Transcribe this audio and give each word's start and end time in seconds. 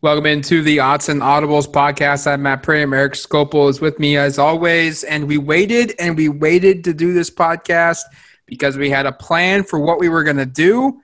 Welcome 0.00 0.26
into 0.26 0.62
the 0.62 0.78
Odds 0.78 1.08
and 1.08 1.22
Audibles 1.22 1.66
podcast. 1.66 2.28
I'm 2.28 2.42
Matt 2.42 2.62
Prehm. 2.62 2.94
Eric 2.94 3.14
Skopil 3.14 3.68
is 3.68 3.80
with 3.80 3.98
me 3.98 4.16
as 4.16 4.38
always. 4.38 5.02
And 5.02 5.26
we 5.26 5.38
waited 5.38 5.96
and 5.98 6.16
we 6.16 6.28
waited 6.28 6.84
to 6.84 6.94
do 6.94 7.12
this 7.12 7.30
podcast 7.30 8.02
because 8.46 8.76
we 8.76 8.90
had 8.90 9.06
a 9.06 9.12
plan 9.12 9.64
for 9.64 9.80
what 9.80 9.98
we 9.98 10.08
were 10.08 10.22
going 10.22 10.36
to 10.36 10.46
do 10.46 11.00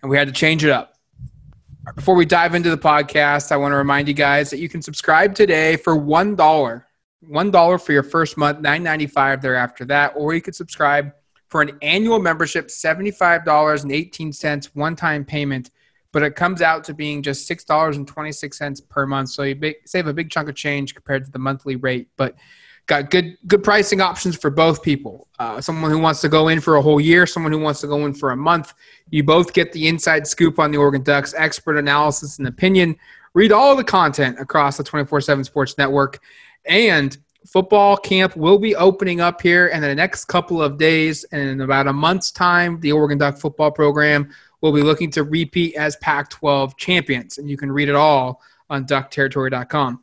and 0.00 0.08
we 0.08 0.16
had 0.16 0.28
to 0.28 0.32
change 0.32 0.64
it 0.64 0.70
up. 0.70 0.94
Before 1.96 2.14
we 2.14 2.24
dive 2.24 2.54
into 2.54 2.70
the 2.70 2.78
podcast, 2.78 3.50
I 3.50 3.56
want 3.56 3.72
to 3.72 3.76
remind 3.76 4.06
you 4.06 4.14
guys 4.14 4.50
that 4.50 4.60
you 4.60 4.68
can 4.68 4.80
subscribe 4.80 5.34
today 5.34 5.74
for 5.74 5.96
$1. 5.96 6.36
$1 6.36 7.80
for 7.80 7.92
your 7.92 8.04
first 8.04 8.36
month, 8.36 8.60
$9.95 8.60 9.40
thereafter 9.40 9.84
that, 9.86 10.12
or 10.14 10.34
you 10.34 10.40
could 10.40 10.54
subscribe 10.54 11.10
for 11.48 11.62
an 11.62 11.76
annual 11.82 12.20
membership, 12.20 12.68
$75.18 12.68 14.70
one 14.74 14.94
time 14.94 15.24
payment 15.24 15.70
but 16.12 16.22
it 16.22 16.36
comes 16.36 16.62
out 16.62 16.84
to 16.84 16.94
being 16.94 17.22
just 17.22 17.46
six 17.46 17.64
dollars 17.64 17.96
and 17.96 18.06
twenty 18.06 18.32
six 18.32 18.58
cents 18.58 18.80
per 18.80 19.06
month. 19.06 19.30
So 19.30 19.42
you 19.42 19.74
save 19.86 20.06
a 20.06 20.12
big 20.12 20.30
chunk 20.30 20.48
of 20.48 20.54
change 20.54 20.94
compared 20.94 21.24
to 21.24 21.30
the 21.30 21.38
monthly 21.38 21.76
rate, 21.76 22.08
but 22.16 22.36
got 22.86 23.10
good 23.10 23.36
good 23.46 23.62
pricing 23.62 24.00
options 24.00 24.36
for 24.36 24.50
both 24.50 24.82
people. 24.82 25.28
Uh, 25.38 25.60
someone 25.60 25.90
who 25.90 25.98
wants 25.98 26.20
to 26.20 26.28
go 26.28 26.48
in 26.48 26.60
for 26.60 26.76
a 26.76 26.82
whole 26.82 27.00
year, 27.00 27.26
someone 27.26 27.52
who 27.52 27.58
wants 27.58 27.80
to 27.80 27.86
go 27.86 28.04
in 28.06 28.14
for 28.14 28.30
a 28.30 28.36
month. 28.36 28.74
You 29.10 29.24
both 29.24 29.52
get 29.52 29.72
the 29.72 29.88
inside 29.88 30.26
scoop 30.26 30.58
on 30.58 30.70
the 30.70 30.78
Oregon 30.78 31.02
Ducks, 31.02 31.34
expert 31.36 31.76
analysis 31.76 32.38
and 32.38 32.46
opinion. 32.46 32.96
Read 33.34 33.52
all 33.52 33.74
the 33.74 33.84
content 33.84 34.38
across 34.38 34.76
the 34.76 34.84
24/7 34.84 35.44
Sports 35.44 35.78
Network, 35.78 36.20
and 36.66 37.16
football 37.46 37.96
camp 37.96 38.36
will 38.36 38.58
be 38.58 38.76
opening 38.76 39.20
up 39.20 39.42
here 39.42 39.66
in 39.68 39.80
the 39.80 39.94
next 39.94 40.26
couple 40.26 40.62
of 40.62 40.78
days. 40.78 41.24
And 41.32 41.42
in 41.42 41.60
about 41.60 41.86
a 41.86 41.92
month's 41.92 42.30
time, 42.30 42.78
the 42.80 42.92
Oregon 42.92 43.18
Duck 43.18 43.38
football 43.38 43.70
program 43.70 44.30
will 44.62 44.72
be 44.72 44.80
looking 44.80 45.10
to 45.10 45.24
repeat 45.24 45.74
as 45.74 45.96
Pac 45.96 46.30
12 46.30 46.76
champions. 46.78 47.36
And 47.36 47.50
you 47.50 47.58
can 47.58 47.70
read 47.70 47.90
it 47.90 47.94
all 47.94 48.40
on 48.70 48.86
duckterritory.com. 48.86 50.02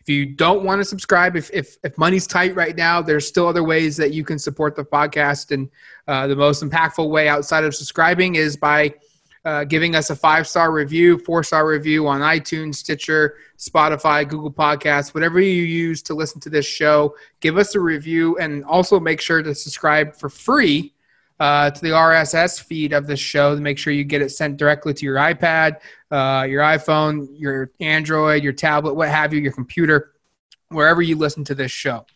If 0.00 0.08
you 0.08 0.24
don't 0.24 0.62
want 0.62 0.80
to 0.80 0.84
subscribe, 0.84 1.36
if, 1.36 1.50
if, 1.52 1.76
if 1.82 1.98
money's 1.98 2.28
tight 2.28 2.54
right 2.54 2.76
now, 2.76 3.02
there's 3.02 3.26
still 3.26 3.48
other 3.48 3.64
ways 3.64 3.96
that 3.96 4.14
you 4.14 4.24
can 4.24 4.38
support 4.38 4.76
the 4.76 4.84
podcast. 4.84 5.50
And 5.50 5.68
uh, 6.06 6.28
the 6.28 6.36
most 6.36 6.62
impactful 6.62 7.10
way 7.10 7.28
outside 7.28 7.64
of 7.64 7.74
subscribing 7.74 8.36
is 8.36 8.56
by 8.56 8.94
uh, 9.44 9.64
giving 9.64 9.96
us 9.96 10.10
a 10.10 10.16
five 10.16 10.46
star 10.46 10.70
review, 10.70 11.18
four 11.18 11.42
star 11.42 11.66
review 11.66 12.06
on 12.06 12.20
iTunes, 12.20 12.76
Stitcher, 12.76 13.38
Spotify, 13.58 14.26
Google 14.28 14.52
Podcasts, 14.52 15.12
whatever 15.12 15.40
you 15.40 15.62
use 15.62 16.02
to 16.02 16.14
listen 16.14 16.40
to 16.42 16.50
this 16.50 16.66
show. 16.66 17.16
Give 17.40 17.58
us 17.58 17.74
a 17.74 17.80
review 17.80 18.38
and 18.38 18.64
also 18.64 19.00
make 19.00 19.20
sure 19.20 19.42
to 19.42 19.54
subscribe 19.56 20.14
for 20.14 20.28
free 20.28 20.94
uh, 21.38 21.70
to 21.70 21.80
the 21.80 21.90
RSS 21.90 22.62
feed 22.62 22.92
of 22.92 23.06
the 23.06 23.16
show 23.16 23.54
to 23.54 23.60
make 23.60 23.78
sure 23.78 23.92
you 23.92 24.04
get 24.04 24.22
it 24.22 24.30
sent 24.30 24.56
directly 24.56 24.94
to 24.94 25.04
your 25.04 25.16
iPad, 25.16 25.78
uh, 26.10 26.46
your 26.48 26.62
iPhone, 26.62 27.28
your 27.32 27.70
Android, 27.80 28.42
your 28.42 28.52
tablet, 28.52 28.94
what 28.94 29.08
have 29.08 29.34
you, 29.34 29.40
your 29.40 29.52
computer, 29.52 30.12
wherever 30.68 31.02
you 31.02 31.16
listen 31.16 31.44
to 31.44 31.54
this 31.54 31.70
show. 31.70 32.06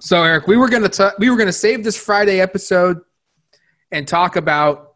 So, 0.00 0.22
Eric, 0.22 0.46
we 0.46 0.56
were 0.56 0.68
gonna 0.68 0.90
we 1.18 1.30
were 1.30 1.36
gonna 1.36 1.52
save 1.52 1.84
this 1.84 1.96
Friday 1.96 2.40
episode 2.40 3.00
and 3.90 4.06
talk 4.06 4.36
about 4.36 4.94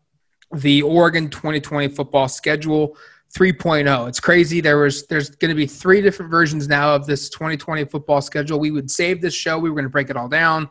the 0.53 0.83
Oregon 0.83 1.29
2020 1.31 1.89
football 1.89 2.29
schedule 2.29 2.97
3.0. 3.37 4.09
It's 4.09 4.21
crazy. 4.21 4.61
There 4.61 4.79
was 4.79 5.07
there's 5.07 5.31
going 5.31 5.51
to 5.51 5.55
be 5.55 5.67
three 5.67 6.01
different 6.01 6.31
versions 6.31 6.69
now 6.69 6.95
of 6.95 7.07
this 7.07 7.29
2020 7.29 7.85
football 7.85 8.21
schedule. 8.23 8.59
We 8.59 8.71
would 8.71 8.91
save 8.91 9.21
this 9.21 9.35
show. 9.35 9.59
We 9.59 9.69
were 9.69 9.75
going 9.75 9.85
to 9.85 9.91
break 9.91 10.11
it 10.11 10.17
all 10.17 10.29
down. 10.29 10.71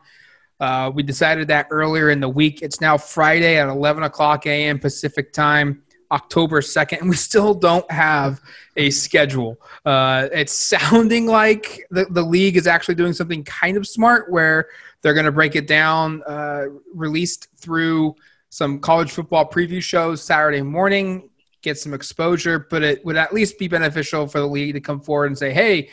Uh, 0.58 0.90
we 0.94 1.02
decided 1.02 1.48
that 1.48 1.66
earlier 1.70 2.10
in 2.10 2.20
the 2.20 2.28
week. 2.28 2.62
It's 2.62 2.80
now 2.80 2.96
Friday 2.96 3.58
at 3.58 3.68
11 3.68 4.02
o'clock 4.02 4.46
a.m. 4.46 4.78
Pacific 4.78 5.32
time, 5.32 5.82
October 6.10 6.60
2nd, 6.60 7.00
and 7.00 7.10
we 7.10 7.16
still 7.16 7.52
don't 7.54 7.90
have 7.90 8.40
a 8.76 8.90
schedule. 8.90 9.60
Uh, 9.84 10.28
it's 10.32 10.52
sounding 10.52 11.26
like 11.26 11.86
the, 11.90 12.06
the 12.06 12.22
league 12.22 12.56
is 12.56 12.66
actually 12.66 12.94
doing 12.94 13.12
something 13.12 13.44
kind 13.44 13.76
of 13.76 13.86
smart 13.86 14.30
where 14.30 14.68
they're 15.02 15.14
going 15.14 15.26
to 15.26 15.32
break 15.32 15.56
it 15.56 15.66
down, 15.66 16.22
uh, 16.26 16.66
released 16.94 17.48
through 17.56 18.14
some 18.48 18.78
college 18.78 19.10
football 19.10 19.48
preview 19.48 19.82
shows 19.82 20.22
Saturday 20.22 20.62
morning, 20.62 21.28
get 21.62 21.78
some 21.78 21.92
exposure, 21.92 22.66
but 22.70 22.82
it 22.82 23.04
would 23.04 23.16
at 23.16 23.34
least 23.34 23.58
be 23.58 23.68
beneficial 23.68 24.26
for 24.26 24.40
the 24.40 24.46
league 24.46 24.74
to 24.74 24.80
come 24.80 25.00
forward 25.00 25.26
and 25.26 25.36
say, 25.36 25.52
hey, 25.52 25.90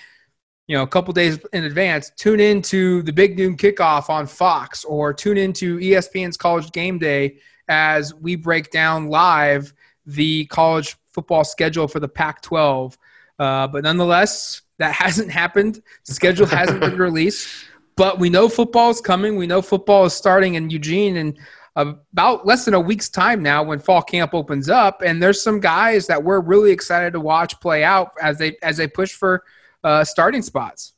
you 0.67 0.77
know, 0.77 0.83
a 0.83 0.87
couple 0.87 1.13
days 1.13 1.39
in 1.51 1.65
advance, 1.65 2.11
tune 2.15 2.39
into 2.39 3.01
the 3.03 3.11
Big 3.11 3.37
Noon 3.37 3.57
Kickoff 3.57 4.09
on 4.09 4.25
Fox 4.25 4.85
or 4.85 5.13
tune 5.13 5.37
into 5.37 5.77
ESPN's 5.79 6.37
College 6.37 6.71
Game 6.71 6.97
Day 6.97 7.37
as 7.67 8.13
we 8.13 8.35
break 8.35 8.71
down 8.71 9.07
live 9.07 9.73
the 10.05 10.45
college 10.45 10.95
football 11.11 11.43
schedule 11.43 11.87
for 11.87 11.99
the 11.99 12.07
Pac 12.07 12.41
12. 12.41 12.97
Uh, 13.39 13.67
but 13.67 13.83
nonetheless, 13.83 14.61
that 14.77 14.93
hasn't 14.93 15.31
happened. 15.31 15.81
The 16.05 16.13
schedule 16.13 16.45
hasn't 16.45 16.79
been 16.79 16.97
released. 16.97 17.65
But 17.95 18.17
we 18.17 18.29
know 18.29 18.49
football 18.49 18.89
is 18.89 19.01
coming. 19.01 19.35
We 19.35 19.45
know 19.45 19.61
football 19.61 20.05
is 20.05 20.13
starting 20.13 20.55
in 20.55 20.69
Eugene 20.69 21.17
in 21.17 21.37
about 21.75 22.45
less 22.45 22.65
than 22.65 22.75
a 22.75 22.79
week's 22.79 23.09
time 23.09 23.41
now 23.41 23.63
when 23.63 23.79
fall 23.79 24.01
camp 24.01 24.33
opens 24.33 24.69
up. 24.69 25.01
And 25.03 25.21
there's 25.21 25.43
some 25.43 25.59
guys 25.59 26.07
that 26.07 26.23
we're 26.23 26.39
really 26.39 26.71
excited 26.71 27.13
to 27.13 27.19
watch 27.19 27.59
play 27.59 27.83
out 27.83 28.11
as 28.21 28.37
they 28.39 28.55
as 28.63 28.77
they 28.77 28.87
push 28.87 29.11
for– 29.11 29.43
uh, 29.83 30.03
starting 30.03 30.41
spots. 30.41 30.93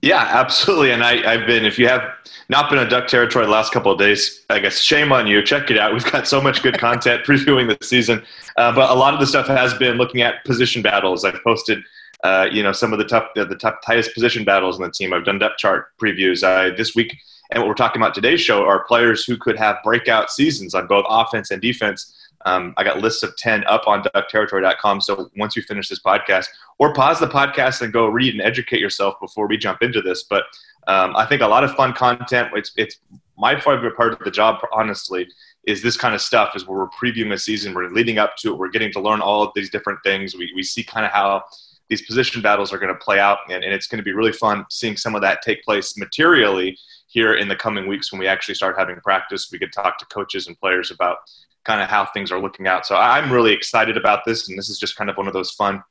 Yeah, 0.00 0.26
absolutely. 0.30 0.90
And 0.92 1.04
I, 1.04 1.38
have 1.38 1.46
been, 1.46 1.64
if 1.64 1.78
you 1.78 1.86
have 1.86 2.02
not 2.48 2.70
been 2.70 2.78
in 2.78 2.88
Duck 2.88 3.06
territory 3.06 3.44
the 3.44 3.52
last 3.52 3.72
couple 3.72 3.92
of 3.92 3.98
days, 3.98 4.44
I 4.48 4.58
guess 4.58 4.80
shame 4.80 5.12
on 5.12 5.26
you. 5.26 5.42
Check 5.42 5.70
it 5.70 5.78
out. 5.78 5.92
We've 5.92 6.10
got 6.10 6.26
so 6.26 6.40
much 6.40 6.62
good 6.62 6.78
content 6.78 7.22
previewing 7.26 7.68
the 7.68 7.84
season. 7.84 8.22
Uh, 8.56 8.74
but 8.74 8.90
a 8.90 8.94
lot 8.94 9.14
of 9.14 9.20
the 9.20 9.26
stuff 9.26 9.46
has 9.46 9.74
been 9.74 9.98
looking 9.98 10.22
at 10.22 10.44
position 10.44 10.82
battles. 10.82 11.24
I've 11.24 11.42
posted, 11.44 11.82
uh, 12.24 12.48
you 12.50 12.62
know, 12.62 12.72
some 12.72 12.92
of 12.92 12.98
the 12.98 13.04
tough, 13.04 13.28
the, 13.34 13.44
the 13.44 13.56
tightest 13.56 14.14
position 14.14 14.44
battles 14.44 14.76
in 14.76 14.82
the 14.82 14.90
team. 14.90 15.12
I've 15.12 15.24
done 15.24 15.38
depth 15.38 15.58
chart 15.58 15.88
previews 16.02 16.40
this 16.76 16.94
week. 16.94 17.16
And 17.52 17.60
what 17.60 17.68
we're 17.68 17.74
talking 17.74 18.00
about 18.00 18.14
today's 18.14 18.40
show 18.40 18.64
are 18.64 18.84
players 18.84 19.24
who 19.24 19.36
could 19.36 19.58
have 19.58 19.76
breakout 19.84 20.30
seasons 20.30 20.74
on 20.74 20.86
both 20.86 21.04
offense 21.08 21.50
and 21.50 21.60
defense 21.60 22.16
um, 22.44 22.74
I 22.76 22.84
got 22.84 22.98
lists 22.98 23.22
of 23.22 23.36
10 23.36 23.64
up 23.64 23.86
on 23.86 24.02
duckterritory.com. 24.02 25.00
So 25.00 25.30
once 25.36 25.56
you 25.56 25.62
finish 25.62 25.88
this 25.88 26.02
podcast, 26.02 26.46
or 26.78 26.92
pause 26.92 27.20
the 27.20 27.26
podcast 27.26 27.82
and 27.82 27.92
go 27.92 28.06
read 28.06 28.34
and 28.34 28.42
educate 28.42 28.80
yourself 28.80 29.14
before 29.20 29.46
we 29.46 29.56
jump 29.56 29.82
into 29.82 30.02
this. 30.02 30.24
But 30.24 30.44
um, 30.88 31.14
I 31.16 31.26
think 31.26 31.42
a 31.42 31.46
lot 31.46 31.64
of 31.64 31.74
fun 31.74 31.92
content. 31.92 32.50
It's, 32.54 32.72
it's 32.76 32.98
my 33.38 33.58
favorite 33.58 33.96
part 33.96 34.12
of 34.12 34.18
the 34.20 34.30
job, 34.30 34.60
honestly, 34.72 35.28
is 35.66 35.82
this 35.82 35.96
kind 35.96 36.14
of 36.14 36.20
stuff 36.20 36.56
is 36.56 36.66
where 36.66 36.78
we're 36.78 36.88
previewing 36.88 37.32
a 37.32 37.38
season, 37.38 37.72
we're 37.72 37.88
leading 37.88 38.18
up 38.18 38.36
to 38.36 38.52
it, 38.52 38.58
we're 38.58 38.68
getting 38.68 38.92
to 38.92 39.00
learn 39.00 39.20
all 39.20 39.42
of 39.42 39.50
these 39.54 39.70
different 39.70 40.00
things. 40.02 40.34
We, 40.34 40.52
we 40.54 40.62
see 40.62 40.82
kind 40.82 41.06
of 41.06 41.12
how 41.12 41.44
these 41.88 42.02
position 42.02 42.42
battles 42.42 42.72
are 42.72 42.78
going 42.78 42.92
to 42.92 42.98
play 42.98 43.20
out, 43.20 43.38
and, 43.48 43.62
and 43.62 43.72
it's 43.72 43.86
going 43.86 43.98
to 43.98 44.04
be 44.04 44.12
really 44.12 44.32
fun 44.32 44.64
seeing 44.70 44.96
some 44.96 45.14
of 45.14 45.20
that 45.22 45.42
take 45.42 45.62
place 45.62 45.96
materially 45.96 46.76
here 47.12 47.34
in 47.34 47.46
the 47.46 47.56
coming 47.56 47.86
weeks 47.86 48.10
when 48.10 48.18
we 48.18 48.26
actually 48.26 48.54
start 48.54 48.74
having 48.78 48.96
practice. 48.96 49.50
We 49.52 49.58
could 49.58 49.72
talk 49.72 49.98
to 49.98 50.06
coaches 50.06 50.46
and 50.46 50.58
players 50.58 50.90
about 50.90 51.18
kind 51.64 51.82
of 51.82 51.88
how 51.88 52.06
things 52.06 52.32
are 52.32 52.40
looking 52.40 52.66
out. 52.66 52.86
So 52.86 52.96
I'm 52.96 53.30
really 53.30 53.52
excited 53.52 53.98
about 53.98 54.24
this, 54.24 54.48
and 54.48 54.58
this 54.58 54.70
is 54.70 54.78
just 54.78 54.96
kind 54.96 55.10
of 55.10 55.16
one 55.16 55.28
of 55.28 55.34
those 55.34 55.50
fun 55.50 55.82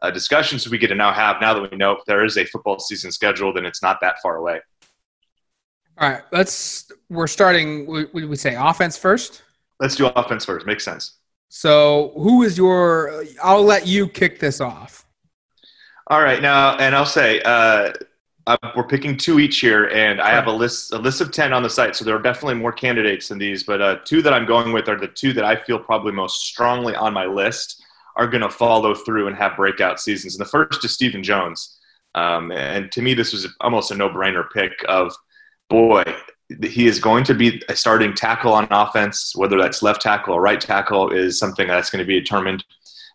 uh, 0.00 0.10
discussions 0.10 0.68
we 0.68 0.78
get 0.78 0.88
to 0.88 0.94
now 0.94 1.12
have. 1.12 1.36
Now 1.40 1.52
that 1.52 1.70
we 1.70 1.76
know 1.76 1.92
if 1.92 2.04
there 2.06 2.24
is 2.24 2.38
a 2.38 2.46
football 2.46 2.78
season 2.78 3.12
scheduled, 3.12 3.58
and 3.58 3.66
it's 3.66 3.82
not 3.82 4.00
that 4.00 4.16
far 4.22 4.36
away. 4.36 4.60
All 5.98 6.08
right, 6.08 6.22
let's. 6.32 6.90
We're 7.10 7.26
starting. 7.26 7.86
What 7.86 8.14
did 8.14 8.28
we 8.30 8.36
say? 8.36 8.54
Offense 8.54 8.96
first. 8.96 9.42
Let's 9.80 9.96
do 9.96 10.06
offense 10.06 10.46
first. 10.46 10.66
Makes 10.66 10.84
sense. 10.84 11.18
So, 11.50 12.12
who 12.16 12.42
is 12.42 12.56
your? 12.56 13.22
I'll 13.42 13.64
let 13.64 13.86
you 13.86 14.08
kick 14.08 14.38
this 14.38 14.62
off. 14.62 15.04
All 16.06 16.22
right, 16.22 16.40
now, 16.40 16.76
and 16.78 16.96
I'll 16.96 17.06
say 17.06 17.40
uh, 17.42 17.92
uh, 18.46 18.56
we're 18.74 18.86
picking 18.86 19.16
two 19.16 19.38
each 19.38 19.58
here, 19.58 19.88
and 19.88 20.20
I 20.20 20.30
have 20.30 20.46
a 20.46 20.52
list 20.52 20.92
a 20.92 20.98
list 20.98 21.20
of 21.20 21.32
ten 21.32 21.52
on 21.52 21.62
the 21.62 21.70
site. 21.70 21.96
So 21.96 22.04
there 22.04 22.16
are 22.16 22.22
definitely 22.22 22.54
more 22.54 22.72
candidates 22.72 23.28
than 23.28 23.38
these, 23.38 23.64
but 23.64 23.80
uh, 23.80 23.98
two 24.04 24.22
that 24.22 24.32
I'm 24.32 24.46
going 24.46 24.72
with 24.72 24.88
are 24.88 24.98
the 24.98 25.08
two 25.08 25.32
that 25.34 25.44
I 25.44 25.56
feel 25.56 25.78
probably 25.78 26.12
most 26.12 26.46
strongly 26.46 26.94
on 26.94 27.12
my 27.12 27.26
list 27.26 27.82
are 28.16 28.26
going 28.26 28.42
to 28.42 28.50
follow 28.50 28.94
through 28.94 29.28
and 29.28 29.36
have 29.36 29.56
breakout 29.56 30.00
seasons. 30.00 30.34
And 30.34 30.44
the 30.44 30.50
first 30.50 30.84
is 30.84 30.92
Stephen 30.92 31.22
Jones, 31.22 31.78
um, 32.14 32.50
and 32.52 32.90
to 32.92 33.02
me 33.02 33.14
this 33.14 33.32
was 33.32 33.46
almost 33.60 33.90
a 33.90 33.94
no 33.94 34.08
brainer 34.08 34.44
pick. 34.50 34.72
Of 34.88 35.14
boy, 35.68 36.02
he 36.62 36.86
is 36.86 36.98
going 36.98 37.24
to 37.24 37.34
be 37.34 37.62
a 37.68 37.76
starting 37.76 38.14
tackle 38.14 38.52
on 38.52 38.66
offense, 38.70 39.34
whether 39.36 39.58
that's 39.58 39.82
left 39.82 40.02
tackle 40.02 40.34
or 40.34 40.40
right 40.40 40.60
tackle, 40.60 41.10
is 41.10 41.38
something 41.38 41.68
that's 41.68 41.90
going 41.90 42.02
to 42.02 42.08
be 42.08 42.18
determined 42.18 42.64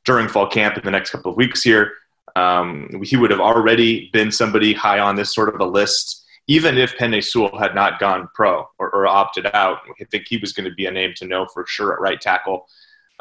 during 0.06 0.28
fall 0.28 0.48
camp 0.48 0.78
in 0.78 0.86
the 0.86 0.92
next 0.92 1.10
couple 1.10 1.32
of 1.32 1.38
weeks 1.38 1.64
here. 1.64 1.94
Um, 2.36 2.90
he 3.04 3.16
would 3.16 3.32
have 3.32 3.40
already 3.40 4.10
been 4.12 4.32
somebody 4.32 4.74
high 4.74 5.00
on 5.00 5.16
this 5.16 5.34
sort 5.34 5.54
of 5.54 5.62
a 5.62 5.66
list, 5.66 6.26
even 6.48 6.78
if 6.78 6.98
Penei 6.98 7.24
Sewell 7.24 7.58
had 7.58 7.74
not 7.74 8.00
gone 8.00 8.28
pro 8.34 8.68
or, 8.78 8.90
or 8.90 9.08
opted 9.08 9.48
out. 9.54 9.80
I 10.00 10.04
think 10.06 10.26
he 10.28 10.38
was 10.38 10.52
going 10.52 10.70
to 10.70 10.76
be 10.76 10.86
a 10.86 10.92
name 10.92 11.14
to 11.18 11.26
know 11.26 11.48
for 11.54 11.66
sure 11.66 11.94
at 11.94 12.02
right 12.02 12.20
tackle. 12.20 12.68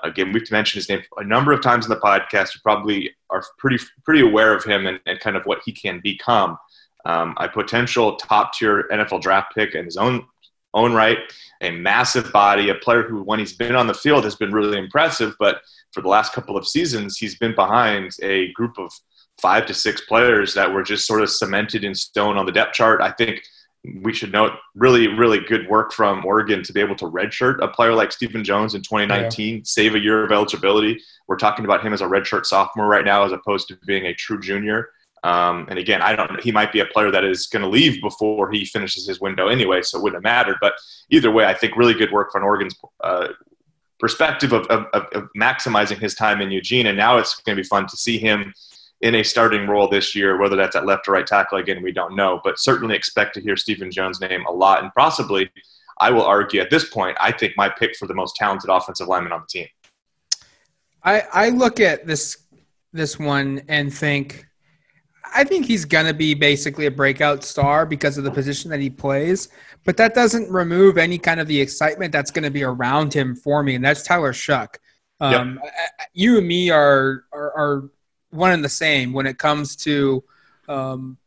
Again, 0.02 0.32
we've 0.32 0.50
mentioned 0.50 0.80
his 0.80 0.88
name 0.88 1.02
a 1.16 1.24
number 1.24 1.52
of 1.52 1.62
times 1.62 1.86
in 1.86 1.90
the 1.90 1.96
podcast. 1.96 2.54
You 2.54 2.60
probably 2.62 3.10
are 3.30 3.44
pretty 3.58 3.82
pretty 4.04 4.20
aware 4.20 4.54
of 4.54 4.64
him 4.64 4.86
and, 4.86 4.98
and 5.06 5.20
kind 5.20 5.36
of 5.36 5.44
what 5.44 5.60
he 5.64 5.72
can 5.72 6.00
become. 6.02 6.58
Um, 7.06 7.34
a 7.38 7.48
potential 7.48 8.16
top 8.16 8.54
tier 8.54 8.88
NFL 8.90 9.20
draft 9.20 9.54
pick 9.54 9.74
and 9.74 9.84
his 9.84 9.96
own 9.96 10.26
own 10.74 10.92
right, 10.92 11.18
a 11.60 11.70
massive 11.70 12.32
body, 12.32 12.68
a 12.68 12.74
player 12.74 13.02
who, 13.02 13.22
when 13.22 13.38
he's 13.38 13.54
been 13.54 13.74
on 13.74 13.86
the 13.86 13.94
field, 13.94 14.24
has 14.24 14.36
been 14.36 14.52
really 14.52 14.78
impressive. 14.78 15.34
But 15.38 15.62
for 15.92 16.02
the 16.02 16.08
last 16.08 16.32
couple 16.32 16.56
of 16.56 16.66
seasons, 16.66 17.16
he's 17.16 17.38
been 17.38 17.54
behind 17.54 18.12
a 18.22 18.52
group 18.52 18.78
of 18.78 18.92
five 19.40 19.66
to 19.66 19.74
six 19.74 20.00
players 20.02 20.54
that 20.54 20.72
were 20.72 20.82
just 20.82 21.06
sort 21.06 21.22
of 21.22 21.30
cemented 21.30 21.84
in 21.84 21.94
stone 21.94 22.36
on 22.36 22.46
the 22.46 22.52
depth 22.52 22.74
chart. 22.74 23.00
I 23.00 23.10
think 23.10 23.42
we 24.02 24.12
should 24.12 24.32
note 24.32 24.52
really, 24.74 25.08
really 25.08 25.40
good 25.40 25.68
work 25.68 25.92
from 25.92 26.24
Oregon 26.24 26.62
to 26.62 26.72
be 26.72 26.80
able 26.80 26.96
to 26.96 27.04
redshirt 27.04 27.62
a 27.62 27.68
player 27.68 27.94
like 27.94 28.12
Stephen 28.12 28.42
Jones 28.42 28.74
in 28.74 28.82
2019, 28.82 29.56
yeah. 29.56 29.60
save 29.64 29.94
a 29.94 30.00
year 30.00 30.24
of 30.24 30.32
eligibility. 30.32 31.00
We're 31.28 31.36
talking 31.36 31.64
about 31.64 31.84
him 31.84 31.92
as 31.92 32.00
a 32.00 32.06
redshirt 32.06 32.46
sophomore 32.46 32.86
right 32.86 33.04
now, 33.04 33.24
as 33.24 33.32
opposed 33.32 33.68
to 33.68 33.78
being 33.86 34.06
a 34.06 34.14
true 34.14 34.40
junior. 34.40 34.88
Um, 35.24 35.66
and 35.70 35.78
again, 35.78 36.02
I 36.02 36.14
don't. 36.14 36.38
He 36.42 36.52
might 36.52 36.70
be 36.70 36.80
a 36.80 36.86
player 36.86 37.10
that 37.10 37.24
is 37.24 37.46
going 37.46 37.62
to 37.62 37.68
leave 37.68 38.00
before 38.02 38.52
he 38.52 38.66
finishes 38.66 39.06
his 39.08 39.20
window 39.20 39.48
anyway, 39.48 39.80
so 39.80 39.98
it 39.98 40.02
wouldn't 40.02 40.18
have 40.18 40.22
mattered. 40.22 40.58
But 40.60 40.74
either 41.08 41.30
way, 41.30 41.46
I 41.46 41.54
think 41.54 41.76
really 41.76 41.94
good 41.94 42.12
work 42.12 42.30
from 42.30 42.44
Oregon's 42.44 42.76
uh, 43.02 43.28
perspective 43.98 44.52
of, 44.52 44.66
of, 44.66 44.84
of, 44.92 45.28
maximizing 45.34 45.98
his 45.98 46.14
time 46.14 46.42
in 46.42 46.50
Eugene. 46.50 46.88
And 46.88 46.98
now 46.98 47.16
it's 47.16 47.36
going 47.40 47.56
to 47.56 47.62
be 47.62 47.66
fun 47.66 47.86
to 47.86 47.96
see 47.96 48.18
him 48.18 48.52
in 49.00 49.14
a 49.14 49.22
starting 49.22 49.66
role 49.66 49.88
this 49.88 50.14
year, 50.14 50.38
whether 50.38 50.56
that's 50.56 50.76
at 50.76 50.84
left 50.84 51.08
or 51.08 51.12
right 51.12 51.26
tackle. 51.26 51.56
Again, 51.56 51.82
we 51.82 51.90
don't 51.90 52.14
know, 52.14 52.38
but 52.44 52.58
certainly 52.58 52.94
expect 52.94 53.32
to 53.34 53.40
hear 53.40 53.56
Stephen 53.56 53.90
Jones' 53.90 54.20
name 54.20 54.44
a 54.44 54.52
lot. 54.52 54.82
And 54.82 54.92
possibly, 54.94 55.50
I 56.00 56.10
will 56.10 56.24
argue 56.24 56.60
at 56.60 56.68
this 56.68 56.90
point, 56.90 57.16
I 57.18 57.32
think 57.32 57.54
my 57.56 57.70
pick 57.70 57.96
for 57.96 58.06
the 58.06 58.14
most 58.14 58.36
talented 58.36 58.68
offensive 58.68 59.08
lineman 59.08 59.32
on 59.32 59.40
the 59.40 59.60
team. 59.60 59.68
I, 61.02 61.22
I 61.32 61.48
look 61.48 61.80
at 61.80 62.06
this 62.06 62.44
this 62.92 63.18
one 63.18 63.62
and 63.68 63.92
think 63.92 64.46
I 65.34 65.44
think 65.44 65.66
he's 65.66 65.84
going 65.84 66.06
to 66.06 66.14
be 66.14 66.34
basically 66.34 66.86
a 66.86 66.90
breakout 66.90 67.42
star 67.42 67.84
because 67.84 68.16
of 68.16 68.24
the 68.24 68.30
position 68.30 68.70
that 68.70 68.80
he 68.80 68.88
plays, 68.88 69.48
but 69.84 69.96
that 69.96 70.14
doesn't 70.14 70.50
remove 70.50 70.96
any 70.96 71.18
kind 71.18 71.40
of 71.40 71.48
the 71.48 71.60
excitement 71.60 72.12
that's 72.12 72.30
going 72.30 72.44
to 72.44 72.50
be 72.50 72.62
around 72.62 73.12
him 73.12 73.34
for 73.34 73.62
me, 73.62 73.74
and 73.74 73.84
that's 73.84 74.02
Tyler 74.02 74.32
Shough. 74.32 74.76
Um, 75.20 75.60
yep. 75.62 75.72
You 76.12 76.38
and 76.38 76.46
me 76.46 76.70
are, 76.70 77.24
are, 77.32 77.52
are 77.56 77.90
one 78.30 78.52
and 78.52 78.64
the 78.64 78.68
same 78.68 79.12
when 79.12 79.26
it 79.26 79.38
comes 79.38 79.76
to 79.76 80.22
um, 80.68 81.18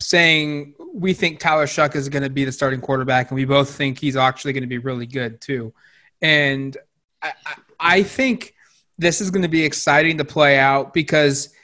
saying 0.00 0.74
we 0.92 1.12
think 1.12 1.38
Tyler 1.38 1.66
Shough 1.66 1.94
is 1.94 2.08
going 2.08 2.22
to 2.22 2.30
be 2.30 2.44
the 2.44 2.52
starting 2.52 2.80
quarterback, 2.80 3.30
and 3.30 3.36
we 3.36 3.44
both 3.44 3.70
think 3.70 3.98
he's 3.98 4.16
actually 4.16 4.52
going 4.52 4.62
to 4.62 4.68
be 4.68 4.78
really 4.78 5.06
good 5.06 5.40
too. 5.40 5.72
And 6.20 6.76
I, 7.22 7.32
I 7.78 8.02
think 8.02 8.54
this 8.98 9.20
is 9.20 9.30
going 9.30 9.42
to 9.42 9.48
be 9.48 9.64
exciting 9.64 10.18
to 10.18 10.24
play 10.24 10.58
out 10.58 10.92
because 10.92 11.54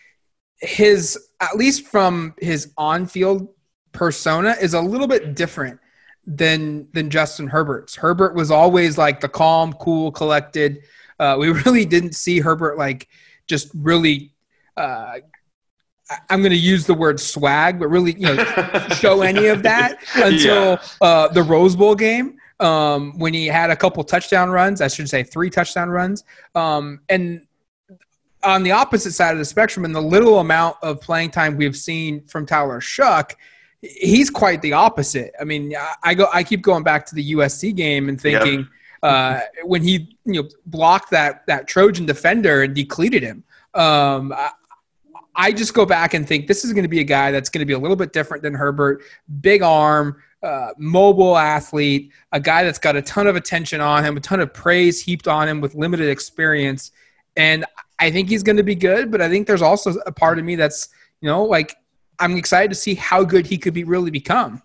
his 0.58 1.25
at 1.40 1.56
least 1.56 1.86
from 1.86 2.34
his 2.38 2.72
on-field 2.76 3.48
persona 3.92 4.54
is 4.60 4.74
a 4.74 4.80
little 4.80 5.06
bit 5.06 5.34
different 5.34 5.80
than 6.26 6.88
than 6.92 7.08
Justin 7.08 7.46
Herbert's. 7.46 7.94
Herbert 7.94 8.34
was 8.34 8.50
always 8.50 8.98
like 8.98 9.20
the 9.20 9.28
calm, 9.28 9.72
cool, 9.74 10.10
collected. 10.10 10.82
Uh, 11.18 11.36
we 11.38 11.50
really 11.64 11.84
didn't 11.84 12.14
see 12.14 12.40
Herbert 12.40 12.78
like 12.78 13.08
just 13.46 13.70
really. 13.74 14.32
Uh, 14.76 15.18
I'm 16.30 16.40
going 16.40 16.52
to 16.52 16.56
use 16.56 16.86
the 16.86 16.94
word 16.94 17.18
swag, 17.18 17.80
but 17.80 17.88
really, 17.88 18.12
you 18.12 18.32
know, 18.32 18.44
show 19.00 19.22
any 19.22 19.46
of 19.46 19.64
that 19.64 19.98
until 20.14 20.72
yeah. 20.72 20.78
uh, 21.00 21.28
the 21.28 21.42
Rose 21.42 21.74
Bowl 21.74 21.96
game 21.96 22.38
um, 22.60 23.18
when 23.18 23.34
he 23.34 23.46
had 23.46 23.70
a 23.70 23.76
couple 23.76 24.04
touchdown 24.04 24.50
runs. 24.50 24.80
I 24.80 24.88
should 24.88 25.08
say 25.08 25.22
three 25.22 25.50
touchdown 25.50 25.88
runs. 25.88 26.22
Um, 26.54 27.00
and 27.08 27.45
on 28.42 28.62
the 28.62 28.72
opposite 28.72 29.12
side 29.12 29.32
of 29.32 29.38
the 29.38 29.44
spectrum, 29.44 29.84
in 29.84 29.92
the 29.92 30.02
little 30.02 30.38
amount 30.38 30.76
of 30.82 31.00
playing 31.00 31.30
time 31.30 31.56
we've 31.56 31.76
seen 31.76 32.24
from 32.26 32.46
Tyler 32.46 32.80
Shough, 32.80 33.34
he's 33.82 34.30
quite 34.30 34.62
the 34.62 34.72
opposite. 34.72 35.32
I 35.40 35.44
mean, 35.44 35.74
I 36.02 36.14
go, 36.14 36.28
I 36.32 36.42
keep 36.42 36.62
going 36.62 36.82
back 36.82 37.06
to 37.06 37.14
the 37.14 37.32
USC 37.32 37.74
game 37.74 38.08
and 38.08 38.20
thinking 38.20 38.60
yep. 38.60 38.68
uh, 39.02 39.40
when 39.64 39.82
he 39.82 40.16
you 40.24 40.42
know 40.42 40.48
blocked 40.66 41.10
that 41.10 41.46
that 41.46 41.66
Trojan 41.68 42.06
defender 42.06 42.62
and 42.62 42.74
decleated 42.74 43.22
him. 43.22 43.44
Um, 43.74 44.32
I, 44.32 44.50
I 45.36 45.52
just 45.52 45.74
go 45.74 45.84
back 45.84 46.14
and 46.14 46.26
think 46.26 46.46
this 46.46 46.64
is 46.64 46.72
going 46.72 46.84
to 46.84 46.88
be 46.88 47.00
a 47.00 47.04
guy 47.04 47.30
that's 47.30 47.50
going 47.50 47.60
to 47.60 47.66
be 47.66 47.74
a 47.74 47.78
little 47.78 47.96
bit 47.96 48.12
different 48.12 48.42
than 48.42 48.54
Herbert. 48.54 49.02
Big 49.42 49.62
arm, 49.62 50.22
uh, 50.42 50.70
mobile 50.78 51.36
athlete, 51.36 52.10
a 52.32 52.40
guy 52.40 52.64
that's 52.64 52.78
got 52.78 52.96
a 52.96 53.02
ton 53.02 53.26
of 53.26 53.36
attention 53.36 53.80
on 53.80 54.02
him, 54.02 54.16
a 54.16 54.20
ton 54.20 54.40
of 54.40 54.54
praise 54.54 55.02
heaped 55.02 55.28
on 55.28 55.46
him 55.46 55.60
with 55.60 55.74
limited 55.74 56.08
experience. 56.08 56.90
And 57.36 57.66
I 57.98 58.10
think 58.10 58.28
he's 58.28 58.42
going 58.42 58.56
to 58.56 58.62
be 58.62 58.74
good, 58.74 59.10
but 59.10 59.20
I 59.20 59.28
think 59.28 59.46
there's 59.46 59.62
also 59.62 59.94
a 60.06 60.12
part 60.12 60.38
of 60.38 60.44
me 60.44 60.56
that's, 60.56 60.88
you 61.20 61.28
know, 61.28 61.44
like 61.44 61.76
I'm 62.18 62.36
excited 62.36 62.68
to 62.70 62.74
see 62.74 62.94
how 62.94 63.24
good 63.24 63.46
he 63.46 63.58
could 63.58 63.74
be 63.74 63.84
really 63.84 64.10
become. 64.10 64.62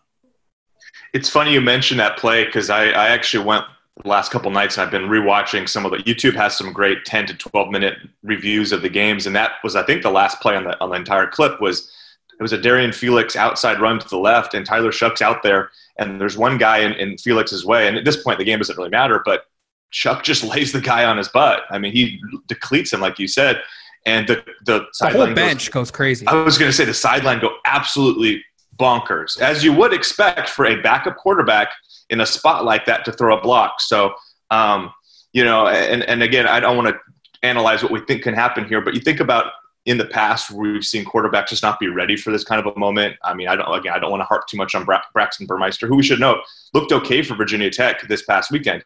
It's 1.14 1.30
funny 1.30 1.54
you 1.54 1.62
mentioned 1.62 2.00
that 2.00 2.18
play 2.18 2.46
because 2.46 2.70
I, 2.70 2.86
I 2.86 3.08
actually 3.10 3.46
went 3.46 3.66
the 4.02 4.10
last 4.10 4.32
couple 4.32 4.52
nights 4.52 4.78
and 4.78 4.86
I've 4.86 4.92
been 4.92 5.10
rewatching 5.10 5.68
some 5.68 5.86
of 5.86 5.92
the 5.92 5.98
YouTube 6.00 6.36
has 6.36 6.58
some 6.58 6.74
great 6.74 7.06
10 7.06 7.28
to 7.28 7.34
12 7.36 7.70
minute 7.70 7.98
reviews 8.24 8.72
of 8.72 8.82
the 8.82 8.90
games. 8.90 9.28
And 9.28 9.36
that 9.36 9.54
was, 9.64 9.76
I 9.76 9.84
think 9.84 10.02
the 10.02 10.12
last 10.12 10.40
play 10.40 10.56
on 10.56 10.64
the, 10.64 10.80
on 10.82 10.90
the 10.90 10.96
entire 10.96 11.28
clip 11.28 11.62
was, 11.62 11.92
it 12.40 12.42
was 12.42 12.54
a 12.54 12.58
Darian 12.58 12.92
Felix 12.92 13.36
outside 13.36 13.80
run 13.80 14.00
to 14.00 14.08
the 14.08 14.18
left 14.18 14.54
and 14.54 14.66
Tyler 14.66 14.92
Shough's 14.92 15.22
out 15.22 15.44
there. 15.44 15.72
And 15.98 16.20
there's 16.20 16.38
one 16.38 16.58
guy 16.58 16.80
in, 16.80 16.94
in 16.94 17.18
Felix's 17.18 17.66
way. 17.66 17.88
And 17.88 17.98
at 17.98 18.06
this 18.06 18.24
point, 18.24 18.40
the 18.40 18.46
game 18.46 18.58
doesn't 18.58 18.78
really 18.78 18.90
matter, 18.90 19.22
but 19.24 19.46
Shough 19.92 20.24
just 20.24 20.44
lays 20.56 20.72
the 20.72 20.82
guy 20.82 21.06
on 21.06 21.18
his 21.18 21.30
butt. 21.30 21.64
I 21.70 21.80
mean, 21.80 21.94
he 21.94 22.22
decleats 22.48 22.94
him, 22.94 23.02
like 23.02 23.20
you 23.20 23.28
said, 23.28 23.62
and 24.06 24.28
the 24.28 24.44
the, 24.66 24.86
the 25.00 25.10
whole 25.10 25.34
bench 25.34 25.72
goes, 25.72 25.88
goes 25.88 25.92
crazy. 25.92 26.28
I 26.28 26.42
was 26.44 26.58
going 26.58 26.70
to 26.70 26.76
say 26.76 26.86
the 26.86 26.94
sideline 26.94 27.40
go 27.40 27.52
absolutely 27.66 28.44
bonkers, 28.78 29.40
as 29.40 29.64
you 29.64 29.74
would 29.74 29.94
expect 29.94 30.50
for 30.50 30.66
a 30.66 30.82
backup 30.82 31.18
quarterback 31.18 31.70
in 32.10 32.22
a 32.22 32.26
spot 32.26 32.66
like 32.66 32.86
that 32.86 33.06
to 33.06 33.12
throw 33.12 33.38
a 33.38 33.42
block. 33.42 33.80
So, 33.80 34.14
um, 34.50 34.92
you 35.34 35.44
know, 35.44 35.68
and 35.68 36.04
and 36.04 36.24
again, 36.24 36.48
I 36.48 36.60
don't 36.60 36.76
want 36.76 36.90
to 36.90 37.00
analyze 37.44 37.84
what 37.84 37.92
we 37.92 38.00
think 38.02 38.24
can 38.24 38.34
happen 38.34 38.66
here, 38.66 38.82
but 38.82 38.94
you 38.94 39.02
think 39.02 39.20
about 39.20 39.52
in 39.86 39.98
the 39.98 40.06
past 40.06 40.52
we've 40.52 40.84
seen 40.84 41.04
quarterbacks 41.04 41.48
just 41.48 41.64
not 41.64 41.80
be 41.80 41.88
ready 41.88 42.16
for 42.16 42.32
this 42.32 42.44
kind 42.44 42.64
of 42.66 42.76
a 42.76 42.80
moment. 42.80 43.16
I 43.24 43.34
mean, 43.34 43.48
I 43.48 43.56
don't 43.56 43.72
again, 43.74 43.94
I 43.94 44.00
don't 44.00 44.12
want 44.12 44.22
to 44.22 44.26
harp 44.26 44.48
too 44.48 44.58
much 44.58 44.76
on 44.76 44.86
Bra- 44.86 45.02
Braxton 45.14 45.48
Burmeister, 45.48 45.88
who 45.88 45.96
we 45.96 46.04
should 46.04 46.20
note 46.20 46.40
looked 46.74 46.92
okay 46.92 47.22
for 47.22 47.36
Virginia 47.36 47.70
Tech 47.70 48.02
this 48.08 48.24
past 48.24 48.52
weekend. 48.52 48.84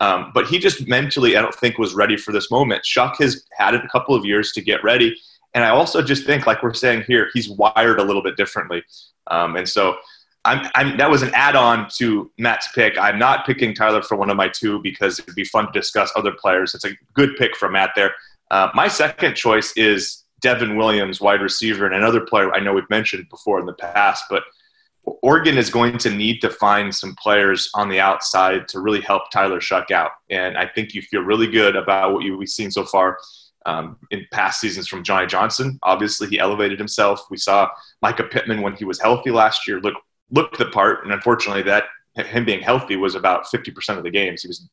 Um, 0.00 0.30
but 0.32 0.46
he 0.46 0.58
just 0.58 0.86
mentally, 0.86 1.36
I 1.36 1.42
don't 1.42 1.54
think, 1.54 1.78
was 1.78 1.94
ready 1.94 2.16
for 2.16 2.32
this 2.32 2.50
moment. 2.50 2.84
Shough 2.84 3.16
has 3.18 3.44
had 3.56 3.74
a 3.74 3.88
couple 3.88 4.14
of 4.14 4.24
years 4.24 4.52
to 4.52 4.60
get 4.60 4.82
ready. 4.84 5.16
And 5.54 5.64
I 5.64 5.70
also 5.70 6.02
just 6.02 6.24
think, 6.24 6.46
like 6.46 6.62
we're 6.62 6.74
saying 6.74 7.04
here, 7.06 7.30
he's 7.32 7.48
wired 7.48 7.98
a 7.98 8.04
little 8.04 8.22
bit 8.22 8.36
differently. 8.36 8.84
Um, 9.28 9.56
and 9.56 9.68
so 9.68 9.96
I'm, 10.44 10.70
I'm, 10.74 10.96
that 10.98 11.10
was 11.10 11.22
an 11.22 11.30
add 11.34 11.56
on 11.56 11.88
to 11.96 12.30
Matt's 12.38 12.68
pick. 12.74 12.96
I'm 12.96 13.18
not 13.18 13.44
picking 13.44 13.74
Tyler 13.74 14.02
for 14.02 14.16
one 14.16 14.30
of 14.30 14.36
my 14.36 14.48
two 14.48 14.80
because 14.80 15.18
it'd 15.18 15.34
be 15.34 15.44
fun 15.44 15.66
to 15.66 15.72
discuss 15.72 16.12
other 16.14 16.32
players. 16.32 16.74
It's 16.74 16.84
a 16.84 16.96
good 17.14 17.36
pick 17.36 17.56
from 17.56 17.72
Matt 17.72 17.90
there. 17.96 18.14
Uh, 18.50 18.70
my 18.74 18.88
second 18.88 19.34
choice 19.34 19.72
is 19.76 20.24
Devon 20.40 20.76
Williams, 20.76 21.20
wide 21.20 21.42
receiver, 21.42 21.86
and 21.86 21.94
another 21.94 22.20
player 22.20 22.52
I 22.54 22.60
know 22.60 22.72
we've 22.72 22.88
mentioned 22.88 23.28
before 23.28 23.58
in 23.58 23.66
the 23.66 23.74
past, 23.74 24.24
but 24.30 24.44
Oregon 25.22 25.58
is 25.58 25.70
going 25.70 25.98
to 25.98 26.10
need 26.10 26.40
to 26.40 26.50
find 26.50 26.94
some 26.94 27.14
players 27.22 27.70
on 27.74 27.88
the 27.88 28.00
outside 28.00 28.68
to 28.68 28.80
really 28.80 29.00
help 29.00 29.30
Tyler 29.30 29.60
Shough 29.60 29.90
out. 29.90 30.12
And 30.30 30.56
I 30.58 30.66
think 30.66 30.94
you 30.94 31.02
feel 31.02 31.22
really 31.22 31.46
good 31.46 31.76
about 31.76 32.12
what 32.12 32.24
you've 32.24 32.48
seen 32.48 32.70
so 32.70 32.84
far 32.84 33.18
um, 33.66 33.98
in 34.10 34.26
past 34.32 34.60
seasons 34.60 34.88
from 34.88 35.04
Johnny 35.04 35.26
Johnson. 35.26 35.78
Obviously, 35.82 36.28
he 36.28 36.38
elevated 36.38 36.78
himself. 36.78 37.26
We 37.30 37.36
saw 37.36 37.68
Mycah 38.04 38.30
Pittman 38.30 38.62
when 38.62 38.74
he 38.74 38.84
was 38.84 39.00
healthy 39.00 39.30
last 39.30 39.66
year 39.66 39.80
look 39.80 39.94
looked 40.30 40.58
the 40.58 40.66
part, 40.66 41.04
and 41.04 41.12
unfortunately, 41.12 41.62
that 41.62 41.84
him 42.14 42.44
being 42.44 42.60
healthy 42.60 42.96
was 42.96 43.14
about 43.14 43.46
50% 43.46 43.96
of 43.96 44.02
the 44.02 44.10
games. 44.10 44.42
He 44.42 44.48
was 44.48 44.68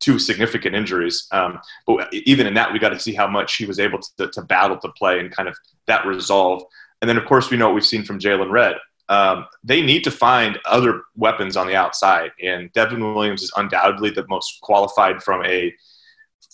two 0.00 0.18
significant 0.18 0.74
injuries. 0.74 1.26
Um, 1.32 1.60
but 1.86 2.12
even 2.12 2.46
in 2.46 2.54
that, 2.54 2.72
we 2.72 2.78
got 2.78 2.90
to 2.90 3.00
see 3.00 3.14
how 3.14 3.26
much 3.26 3.56
he 3.56 3.64
was 3.64 3.78
able 3.78 4.00
to, 4.18 4.28
to 4.28 4.42
battle 4.42 4.76
to 4.78 4.88
play 4.90 5.18
and 5.20 5.30
kind 5.30 5.48
of 5.48 5.56
that 5.86 6.06
resolve. 6.06 6.62
And 7.00 7.08
then, 7.08 7.16
of 7.16 7.24
course, 7.24 7.50
we 7.50 7.56
know 7.56 7.66
what 7.66 7.74
we've 7.74 7.86
seen 7.86 8.04
from 8.04 8.18
Jaylon 8.18 8.50
Redd 8.50 8.76
um, 9.08 9.46
they 9.64 9.80
need 9.80 10.04
to 10.04 10.10
find 10.10 10.58
other 10.64 11.02
weapons 11.16 11.56
on 11.56 11.66
the 11.66 11.76
outside. 11.76 12.30
And 12.42 12.72
Devon 12.72 13.14
Williams 13.14 13.42
is 13.42 13.52
undoubtedly 13.56 14.10
the 14.10 14.26
most 14.28 14.60
qualified 14.60 15.22
from 15.22 15.44
a, 15.44 15.74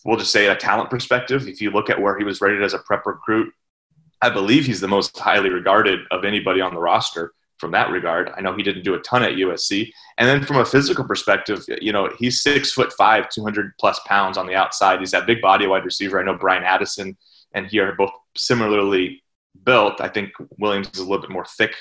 we'll 0.04 0.18
just 0.18 0.32
say, 0.32 0.46
a 0.46 0.56
talent 0.56 0.90
perspective. 0.90 1.48
If 1.48 1.60
you 1.60 1.70
look 1.70 1.90
at 1.90 2.00
where 2.00 2.16
he 2.16 2.24
was 2.24 2.40
rated 2.40 2.62
as 2.62 2.74
a 2.74 2.78
prep 2.78 3.06
recruit, 3.06 3.52
I 4.22 4.30
believe 4.30 4.66
he's 4.66 4.80
the 4.80 4.88
most 4.88 5.18
highly 5.18 5.50
regarded 5.50 6.00
of 6.10 6.24
anybody 6.24 6.60
on 6.60 6.74
the 6.74 6.80
roster 6.80 7.32
from 7.58 7.72
that 7.72 7.90
regard. 7.90 8.30
I 8.36 8.40
know 8.40 8.54
he 8.54 8.62
didn't 8.62 8.84
do 8.84 8.94
a 8.94 9.00
ton 9.00 9.22
at 9.22 9.32
USC. 9.32 9.90
And 10.18 10.28
then 10.28 10.44
from 10.44 10.58
a 10.58 10.64
physical 10.64 11.04
perspective, 11.04 11.64
you 11.80 11.92
know, 11.92 12.10
he's 12.18 12.42
six 12.42 12.72
foot 12.72 12.92
five, 12.92 13.28
200 13.28 13.72
plus 13.78 14.00
pounds 14.06 14.38
on 14.38 14.46
the 14.46 14.54
outside. 14.54 15.00
He's 15.00 15.10
that 15.10 15.26
big 15.26 15.40
body 15.40 15.66
wide 15.66 15.84
receiver. 15.84 16.20
I 16.20 16.24
know 16.24 16.36
Bryan 16.36 16.62
Addison 16.62 17.16
and 17.52 17.66
he 17.66 17.78
are 17.80 17.94
both 17.94 18.10
similarly 18.36 19.22
built. 19.64 20.00
I 20.00 20.08
think 20.08 20.32
Williams 20.58 20.90
is 20.92 21.00
a 21.00 21.04
little 21.04 21.20
bit 21.20 21.30
more 21.30 21.46
thick 21.56 21.74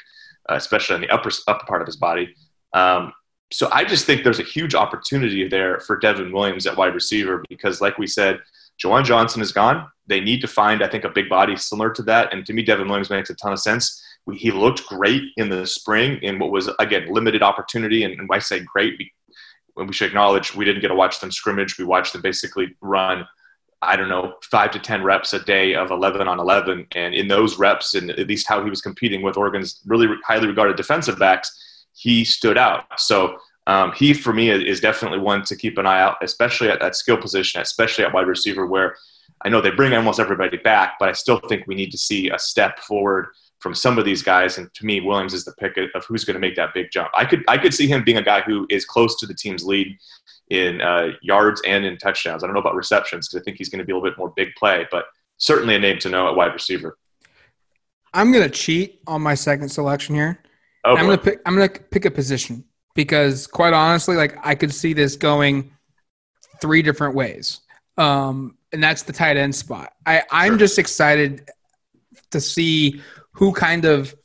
uh, 0.50 0.56
especially 0.56 0.96
on 0.96 1.02
the 1.02 1.10
upper 1.10 1.32
upper 1.48 1.66
part 1.66 1.82
of 1.82 1.88
his 1.88 1.98
body. 1.98 2.34
Um, 2.74 3.14
so 3.52 3.70
I 3.72 3.84
just 3.84 4.06
think 4.06 4.24
there's 4.24 4.40
a 4.40 4.44
huge 4.44 4.74
opportunity 4.74 5.48
there 5.48 5.80
for 5.80 5.98
Devon 5.98 6.32
Williams 6.32 6.66
at 6.66 6.76
wide 6.76 6.96
receiver 6.96 7.44
because, 7.50 7.82
like 7.82 7.98
we 7.98 8.08
said, 8.08 8.40
Juwan 8.84 9.06
Johnson 9.06 9.42
is 9.42 9.52
gone. 9.52 9.88
They 10.08 10.20
need 10.20 10.42
to 10.42 10.48
find, 10.48 10.84
I 10.84 10.88
think, 10.88 11.04
a 11.04 11.10
big 11.10 11.30
body 11.30 11.56
similar 11.56 11.92
to 11.92 12.02
that. 12.04 12.34
And 12.34 12.46
to 12.48 12.54
me, 12.54 12.64
Devon 12.64 12.88
Williams 12.88 13.10
makes 13.10 13.30
a 13.30 13.36
ton 13.36 13.54
of 13.54 13.60
sense. 13.60 14.04
We, 14.26 14.38
he 14.38 14.52
looked 14.52 14.86
great 14.88 15.24
in 15.38 15.50
the 15.50 15.68
spring 15.68 16.18
in 16.24 16.40
what 16.40 16.52
was 16.52 16.70
again 16.80 17.08
limited 17.12 17.44
opportunity, 17.44 18.04
and, 18.04 18.20
and 18.20 18.30
I 18.32 18.40
say 18.40 18.62
great 18.62 18.98
we 19.76 19.94
should 19.94 20.08
acknowledge 20.08 20.56
we 20.56 20.66
didn't 20.66 20.82
get 20.82 20.90
to 20.90 20.96
watch 20.96 21.20
them 21.20 21.32
scrimmage. 21.32 21.78
We 21.78 21.86
watched 21.86 22.14
them 22.14 22.22
basically 22.22 22.76
run 22.82 23.26
I 23.84 23.96
don't 23.96 24.10
know, 24.10 24.36
five 24.42 24.72
to 24.72 24.80
10 24.80 25.04
reps 25.04 25.34
a 25.34 25.40
day 25.40 25.76
of 25.76 25.92
11 25.92 26.28
on 26.28 26.40
11. 26.40 26.88
And 26.94 27.14
in 27.14 27.28
those 27.28 27.58
reps, 27.58 27.94
and 27.94 28.10
at 28.12 28.28
least 28.28 28.48
how 28.48 28.64
he 28.64 28.70
was 28.70 28.82
competing 28.82 29.22
with 29.22 29.38
Oregon's 29.38 29.82
really 29.86 30.08
highly 30.26 30.48
regarded 30.48 30.78
defensive 30.78 31.20
backs, 31.20 31.86
he 31.94 32.24
stood 32.24 32.58
out. 32.58 32.86
So 32.98 33.38
um, 33.68 33.92
he, 33.94 34.14
for 34.14 34.34
me, 34.34 34.50
is 34.50 34.80
definitely 34.80 35.20
one 35.20 35.44
to 35.44 35.56
keep 35.56 35.78
an 35.78 35.86
eye 35.86 36.02
out, 36.02 36.18
especially 36.22 36.70
at 36.70 36.80
that 36.82 36.96
skill 36.96 37.18
position, 37.18 37.62
especially 37.62 38.04
at 38.04 38.14
wide 38.14 38.28
receiver, 38.28 38.66
where 38.66 38.96
I 39.46 39.50
know 39.50 39.62
they 39.62 39.72
bring 39.72 39.94
almost 39.94 40.20
everybody 40.20 40.58
back, 40.58 40.96
but 41.00 41.10
I 41.10 41.14
still 41.14 41.40
think 41.40 41.68
we 41.68 41.76
need 41.76 41.92
to 41.92 41.98
see 41.98 42.30
a 42.30 42.40
step 42.40 42.80
forward 42.80 43.28
from 43.64 43.74
some 43.74 43.98
of 43.98 44.04
these 44.04 44.22
guys. 44.22 44.58
And 44.58 44.72
to 44.74 44.86
me, 44.86 45.00
Williams 45.00 45.34
is 45.34 45.46
the 45.46 45.54
pick 45.54 45.78
of 45.78 46.06
who's 46.06 46.26
going 46.26 46.36
to 46.36 46.40
make 46.40 46.56
that 46.58 46.74
big 46.74 46.92
jump. 46.92 47.10
I 47.16 47.24
could 47.24 47.44
I 47.48 47.58
could 47.58 47.74
see 47.74 47.88
him 47.88 48.04
being 48.04 48.18
a 48.18 48.22
guy 48.22 48.42
who 48.42 48.68
is 48.70 48.84
close 48.86 49.16
to 49.22 49.26
the 49.26 49.34
team's 49.34 49.64
lead 49.64 49.98
in 50.50 50.82
uh, 50.82 51.12
yards 51.22 51.62
and 51.66 51.86
in 51.86 51.98
touchdowns. 51.98 52.44
I 52.44 52.48
don't 52.48 52.54
know 52.54 52.60
about 52.60 52.76
receptions 52.76 53.30
because 53.30 53.42
I 53.42 53.44
think 53.46 53.58
he's 53.58 53.70
going 53.70 53.80
to 53.80 53.86
be 53.86 53.94
a 53.94 53.96
little 53.96 54.08
bit 54.08 54.18
more 54.18 54.34
big 54.36 54.50
play, 54.56 54.86
but 54.92 55.06
certainly 55.38 55.76
a 55.76 55.80
name 55.80 55.98
to 56.00 56.10
know 56.10 56.28
at 56.28 56.36
wide 56.36 56.54
receiver. 56.54 56.98
I'm 58.14 58.32
going 58.34 58.44
to 58.44 58.50
cheat 58.50 59.02
on 59.08 59.22
my 59.22 59.34
second 59.34 59.70
selection 59.70 60.14
here. 60.14 60.44
Oh, 60.84 60.98
I'm 60.98 61.06
going 61.06 61.18
to 61.18 61.24
pick. 61.24 61.40
I'm 61.46 61.56
going 61.56 61.70
to 61.70 61.80
pick 61.80 62.04
a 62.04 62.12
position 62.12 62.66
because, 62.94 63.48
quite 63.48 63.74
honestly, 63.74 64.18
like 64.18 64.38
I 64.44 64.56
could 64.56 64.74
see 64.74 64.92
this 64.92 65.16
going 65.16 65.72
three 66.62 66.82
different 66.82 67.16
ways, 67.16 67.62
um, 67.98 68.58
and 68.74 68.84
that's 68.84 69.04
the 69.04 69.14
tight 69.14 69.38
end 69.38 69.56
spot. 69.56 69.94
I, 70.06 70.24
I'm 70.30 70.52
sure. 70.52 70.58
just 70.58 70.78
excited 70.78 71.50
to 72.32 72.42
see 72.42 73.02
who 73.34 73.54
kind 73.54 73.86
of 73.86 74.16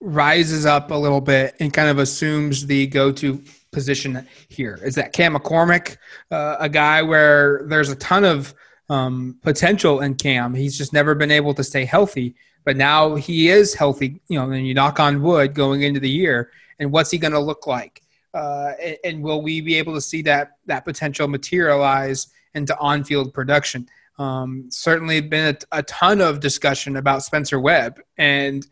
rises 0.00 0.66
up 0.66 0.90
a 0.90 0.94
little 0.94 1.20
bit 1.20 1.54
and 1.60 1.72
kind 1.72 1.88
of 1.88 1.98
assumes 1.98 2.66
the 2.66 2.86
go-to 2.88 3.42
position 3.70 4.26
here. 4.48 4.78
Is 4.82 4.96
that 4.96 5.12
Cam 5.12 5.34
McCormick, 5.34 5.96
uh, 6.30 6.56
a 6.58 6.68
guy 6.68 7.02
where 7.02 7.62
there's 7.66 7.88
a 7.88 7.96
ton 7.96 8.24
of 8.24 8.54
um, 8.88 9.38
potential 9.42 10.00
in 10.00 10.14
Cam? 10.14 10.54
He's 10.54 10.76
just 10.76 10.92
never 10.92 11.14
been 11.14 11.30
able 11.30 11.54
to 11.54 11.64
stay 11.64 11.84
healthy, 11.84 12.34
but 12.64 12.76
now 12.76 13.14
he 13.14 13.48
is 13.48 13.74
healthy. 13.74 14.20
You 14.28 14.38
know, 14.38 14.50
and 14.50 14.66
you 14.66 14.74
knock 14.74 15.00
on 15.00 15.22
wood 15.22 15.54
going 15.54 15.82
into 15.82 16.00
the 16.00 16.10
year. 16.10 16.50
And 16.78 16.92
what's 16.92 17.10
he 17.10 17.18
going 17.18 17.32
to 17.32 17.40
look 17.40 17.66
like? 17.66 18.02
Uh, 18.34 18.72
and, 18.82 18.96
and, 19.04 19.22
will 19.22 19.42
we 19.42 19.60
be 19.60 19.76
able 19.76 19.92
to 19.92 20.00
see 20.00 20.22
that 20.22 20.52
that 20.64 20.86
potential 20.86 21.28
materialize 21.28 22.28
into 22.54 22.76
on-field 22.78 23.34
production? 23.34 23.86
Um, 24.22 24.68
certainly, 24.70 25.20
been 25.20 25.56
a, 25.72 25.78
a 25.78 25.82
ton 25.82 26.20
of 26.20 26.40
discussion 26.40 26.96
about 26.96 27.24
Spencer 27.24 27.58
Webb 27.58 28.00
and 28.16 28.64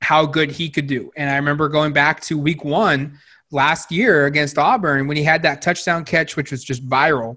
how 0.00 0.26
good 0.26 0.50
he 0.50 0.68
could 0.68 0.86
do. 0.86 1.10
And 1.16 1.30
I 1.30 1.36
remember 1.36 1.68
going 1.68 1.92
back 1.92 2.20
to 2.22 2.38
Week 2.38 2.64
One 2.64 3.18
last 3.50 3.92
year 3.92 4.26
against 4.26 4.58
Auburn 4.58 5.06
when 5.06 5.16
he 5.16 5.22
had 5.22 5.42
that 5.42 5.62
touchdown 5.62 6.04
catch, 6.04 6.36
which 6.36 6.50
was 6.50 6.62
just 6.64 6.86
viral. 6.88 7.36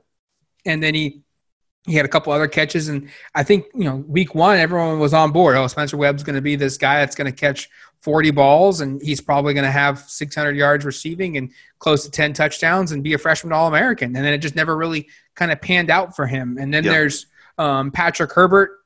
And 0.66 0.82
then 0.82 0.96
he 0.96 1.22
he 1.86 1.96
had 1.96 2.06
a 2.06 2.10
couple 2.10 2.32
other 2.32 2.48
catches, 2.48 2.90
and 2.90 3.10
I 3.34 3.44
think 3.44 3.66
you 3.74 3.84
know 3.84 3.98
week 4.08 4.36
one 4.36 4.58
everyone 4.58 5.00
was 5.00 5.14
on 5.14 5.32
board. 5.32 5.56
Oh, 5.56 5.68
Spencer 5.68 5.98
Webb's 5.98 6.24
going 6.24 6.36
to 6.36 6.42
be 6.42 6.56
this 6.56 6.78
guy 6.78 7.00
that's 7.00 7.16
going 7.16 7.32
to 7.32 7.38
catch 7.38 7.70
40 8.02 8.32
balls, 8.32 8.82
and 8.82 9.02
he's 9.02 9.22
probably 9.22 9.54
going 9.54 9.66
to 9.66 9.72
have 9.72 10.00
600 10.00 10.56
yards 10.56 10.86
receiving 10.86 11.38
and 11.38 11.52
close 11.80 12.04
to 12.04 12.12
10 12.12 12.34
touchdowns 12.34 12.92
and 12.92 13.04
be 13.04 13.14
a 13.14 13.18
freshman 13.18 13.54
All 13.54 13.68
American. 13.68 14.16
And 14.16 14.26
then 14.26 14.34
it 14.34 14.40
just 14.40 14.56
never 14.56 14.76
really 14.76 15.08
kind 15.36 15.52
of 15.52 15.62
panned 15.62 15.90
out 15.90 16.16
for 16.16 16.26
him. 16.26 16.58
And 16.60 16.74
then 16.74 16.84
yep. 16.84 16.94
there's 16.94 17.28
um, 17.58 17.92
Patrick 17.92 18.32
Herbert, 18.34 18.80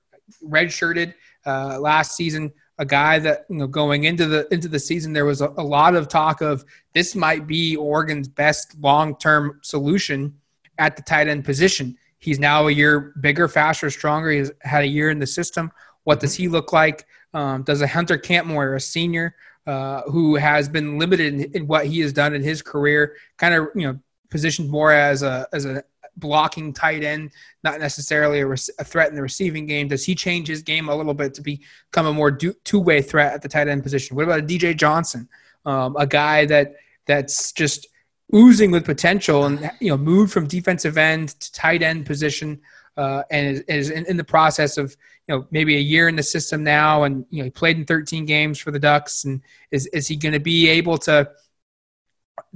redshirted 0.43 1.13
uh, 1.45 1.79
last 1.79 2.15
season 2.15 2.51
a 2.77 2.85
guy 2.85 3.19
that 3.19 3.45
you 3.49 3.57
know 3.57 3.67
going 3.67 4.03
into 4.03 4.25
the 4.25 4.51
into 4.53 4.67
the 4.67 4.79
season 4.79 5.13
there 5.13 5.25
was 5.25 5.41
a, 5.41 5.47
a 5.57 5.63
lot 5.63 5.95
of 5.95 6.07
talk 6.07 6.41
of 6.41 6.65
this 6.93 7.15
might 7.15 7.47
be 7.47 7.75
Oregon's 7.75 8.27
best 8.27 8.75
long-term 8.79 9.59
solution 9.63 10.35
at 10.77 10.95
the 10.95 11.01
tight 11.01 11.27
end 11.27 11.45
position. 11.45 11.97
He's 12.25 12.39
now 12.39 12.67
a 12.67 12.71
year 12.71 13.13
bigger, 13.21 13.47
faster, 13.47 13.91
stronger. 13.91 14.31
He's 14.31 14.51
had 14.61 14.81
a 14.81 14.87
year 14.87 15.11
in 15.11 15.19
the 15.19 15.27
system. 15.27 15.71
What 16.05 16.19
does 16.19 16.33
he 16.33 16.47
look 16.47 16.73
like? 16.73 17.05
Um, 17.35 17.61
does 17.61 17.81
a 17.81 17.87
Hunter 17.87 18.17
Kampmoyer, 18.17 18.75
a 18.75 18.79
senior 18.79 19.35
uh, 19.67 20.01
who 20.03 20.35
has 20.35 20.67
been 20.67 20.97
limited 20.97 21.35
in, 21.35 21.43
in, 21.53 21.67
what 21.67 21.85
he 21.85 21.99
has 21.99 22.11
done 22.11 22.33
in 22.33 22.41
his 22.41 22.63
career, 22.63 23.15
kind 23.37 23.53
of 23.53 23.67
you 23.75 23.87
know 23.87 23.99
positioned 24.31 24.71
more 24.71 24.91
as 24.91 25.21
a 25.21 25.47
as 25.53 25.65
a 25.65 25.83
blocking 26.17 26.73
tight 26.73 27.03
end, 27.03 27.31
not 27.63 27.79
necessarily 27.79 28.39
a, 28.41 28.49
a, 28.49 28.83
threat 28.83 29.09
in 29.09 29.15
the 29.15 29.21
receiving 29.21 29.67
game? 29.67 29.87
Does 29.87 30.03
he 30.03 30.15
change 30.15 30.47
his 30.47 30.63
game 30.63 30.89
a 30.89 30.95
little 30.95 31.13
bit 31.13 31.35
to 31.35 31.41
become 31.43 32.07
a 32.07 32.13
more 32.13 32.31
two 32.31 32.79
way 32.79 33.03
threat 33.03 33.33
at 33.33 33.43
the 33.43 33.49
tight 33.49 33.67
end 33.67 33.83
position? 33.83 34.15
What 34.15 34.23
about 34.23 34.39
a 34.39 34.43
DJ 34.43 34.75
Johnson, 34.75 35.29
um, 35.63 35.95
a 35.95 36.07
guy 36.07 36.45
that 36.47 36.73
that's 37.05 37.51
just 37.51 37.87
oozing 38.33 38.71
with 38.71 38.85
potential 38.85 39.45
and 39.45 39.71
you 39.79 39.89
know 39.89 39.97
moved 39.97 40.31
from 40.31 40.47
defensive 40.47 40.97
end 40.97 41.29
to 41.39 41.51
tight 41.51 41.81
end 41.81 42.05
position 42.05 42.59
uh, 42.97 43.23
and 43.29 43.57
is, 43.57 43.61
is 43.61 43.89
in, 43.89 44.05
in, 44.05 44.17
the 44.17 44.23
process 44.23 44.77
of 44.77 44.95
you 45.27 45.35
know 45.35 45.45
maybe 45.51 45.75
a 45.75 45.79
year 45.79 46.07
in 46.07 46.15
the 46.15 46.23
system 46.23 46.63
now 46.63 47.03
and 47.03 47.25
you 47.29 47.39
know 47.39 47.43
he 47.43 47.51
played 47.51 47.77
in 47.77 47.85
13 47.85 48.25
games 48.25 48.57
for 48.57 48.71
the 48.71 48.79
Ducks 48.79 49.25
and 49.25 49.41
is 49.71 49.85
is 49.87 50.07
he 50.07 50.15
going 50.15 50.33
to 50.33 50.39
be 50.39 50.69
able 50.69 50.97
to, 50.99 51.29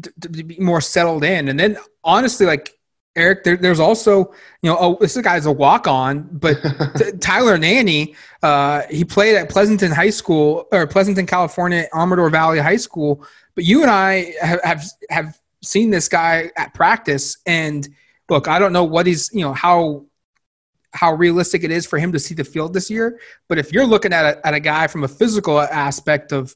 to, 0.01 0.11
to 0.19 0.43
be 0.43 0.57
more 0.59 0.81
settled 0.81 1.23
in 1.23 1.49
and 1.49 1.59
then 1.59 1.77
honestly 2.03 2.45
like 2.45 2.79
Eric, 3.15 3.43
there, 3.43 3.57
there's 3.57 3.79
also, 3.79 4.33
you 4.61 4.69
know, 4.69 4.77
oh, 4.79 4.97
this 5.01 5.17
guy's 5.17 5.45
a 5.45 5.51
walk 5.51 5.88
on, 5.88 6.29
but 6.31 6.57
Tyler 7.19 7.57
Nanny, 7.57 8.15
uh, 8.43 8.83
he 8.89 9.03
played 9.03 9.35
at 9.35 9.49
Pleasanton 9.49 9.91
High 9.91 10.11
School 10.11 10.67
or 10.71 10.88
Pleasanton, 10.88 11.25
California, 11.25 11.88
Amador 11.93 12.29
Valley 12.29 12.59
High 12.59 12.77
School. 12.77 13.25
But 13.55 13.65
you 13.65 13.81
and 13.81 13.91
I 13.91 14.33
have, 14.41 14.63
have, 14.63 14.85
have 15.09 15.39
seen 15.61 15.89
this 15.89 16.07
guy 16.07 16.51
at 16.57 16.73
practice. 16.73 17.37
And 17.45 17.87
look, 18.29 18.47
I 18.47 18.59
don't 18.59 18.73
know 18.73 18.83
what 18.83 19.05
he's, 19.05 19.29
you 19.33 19.41
know, 19.41 19.53
how 19.53 20.05
how 20.91 21.13
realistic 21.13 21.63
it 21.63 21.71
is 21.71 21.85
for 21.85 21.99
him 21.99 22.11
to 22.11 22.19
see 22.19 22.33
the 22.33 22.43
field 22.43 22.73
this 22.73 22.89
year. 22.89 23.19
But 23.47 23.59
if 23.59 23.71
you're 23.71 23.85
looking 23.85 24.11
at 24.11 24.25
a, 24.25 24.47
at 24.47 24.53
a 24.55 24.59
guy 24.59 24.87
from 24.87 25.03
a 25.03 25.07
physical 25.07 25.59
aspect 25.59 26.31
of 26.31 26.55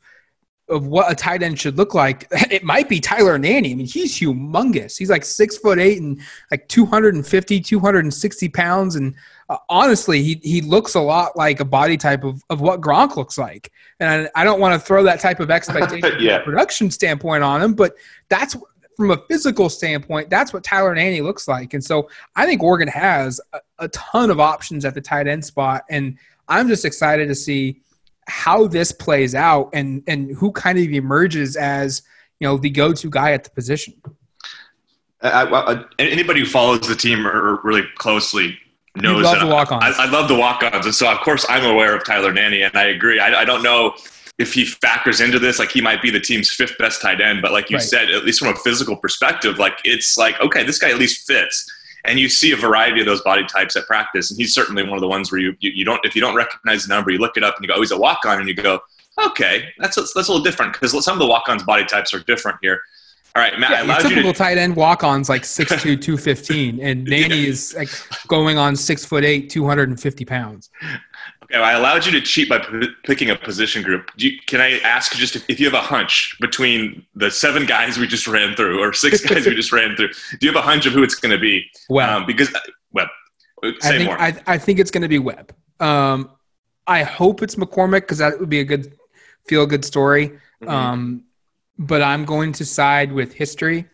of 0.69 0.87
what 0.87 1.11
a 1.11 1.15
tight 1.15 1.43
end 1.43 1.59
should 1.59 1.77
look 1.77 1.93
like, 1.93 2.25
it 2.31 2.63
might 2.63 2.87
be 2.87 2.99
Tyler 2.99 3.37
Nanny. 3.37 3.73
I 3.73 3.75
mean, 3.75 3.85
he's 3.85 4.17
humongous. 4.17 4.97
He's 4.97 5.09
like 5.09 5.25
six 5.25 5.57
foot 5.57 5.77
eight 5.77 6.01
and 6.01 6.19
like 6.51 6.67
250, 6.69 7.59
260 7.59 8.49
pounds. 8.49 8.95
And 8.95 9.13
uh, 9.49 9.57
honestly, 9.69 10.23
he, 10.23 10.39
he 10.41 10.61
looks 10.61 10.95
a 10.95 11.01
lot 11.01 11.35
like 11.35 11.59
a 11.59 11.65
body 11.65 11.97
type 11.97 12.23
of, 12.23 12.41
of 12.49 12.61
what 12.61 12.79
Gronk 12.79 13.17
looks 13.17 13.37
like. 13.37 13.71
And 13.99 14.29
I, 14.35 14.41
I 14.41 14.43
don't 14.45 14.59
want 14.59 14.79
to 14.79 14.85
throw 14.85 15.03
that 15.03 15.19
type 15.19 15.41
of 15.41 15.51
expectation 15.51 16.17
yeah. 16.19 16.39
production 16.39 16.89
standpoint 16.89 17.43
on 17.43 17.61
him, 17.61 17.73
but 17.73 17.95
that's 18.29 18.55
from 18.95 19.11
a 19.11 19.17
physical 19.29 19.69
standpoint, 19.69 20.29
that's 20.29 20.53
what 20.53 20.63
Tyler 20.63 20.93
Nanny 20.95 21.21
looks 21.21 21.47
like. 21.47 21.73
And 21.73 21.83
so 21.83 22.09
I 22.35 22.45
think 22.45 22.61
Oregon 22.61 22.87
has 22.87 23.41
a, 23.53 23.59
a 23.79 23.87
ton 23.89 24.29
of 24.29 24.39
options 24.39 24.85
at 24.85 24.93
the 24.93 25.01
tight 25.01 25.27
end 25.27 25.43
spot. 25.43 25.83
And 25.89 26.17
I'm 26.47 26.67
just 26.67 26.85
excited 26.85 27.27
to 27.27 27.35
see– 27.35 27.79
how 28.27 28.67
this 28.67 28.91
plays 28.91 29.35
out 29.35 29.69
and 29.73 30.03
and 30.07 30.31
who 30.35 30.51
kind 30.51 30.77
of 30.77 30.85
emerges 30.85 31.55
as 31.55 32.01
you 32.39 32.47
know 32.47 32.57
the 32.57 32.69
go-to 32.69 33.09
guy 33.09 33.31
at 33.31 33.43
the 33.43 33.49
position. 33.49 33.93
I, 35.21 35.29
I, 35.29 35.43
uh, 35.43 35.83
anybody 35.99 36.41
who 36.41 36.45
follows 36.45 36.81
the 36.81 36.95
team 36.95 37.25
really 37.63 37.83
closely 37.95 38.57
knows 38.95 39.23
love 39.23 39.39
the 39.39 39.47
walk-ons. 39.47 39.83
I, 39.97 40.05
I, 40.05 40.09
love 40.09 40.27
the 40.27 40.35
walk-ons, 40.35 40.85
and 40.85 40.93
so 40.93 41.09
of 41.09 41.19
course 41.19 41.45
I'm 41.47 41.65
aware 41.65 41.95
of 41.95 42.03
Tyler 42.03 42.33
Nanny, 42.33 42.61
and 42.61 42.75
I 42.75 42.85
agree. 42.85 43.19
I, 43.19 43.41
I, 43.41 43.45
don't 43.45 43.63
know 43.63 43.93
if 44.39 44.53
he 44.53 44.65
factors 44.65 45.21
into 45.21 45.39
this, 45.39 45.59
like 45.59 45.71
he 45.71 45.81
might 45.81 46.01
be 46.01 46.09
the 46.09 46.19
team's 46.19 46.51
fifth 46.51 46.77
best 46.79 47.01
tight 47.01 47.21
end, 47.21 47.41
but 47.41 47.51
like 47.51 47.69
you 47.69 47.77
right. 47.77 47.83
said, 47.83 48.09
at 48.09 48.25
least 48.25 48.39
from 48.39 48.49
a 48.49 48.55
physical 48.55 48.95
perspective, 48.95 49.57
like 49.57 49.79
it's 49.83 50.17
like 50.17 50.39
okay, 50.41 50.63
this 50.63 50.79
guy 50.79 50.89
at 50.89 50.97
least 50.97 51.27
fits 51.27 51.69
and 52.05 52.19
you 52.19 52.27
see 52.27 52.51
a 52.51 52.55
variety 52.55 52.99
of 52.99 53.05
those 53.05 53.21
body 53.21 53.45
types 53.45 53.75
at 53.75 53.85
practice. 53.85 54.29
And 54.29 54.37
he's 54.37 54.53
certainly 54.53 54.83
one 54.83 54.93
of 54.93 55.01
the 55.01 55.07
ones 55.07 55.31
where 55.31 55.39
you, 55.39 55.55
you, 55.59 55.71
you 55.71 55.85
don't, 55.85 56.03
if 56.05 56.15
you 56.15 56.21
don't 56.21 56.35
recognize 56.35 56.85
the 56.85 56.93
number, 56.93 57.11
you 57.11 57.17
look 57.17 57.37
it 57.37 57.43
up 57.43 57.55
and 57.55 57.63
you 57.63 57.67
go, 57.67 57.75
oh, 57.75 57.81
he's 57.81 57.91
a 57.91 57.97
walk 57.97 58.25
on, 58.25 58.39
and 58.39 58.47
you 58.47 58.53
go, 58.53 58.81
okay, 59.25 59.69
that's, 59.79 59.95
that's 59.95 60.15
a 60.15 60.19
little 60.19 60.41
different 60.41 60.73
because 60.73 60.91
some 61.03 61.13
of 61.13 61.19
the 61.19 61.27
walk 61.27 61.47
ons 61.47 61.63
body 61.63 61.85
types 61.85 62.13
are 62.13 62.19
different 62.19 62.57
here. 62.61 62.81
All 63.35 63.41
right, 63.41 63.57
Matt. 63.57 63.71
Yeah, 63.71 63.83
your 63.85 63.95
typical 63.95 64.23
you 64.25 64.31
to- 64.33 64.37
tight 64.37 64.57
end 64.59 64.75
walk-ons 64.75 65.27
like 65.27 65.41
6'2", 65.41 65.99
215, 65.99 66.79
and 66.81 67.03
Nanny 67.03 67.35
yeah. 67.35 67.49
is 67.49 67.73
like 67.75 67.89
going 68.27 68.59
on 68.59 68.75
six 68.75 69.03
foot 69.03 69.23
eight, 69.23 69.49
250 69.49 70.25
pounds. 70.25 70.69
I 71.53 71.73
allowed 71.73 72.05
you 72.05 72.11
to 72.13 72.21
cheat 72.21 72.49
by 72.49 72.59
p- 72.59 72.87
picking 73.03 73.29
a 73.29 73.35
position 73.35 73.83
group. 73.83 74.09
You, 74.17 74.37
can 74.47 74.59
I 74.59 74.79
ask 74.79 75.13
just 75.13 75.35
if, 75.35 75.47
if, 75.49 75.59
you 75.59 75.65
have 75.67 75.75
a 75.75 75.85
hunch 75.85 76.35
between 76.39 77.05
the 77.15 77.29
seven 77.29 77.65
guys 77.65 77.97
we 77.97 78.07
just 78.07 78.27
ran 78.27 78.55
through, 78.55 78.81
or 78.81 78.93
six 78.93 79.21
guys 79.25 79.45
we 79.45 79.53
just 79.53 79.71
ran 79.71 79.95
through? 79.95 80.09
Do 80.09 80.47
you 80.47 80.51
have 80.51 80.61
a 80.61 80.65
hunch 80.65 80.85
of 80.85 80.93
who 80.93 81.03
it's 81.03 81.15
going 81.15 81.31
to 81.31 81.37
be? 81.37 81.65
Well, 81.89 82.17
um, 82.17 82.25
because 82.25 82.51
Webb. 82.91 83.09
Say 83.63 83.71
I 83.83 83.97
think, 83.97 84.05
more. 84.05 84.19
I, 84.19 84.35
I 84.47 84.57
think 84.57 84.79
it's 84.79 84.91
going 84.91 85.03
to 85.03 85.07
be 85.07 85.19
Webb. 85.19 85.53
Um, 85.79 86.31
I 86.87 87.03
hope 87.03 87.41
it's 87.41 87.55
McCormick 87.55 88.01
because 88.01 88.17
that 88.17 88.39
would 88.39 88.49
be 88.49 88.59
a 88.59 88.65
good 88.65 88.97
feel 89.47 89.65
good 89.65 89.85
story. 89.85 90.29
Mm-hmm. 90.61 90.69
Um, 90.69 91.23
but 91.77 92.01
I'm 92.01 92.25
going 92.25 92.51
to 92.53 92.65
side 92.65 93.11
with 93.11 93.33
history 93.33 93.87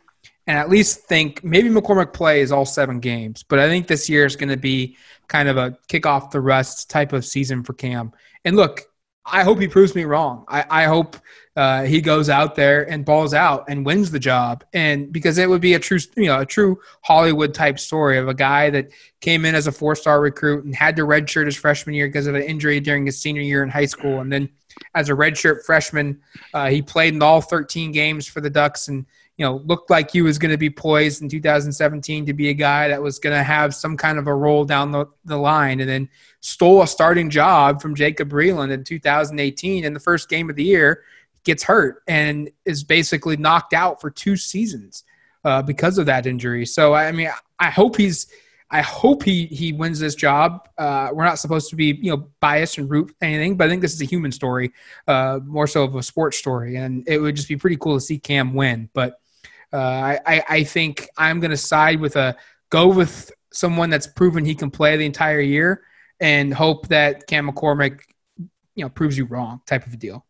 and 0.47 0.57
at 0.57 0.69
least 0.69 1.01
think 1.01 1.43
maybe 1.43 1.69
McCormick 1.69 2.11
plays 2.11 2.51
all 2.51 2.65
seven 2.65 2.99
games. 2.99 3.43
But 3.43 3.59
I 3.59 3.67
think 3.67 3.85
this 3.85 4.09
year 4.09 4.25
is 4.25 4.35
going 4.35 4.49
to 4.49 4.57
be 4.57 4.97
kind 5.29 5.47
of 5.47 5.57
a 5.57 5.77
kick 5.87 6.05
off 6.05 6.31
the 6.31 6.41
rust 6.41 6.89
type 6.89 7.13
of 7.13 7.23
season 7.23 7.63
for 7.63 7.73
Cam. 7.73 8.11
And 8.43 8.55
look, 8.57 8.81
I 9.25 9.43
hope 9.43 9.59
he 9.59 9.67
proves 9.67 9.95
me 9.95 10.03
wrong. 10.03 10.43
I, 10.47 10.65
I 10.69 10.83
hope 10.85 11.15
uh, 11.55 11.83
he 11.83 12.01
goes 12.01 12.29
out 12.29 12.55
there 12.55 12.89
and 12.89 13.05
balls 13.05 13.33
out 13.33 13.65
and 13.67 13.85
wins 13.85 14.11
the 14.11 14.19
job. 14.19 14.63
And 14.73 15.11
because 15.11 15.37
it 15.37 15.49
would 15.49 15.61
be 15.61 15.73
a 15.75 15.79
true, 15.79 15.99
you 16.15 16.25
know, 16.25 16.39
a 16.39 16.45
true 16.45 16.79
Hollywood 17.01 17.53
type 17.53 17.79
story 17.79 18.17
of 18.17 18.27
a 18.27 18.33
guy 18.33 18.69
that 18.71 18.89
came 19.21 19.45
in 19.45 19.55
as 19.55 19.67
a 19.67 19.71
four 19.71 19.95
star 19.95 20.19
recruit 20.19 20.65
and 20.65 20.73
had 20.73 20.95
to 20.95 21.03
redshirt 21.03 21.45
his 21.45 21.55
freshman 21.55 21.95
year 21.95 22.07
because 22.07 22.27
of 22.27 22.35
an 22.35 22.43
injury 22.43 22.79
during 22.79 23.05
his 23.05 23.19
senior 23.19 23.41
year 23.41 23.61
in 23.61 23.69
high 23.69 23.85
school. 23.85 24.19
And 24.19 24.31
then 24.31 24.49
as 24.95 25.09
a 25.09 25.13
redshirt 25.13 25.63
freshman, 25.63 26.21
uh, 26.53 26.69
he 26.69 26.81
played 26.81 27.13
in 27.13 27.21
all 27.21 27.41
13 27.41 27.91
games 27.91 28.25
for 28.25 28.41
the 28.41 28.49
Ducks 28.49 28.87
and, 28.87 29.05
you 29.39 29.45
know, 29.45 29.61
looked 29.65 29.89
like 29.89 30.11
he 30.11 30.21
was 30.21 30.37
going 30.37 30.51
to 30.51 30.57
be 30.57 30.69
poised 30.69 31.21
in 31.21 31.29
2017 31.29 32.25
to 32.25 32.33
be 32.33 32.49
a 32.49 32.53
guy 32.53 32.89
that 32.89 33.01
was 33.01 33.19
going 33.19 33.35
to 33.35 33.41
have 33.41 33.73
some 33.73 33.95
kind 33.95 34.19
of 34.19 34.27
a 34.27 34.35
role 34.35 34.65
down 34.65 34.91
the, 34.91 35.05
the 35.23 35.37
line 35.37 35.79
and 35.79 35.89
then 35.89 36.09
stole 36.41 36.81
a 36.81 36.87
starting 36.87 37.29
job 37.29 37.81
from 37.81 37.95
Jacob 37.95 38.29
Breeland 38.29 38.69
in 38.69 38.83
2018 38.83 39.85
in 39.85 39.93
the 39.93 39.99
first 39.99 40.27
game 40.27 40.49
of 40.49 40.57
the 40.57 40.63
year 40.63 41.03
gets 41.45 41.63
hurt 41.63 42.03
and 42.05 42.49
is 42.65 42.83
basically 42.83 43.37
knocked 43.37 43.73
out 43.73 44.01
for 44.01 44.11
two 44.11 44.35
seasons 44.35 45.05
uh, 45.45 45.61
because 45.61 45.97
of 45.97 46.05
that 46.07 46.25
injury. 46.27 46.65
So 46.65 46.93
I 46.93 47.13
mean, 47.13 47.29
I 47.59 47.69
hope 47.69 47.95
he's. 47.95 48.27
I 48.71 48.81
hope 48.81 49.23
he 49.23 49.47
he 49.47 49.73
wins 49.73 49.99
this 49.99 50.13
job. 50.13 50.69
Uh, 50.77 51.09
we're 51.11 51.23
not 51.23 51.39
supposed 51.39 51.71
to 51.71 51.75
be 51.75 51.97
you 52.03 52.11
know 52.11 52.29
biased 52.39 52.77
and 52.77 52.87
root 52.87 53.15
anything, 53.19 53.55
but 53.55 53.65
I 53.65 53.69
think 53.69 53.81
this 53.81 53.93
is 53.93 54.01
a 54.01 54.05
human 54.05 54.31
story, 54.31 54.73
uh, 55.07 55.39
more 55.43 55.65
so 55.65 55.85
of 55.85 55.95
a 55.95 56.03
sports 56.03 56.37
story, 56.37 56.75
and 56.75 57.07
it 57.07 57.17
would 57.17 57.35
just 57.35 57.47
be 57.47 57.55
pretty 57.55 57.77
cool 57.77 57.95
to 57.95 58.01
see 58.01 58.19
Cam 58.19 58.53
win. 58.53 58.87
But 58.93 59.19
uh, 59.73 60.17
I 60.25 60.43
I 60.49 60.63
think 60.63 61.07
I'm 61.17 61.39
going 61.39 61.51
to 61.51 61.57
side 61.57 61.99
with 61.99 62.15
a 62.15 62.35
go 62.69 62.87
with 62.87 63.31
someone 63.51 63.89
that's 63.89 64.07
proven 64.07 64.45
he 64.45 64.55
can 64.55 64.71
play 64.71 64.97
the 64.97 65.05
entire 65.05 65.39
year, 65.39 65.83
and 66.19 66.53
hope 66.53 66.87
that 66.87 67.27
Cam 67.27 67.49
McCormick 67.49 68.01
you 68.75 68.85
know 68.85 68.89
proves 68.89 69.17
you 69.17 69.25
wrong 69.25 69.61
type 69.65 69.85
of 69.85 69.93
a 69.93 69.97
deal. 69.97 70.25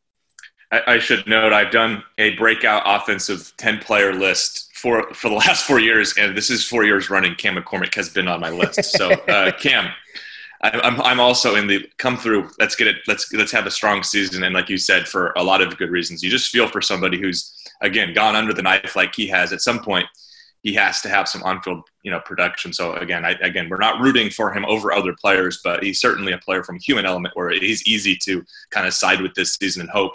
I, 0.71 0.81
I 0.87 0.99
should 0.99 1.27
note 1.27 1.53
I've 1.53 1.71
done 1.71 2.03
a 2.17 2.35
breakout 2.35 2.83
offensive 2.85 3.53
ten 3.57 3.79
player 3.79 4.13
list 4.13 4.69
for 4.73 5.13
for 5.13 5.29
the 5.29 5.35
last 5.47 5.65
four 5.65 5.79
years, 5.79 6.15
and 6.17 6.35
this 6.35 6.49
is 6.49 6.65
four 6.65 6.83
years 6.83 7.09
running. 7.09 7.35
Cam 7.35 7.55
McCormick 7.55 7.95
has 7.95 8.09
been 8.09 8.27
on 8.27 8.39
my 8.39 8.49
list. 8.49 8.83
So 8.83 9.11
uh, 9.11 9.51
Cam, 9.59 9.89
I'm 10.61 11.01
I'm 11.01 11.19
also 11.19 11.55
in 11.55 11.67
the 11.67 11.89
come 11.97 12.17
through. 12.17 12.49
Let's 12.59 12.75
get 12.75 12.87
it. 12.87 12.97
Let's 13.07 13.31
let's 13.33 13.51
have 13.51 13.65
a 13.65 13.71
strong 13.71 14.03
season, 14.03 14.43
and 14.43 14.53
like 14.53 14.69
you 14.69 14.77
said, 14.77 15.07
for 15.07 15.31
a 15.37 15.43
lot 15.43 15.61
of 15.61 15.77
good 15.77 15.89
reasons. 15.89 16.23
You 16.23 16.29
just 16.29 16.51
feel 16.51 16.67
for 16.67 16.81
somebody 16.81 17.19
who's 17.19 17.58
again 17.81 18.13
gone 18.13 18.35
under 18.35 18.53
the 18.53 18.61
knife 18.61 18.95
like 18.95 19.15
he 19.15 19.27
has. 19.27 19.53
At 19.53 19.61
some 19.61 19.79
point, 19.79 20.05
he 20.61 20.73
has 20.73 21.01
to 21.01 21.09
have 21.09 21.29
some 21.29 21.43
on-field 21.43 21.83
you 22.03 22.11
know 22.11 22.19
production. 22.19 22.73
So 22.73 22.93
again, 22.95 23.25
I, 23.25 23.31
again, 23.41 23.69
we're 23.69 23.77
not 23.77 24.01
rooting 24.01 24.29
for 24.29 24.51
him 24.51 24.65
over 24.65 24.91
other 24.91 25.15
players, 25.19 25.61
but 25.63 25.83
he's 25.83 26.01
certainly 26.01 26.33
a 26.33 26.37
player 26.37 26.63
from 26.63 26.79
human 26.79 27.05
element 27.05 27.35
where 27.35 27.49
he's 27.49 27.85
easy 27.87 28.17
to 28.23 28.43
kind 28.69 28.87
of 28.87 28.93
side 28.93 29.21
with 29.21 29.33
this 29.33 29.55
season 29.55 29.81
and 29.81 29.89
hope 29.89 30.13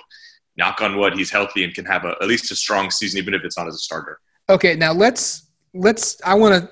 knock 0.56 0.80
on 0.80 0.96
wood, 0.96 1.14
he's 1.14 1.30
healthy 1.30 1.64
and 1.64 1.74
can 1.74 1.84
have 1.84 2.04
a, 2.04 2.14
at 2.20 2.28
least 2.28 2.50
a 2.50 2.56
strong 2.56 2.90
season, 2.90 3.18
even 3.18 3.34
if 3.34 3.44
it's 3.44 3.56
not 3.56 3.66
as 3.66 3.74
a 3.74 3.78
starter. 3.78 4.20
Okay, 4.48 4.74
now 4.74 4.92
let's 4.92 5.48
let's. 5.72 6.20
I 6.24 6.34
want 6.34 6.62
to 6.62 6.70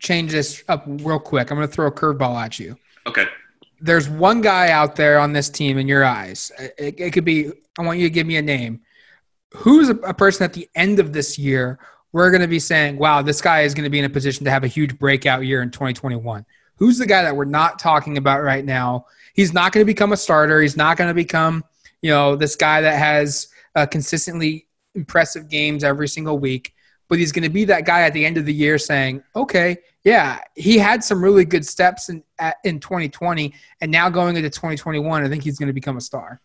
change 0.00 0.32
this 0.32 0.62
up 0.68 0.84
real 0.86 1.20
quick. 1.20 1.50
I'm 1.50 1.56
going 1.56 1.68
to 1.68 1.72
throw 1.72 1.86
a 1.86 1.92
curveball 1.92 2.36
at 2.36 2.58
you. 2.58 2.76
Okay. 3.06 3.26
There's 3.80 4.08
one 4.08 4.40
guy 4.40 4.70
out 4.70 4.96
there 4.96 5.18
on 5.20 5.32
this 5.32 5.48
team 5.48 5.78
in 5.78 5.86
your 5.86 6.04
eyes. 6.04 6.50
It, 6.58 6.94
it 6.98 7.10
could 7.12 7.24
be. 7.24 7.52
I 7.78 7.82
want 7.82 7.98
you 7.98 8.06
to 8.06 8.10
give 8.12 8.26
me 8.26 8.36
a 8.36 8.42
name. 8.42 8.80
Who's 9.54 9.88
a, 9.88 9.94
person 9.94 10.44
at 10.44 10.52
the 10.52 10.68
end 10.74 11.00
of 11.00 11.12
this 11.12 11.38
year? 11.38 11.78
We're 12.12 12.30
going 12.30 12.42
to 12.42 12.48
be 12.48 12.58
saying, 12.58 12.98
"Wow, 12.98 13.22
this 13.22 13.40
guy 13.40 13.62
is 13.62 13.74
going 13.74 13.84
to 13.84 13.90
be 13.90 13.98
in 13.98 14.04
a 14.04 14.10
position 14.10 14.44
to 14.44 14.50
have 14.50 14.64
a 14.64 14.68
huge 14.68 14.98
breakout 14.98 15.44
year 15.44 15.62
in 15.62 15.70
2021." 15.70 16.44
Who's 16.76 16.98
the 16.98 17.06
guy 17.06 17.22
that 17.22 17.34
we're 17.34 17.44
not 17.44 17.78
talking 17.78 18.18
about 18.18 18.42
right 18.42 18.64
now? 18.64 19.06
He's 19.34 19.52
not 19.52 19.72
going 19.72 19.84
to 19.84 19.90
become 19.90 20.12
a 20.12 20.16
starter. 20.16 20.60
He's 20.60 20.76
not 20.76 20.96
going 20.96 21.08
to 21.08 21.14
become 21.14 21.64
you 22.02 22.10
know, 22.10 22.36
this 22.36 22.56
guy 22.56 22.80
that 22.80 22.98
has 22.98 23.48
uh, 23.74 23.86
consistently 23.86 24.66
impressive 24.94 25.48
games 25.48 25.84
every 25.84 26.08
single 26.08 26.38
week, 26.38 26.74
but 27.08 27.18
he's 27.18 27.32
going 27.32 27.42
to 27.42 27.48
be 27.48 27.64
that 27.64 27.84
guy 27.84 28.02
at 28.02 28.12
the 28.12 28.24
end 28.24 28.36
of 28.36 28.46
the 28.46 28.54
year 28.54 28.78
saying, 28.78 29.22
okay, 29.34 29.76
yeah, 30.04 30.40
he 30.54 30.78
had 30.78 31.02
some 31.02 31.22
really 31.22 31.44
good 31.44 31.66
steps 31.66 32.08
in 32.08 32.22
in 32.64 32.78
2020, 32.80 33.52
and 33.80 33.90
now 33.90 34.08
going 34.08 34.36
into 34.36 34.48
2021, 34.48 35.24
I 35.24 35.28
think 35.28 35.42
he's 35.42 35.58
going 35.58 35.66
to 35.66 35.72
become 35.72 35.96
a 35.96 36.00
star. 36.00 36.40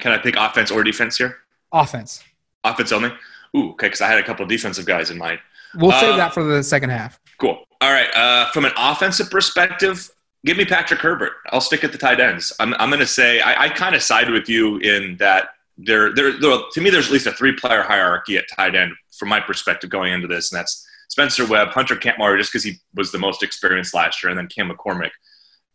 Can 0.00 0.12
I 0.12 0.18
pick 0.18 0.36
offense 0.36 0.70
or 0.70 0.82
defense 0.82 1.18
here? 1.18 1.36
Offense. 1.72 2.22
Offense 2.64 2.92
only. 2.92 3.10
Ooh, 3.56 3.70
okay, 3.70 3.86
because 3.86 4.00
I 4.00 4.08
had 4.08 4.18
a 4.18 4.22
couple 4.22 4.46
defensive 4.46 4.86
guys 4.86 5.10
in 5.10 5.18
mind. 5.18 5.40
We'll 5.74 5.92
save 5.92 6.14
uh, 6.14 6.16
that 6.16 6.34
for 6.34 6.44
the 6.44 6.62
second 6.62 6.90
half. 6.90 7.18
Cool. 7.38 7.64
All 7.80 7.92
right. 7.92 8.08
Uh, 8.14 8.50
from 8.50 8.64
an 8.64 8.72
offensive 8.76 9.30
perspective, 9.30 10.10
give 10.44 10.56
me 10.56 10.64
Patrick 10.64 11.00
Herbert. 11.00 11.32
I'll 11.50 11.60
stick 11.60 11.82
at 11.84 11.92
the 11.92 11.98
tight 11.98 12.20
ends. 12.20 12.52
I'm, 12.60 12.74
I'm 12.74 12.90
going 12.90 13.00
to 13.00 13.06
say 13.06 13.40
I, 13.40 13.64
I 13.64 13.68
kind 13.68 13.94
of 13.94 14.02
side 14.02 14.30
with 14.30 14.48
you 14.48 14.78
in 14.78 15.16
that 15.18 15.50
there, 15.78 16.14
there, 16.14 16.38
there, 16.38 16.58
to 16.72 16.80
me, 16.80 16.90
there's 16.90 17.06
at 17.06 17.12
least 17.12 17.26
a 17.26 17.32
three 17.32 17.54
player 17.56 17.82
hierarchy 17.82 18.36
at 18.36 18.44
tight 18.54 18.74
end 18.74 18.92
from 19.10 19.28
my 19.28 19.40
perspective 19.40 19.90
going 19.90 20.12
into 20.12 20.26
this, 20.26 20.52
and 20.52 20.58
that's 20.58 20.86
Spencer 21.08 21.46
Webb, 21.46 21.68
Hunter 21.68 21.96
Kampmoyer, 21.96 22.38
just 22.38 22.52
because 22.52 22.64
he 22.64 22.80
was 22.94 23.12
the 23.12 23.18
most 23.18 23.42
experienced 23.42 23.94
last 23.94 24.22
year, 24.22 24.30
and 24.30 24.38
then 24.38 24.46
Cam 24.48 24.70
McCormick. 24.70 25.10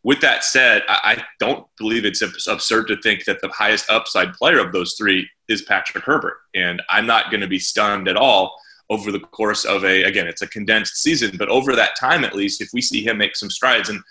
With 0.08 0.22
that 0.22 0.46
said, 0.46 0.84
I, 0.88 1.22
don't 1.38 1.67
believe 1.78 2.06
it's 2.06 2.22
absurd 2.48 2.88
to 2.88 3.02
think 3.02 3.26
that 3.26 3.41
the 3.41 3.50
highest 3.50 3.91
upside 3.91 4.32
player 4.36 4.58
of 4.58 4.72
those 4.72 4.96
three 4.98 5.30
is 5.50 5.63
Patrick 5.63 6.06
Herbert, 6.06 6.38
and 6.56 6.82
I'm 6.89 7.06
not 7.06 7.30
going 7.30 7.41
to 7.41 7.48
be 7.48 7.60
stunned 7.60 8.08
at 8.08 8.15
all 8.15 8.56
over 8.89 9.12
the 9.12 9.20
course 9.20 9.65
of 9.65 9.84
a 9.84 10.04
again 10.04 10.26
it's 10.26 10.41
a 10.41 10.48
condensed 10.48 10.96
season 10.96 11.36
but 11.38 11.50
over 11.50 11.76
that 11.76 11.98
time 12.00 12.24
at 12.24 12.34
least 12.34 12.62
if 12.62 12.70
we 12.74 12.82
see 12.82 13.06
him 13.06 13.17
make 13.17 13.36
some 13.36 13.50
strides 13.50 13.89
and 13.89 14.02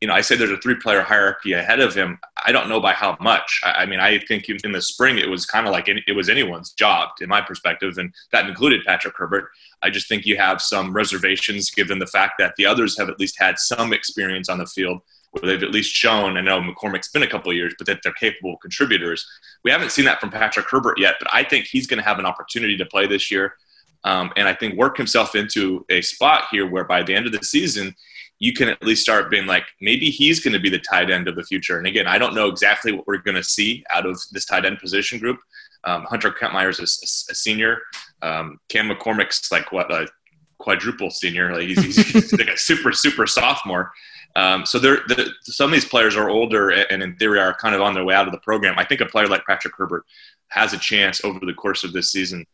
you 0.00 0.08
know, 0.08 0.14
I 0.14 0.20
say 0.20 0.36
there's 0.36 0.50
a 0.50 0.58
three 0.58 0.74
player 0.74 1.00
hierarchy 1.00 1.54
ahead 1.54 1.80
of 1.80 1.94
him. 1.94 2.18
I 2.44 2.52
don't 2.52 2.68
know 2.68 2.78
by 2.78 2.92
how 2.92 3.16
much. 3.20 3.60
I, 3.64 3.70
I 3.70 3.86
mean, 3.86 4.00
I 4.00 4.18
think 4.18 4.50
in 4.50 4.72
the 4.72 4.82
spring 4.82 5.16
it 5.16 5.30
was 5.30 5.46
kind 5.46 5.66
of 5.66 5.72
like 5.72 5.88
it 5.88 6.14
was 6.14 6.28
anyone's 6.28 6.72
job, 6.72 7.10
in 7.22 7.28
my 7.30 7.40
perspective, 7.40 7.96
and 7.96 8.12
that 8.30 8.46
included 8.46 8.84
Patrick 8.84 9.16
Herbert. 9.16 9.48
I 9.80 9.88
just 9.88 10.06
think 10.06 10.26
you 10.26 10.36
have 10.36 10.60
some 10.60 10.92
reservations 10.92 11.70
given 11.70 12.00
the 12.00 12.06
fact 12.06 12.34
that 12.38 12.54
the 12.58 12.66
others 12.66 12.98
have 12.98 13.08
at 13.08 13.18
least 13.18 13.36
had 13.38 13.58
some 13.58 13.94
experience 13.94 14.50
on 14.50 14.58
the 14.58 14.66
field 14.66 15.00
where 15.34 15.50
they've 15.50 15.62
at 15.62 15.72
least 15.72 15.94
shown. 15.94 16.36
I 16.36 16.40
know 16.40 16.60
McCormick's 16.60 17.08
been 17.08 17.22
a 17.22 17.28
couple 17.28 17.50
of 17.50 17.56
years, 17.56 17.74
but 17.76 17.86
that 17.86 18.00
they're 18.02 18.12
capable 18.12 18.56
contributors. 18.58 19.26
We 19.64 19.70
haven't 19.70 19.92
seen 19.92 20.04
that 20.04 20.20
from 20.20 20.30
Patrick 20.30 20.66
Herbert 20.70 20.98
yet, 20.98 21.16
but 21.18 21.28
I 21.32 21.42
think 21.42 21.66
he's 21.66 21.86
going 21.86 21.98
to 21.98 22.04
have 22.04 22.18
an 22.18 22.26
opportunity 22.26 22.76
to 22.76 22.86
play 22.86 23.06
this 23.06 23.30
year. 23.30 23.56
Um, 24.04 24.32
and 24.36 24.46
I 24.46 24.54
think 24.54 24.76
work 24.76 24.96
himself 24.96 25.34
into 25.34 25.84
a 25.88 26.02
spot 26.02 26.44
here 26.50 26.68
where 26.68 26.84
by 26.84 27.02
the 27.02 27.14
end 27.14 27.26
of 27.26 27.32
the 27.32 27.42
season, 27.42 27.94
you 28.38 28.52
can 28.52 28.68
at 28.68 28.82
least 28.82 29.02
start 29.02 29.30
being 29.30 29.46
like, 29.46 29.64
maybe 29.80 30.10
he's 30.10 30.40
going 30.40 30.52
to 30.52 30.60
be 30.60 30.68
the 30.68 30.78
tight 30.78 31.10
end 31.10 31.28
of 31.28 31.36
the 31.36 31.42
future. 31.42 31.78
And 31.78 31.86
again, 31.86 32.06
I 32.06 32.18
don't 32.18 32.34
know 32.34 32.48
exactly 32.48 32.92
what 32.92 33.06
we're 33.06 33.18
going 33.18 33.36
to 33.36 33.42
see 33.42 33.84
out 33.90 34.06
of 34.06 34.20
this 34.32 34.44
tight 34.44 34.64
end 34.64 34.78
position 34.78 35.18
group. 35.18 35.38
Um, 35.84 36.04
Hunter 36.04 36.30
Kampmoyer 36.30 36.70
is 36.70 36.80
a, 36.80 37.32
a, 37.32 37.34
senior. 37.34 37.78
Um, 38.22 38.58
Cam 38.68 38.88
McCormick's 38.88 39.52
like 39.52 39.70
what 39.70 39.92
a 39.92 40.08
quadruple 40.64 41.10
senior. 41.10 41.52
Like 41.52 41.68
he's, 41.68 42.12
he's, 42.12 42.32
like 42.32 42.48
a 42.48 42.56
super 42.56 42.92
super 42.92 43.26
sophomore. 43.26 43.92
Um, 44.36 44.66
so 44.66 44.80
they're, 44.80 44.98
some 45.42 45.66
of 45.66 45.72
these 45.72 45.84
players 45.84 46.16
are 46.16 46.28
older 46.28 46.70
and 46.70 47.02
in 47.02 47.14
theory 47.16 47.38
are 47.38 47.54
kind 47.54 47.74
of 47.74 47.82
on 47.82 47.94
their 47.94 48.04
way 48.04 48.14
out 48.14 48.26
of 48.26 48.32
the 48.32 48.40
program. 48.40 48.74
I 48.76 48.84
think 48.84 49.00
a 49.00 49.06
player 49.06 49.28
like 49.28 49.46
Patrick 49.46 49.74
Herbert 49.76 50.04
has 50.48 50.72
a 50.72 50.78
chance 50.78 51.22
over 51.22 51.38
the 51.38 51.54
course 51.54 51.84
of 51.84 51.92
this 51.92 52.10
season 52.10 52.44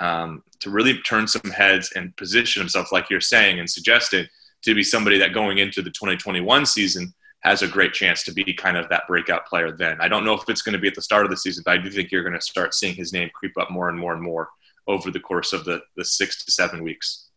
um, 0.00 0.42
to 0.60 0.70
really 0.70 0.98
turn 1.02 1.28
some 1.28 1.50
heads 1.52 1.92
and 1.94 2.16
position 2.16 2.60
himself, 2.60 2.90
like 2.90 3.08
you're 3.08 3.20
saying 3.20 3.60
and 3.60 3.70
suggesting, 3.70 4.26
to 4.62 4.74
be 4.74 4.82
somebody 4.82 5.18
that 5.18 5.32
going 5.32 5.58
into 5.58 5.80
the 5.80 5.90
2021 5.90 6.66
season 6.66 7.14
has 7.40 7.62
a 7.62 7.68
great 7.68 7.92
chance 7.92 8.24
to 8.24 8.32
be 8.32 8.52
kind 8.52 8.76
of 8.76 8.88
that 8.88 9.06
breakout 9.06 9.46
player 9.46 9.70
then. 9.70 9.96
I 10.00 10.08
don't 10.08 10.24
know 10.24 10.34
if 10.34 10.42
it's 10.48 10.62
going 10.62 10.72
to 10.72 10.78
be 10.80 10.88
at 10.88 10.96
the 10.96 11.02
start 11.02 11.24
of 11.24 11.30
the 11.30 11.36
season, 11.36 11.62
but 11.64 11.78
I 11.78 11.78
do 11.78 11.88
think 11.88 12.10
you're 12.10 12.24
going 12.24 12.34
to 12.34 12.40
start 12.40 12.74
seeing 12.74 12.96
his 12.96 13.12
name 13.12 13.30
creep 13.32 13.56
up 13.60 13.70
more 13.70 13.88
and 13.88 13.98
more 13.98 14.12
and 14.12 14.22
more 14.22 14.48
over 14.88 15.10
the 15.10 15.20
course 15.20 15.52
of 15.52 15.64
the, 15.64 15.80
the 15.96 16.04
six 16.04 16.44
to 16.44 16.50
seven 16.50 16.82
weeks. 16.82 17.27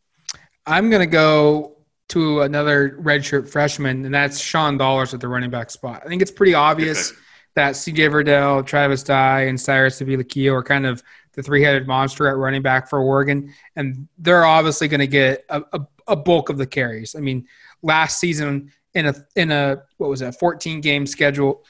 I'm 0.65 0.89
going 0.89 1.01
to 1.01 1.07
go 1.07 1.77
to 2.09 2.41
another 2.41 2.97
redshirt 3.01 3.49
freshman, 3.49 4.05
and 4.05 4.13
that's 4.13 4.39
Sean 4.39 4.77
Dollars 4.77 5.13
at 5.13 5.21
the 5.21 5.27
running 5.27 5.49
back 5.49 5.69
spot. 5.69 6.01
I 6.05 6.09
think 6.09 6.21
it's 6.21 6.31
pretty 6.31 6.53
obvious 6.53 7.13
that 7.55 7.73
CJ 7.73 8.11
Verdell, 8.11 8.65
Travis 8.65 9.03
Dye, 9.03 9.43
and 9.43 9.59
Cyrus 9.59 10.01
Habibi-Likio 10.01 10.53
are 10.53 10.63
kind 10.63 10.85
of 10.85 11.03
the 11.33 11.43
three-headed 11.43 11.87
monster 11.87 12.27
at 12.27 12.35
running 12.35 12.61
back 12.61 12.89
for 12.89 12.99
Oregon, 12.99 13.53
and 13.75 14.07
they're 14.17 14.45
obviously 14.45 14.87
going 14.87 14.99
to 14.99 15.07
get 15.07 15.45
a, 15.49 15.63
a, 15.73 15.81
a 16.09 16.15
bulk 16.15 16.49
of 16.49 16.57
the 16.57 16.67
carries. 16.67 17.15
I 17.15 17.19
mean, 17.19 17.47
last 17.81 18.19
season 18.19 18.71
in 18.93 19.07
a 19.07 19.15
in 19.35 19.51
a 19.51 19.83
what 19.97 20.09
was 20.09 20.21
it, 20.21 20.33
14 20.33 20.81
game 20.81 21.05
schedule, 21.05 21.63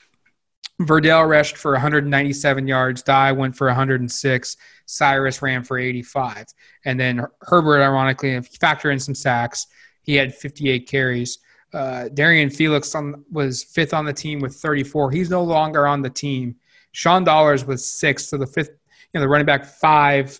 Verdell 0.81 1.27
rushed 1.27 1.57
for 1.57 1.73
197 1.73 2.67
yards, 2.67 3.03
Dye 3.03 3.31
went 3.31 3.55
for 3.55 3.67
106, 3.67 4.57
Cyrus 4.91 5.41
ran 5.41 5.63
for 5.63 5.77
85, 5.77 6.45
and 6.85 6.99
then 6.99 7.25
Herbert, 7.41 7.81
ironically, 7.81 8.31
if 8.31 8.51
you 8.51 8.57
factor 8.59 8.91
in 8.91 8.99
some 8.99 9.15
sacks, 9.15 9.67
he 10.03 10.15
had 10.15 10.35
58 10.35 10.87
carries. 10.87 11.39
Uh, 11.73 12.09
Darian 12.09 12.49
Felix 12.49 12.93
on, 12.95 13.23
was 13.31 13.63
fifth 13.63 13.93
on 13.93 14.05
the 14.05 14.13
team 14.13 14.39
with 14.39 14.55
34. 14.55 15.11
He's 15.11 15.29
no 15.29 15.43
longer 15.43 15.87
on 15.87 16.01
the 16.01 16.09
team. 16.09 16.55
Sean 16.91 17.23
Dollars 17.23 17.63
was 17.63 17.85
sixth, 17.85 18.27
so 18.27 18.37
the 18.37 18.47
fifth, 18.47 18.69
you 18.69 19.19
know, 19.19 19.21
the 19.21 19.29
running 19.29 19.45
back 19.45 19.65
five 19.65 20.39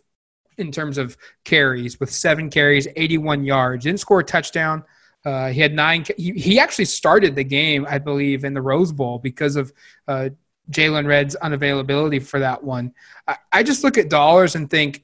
in 0.58 0.72
terms 0.72 0.98
of 0.98 1.18
carries 1.46 2.00
with 2.00 2.12
seven 2.12 2.50
carries, 2.50 2.88
81 2.96 3.46
yards. 3.46 3.86
Didn't 3.86 4.02
score 4.02 4.20
a 4.20 4.24
touchdown. 4.24 4.84
Uh, 5.24 5.50
he 5.50 5.62
had 5.62 5.74
nine. 5.74 6.04
He, 6.18 6.32
he, 6.32 6.60
actually 6.60 6.86
started 6.86 7.36
the 7.36 7.44
game, 7.44 7.86
I 7.88 8.00
believe, 8.00 8.44
in 8.44 8.54
the 8.54 8.62
Rose 8.62 8.92
Bowl 8.92 9.20
because 9.20 9.56
of 9.56 9.72
uh, 10.08 10.30
Jaylon 10.72 11.06
Redd's 11.06 11.36
unavailability 11.42 12.22
for 12.22 12.40
that 12.40 12.64
one. 12.64 12.94
I, 13.28 13.38
I 13.52 13.64
just 13.64 13.84
look 13.84 13.98
at 13.98 14.10
dollars 14.10 14.56
and 14.56 14.70
think 14.70 15.04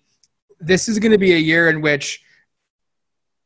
this 0.60 0.88
is 0.88 1.00
going 1.00 1.12
to 1.12 1.18
be 1.18 1.34
a 1.34 1.38
year 1.38 1.70
in 1.70 1.82
which 1.82 2.24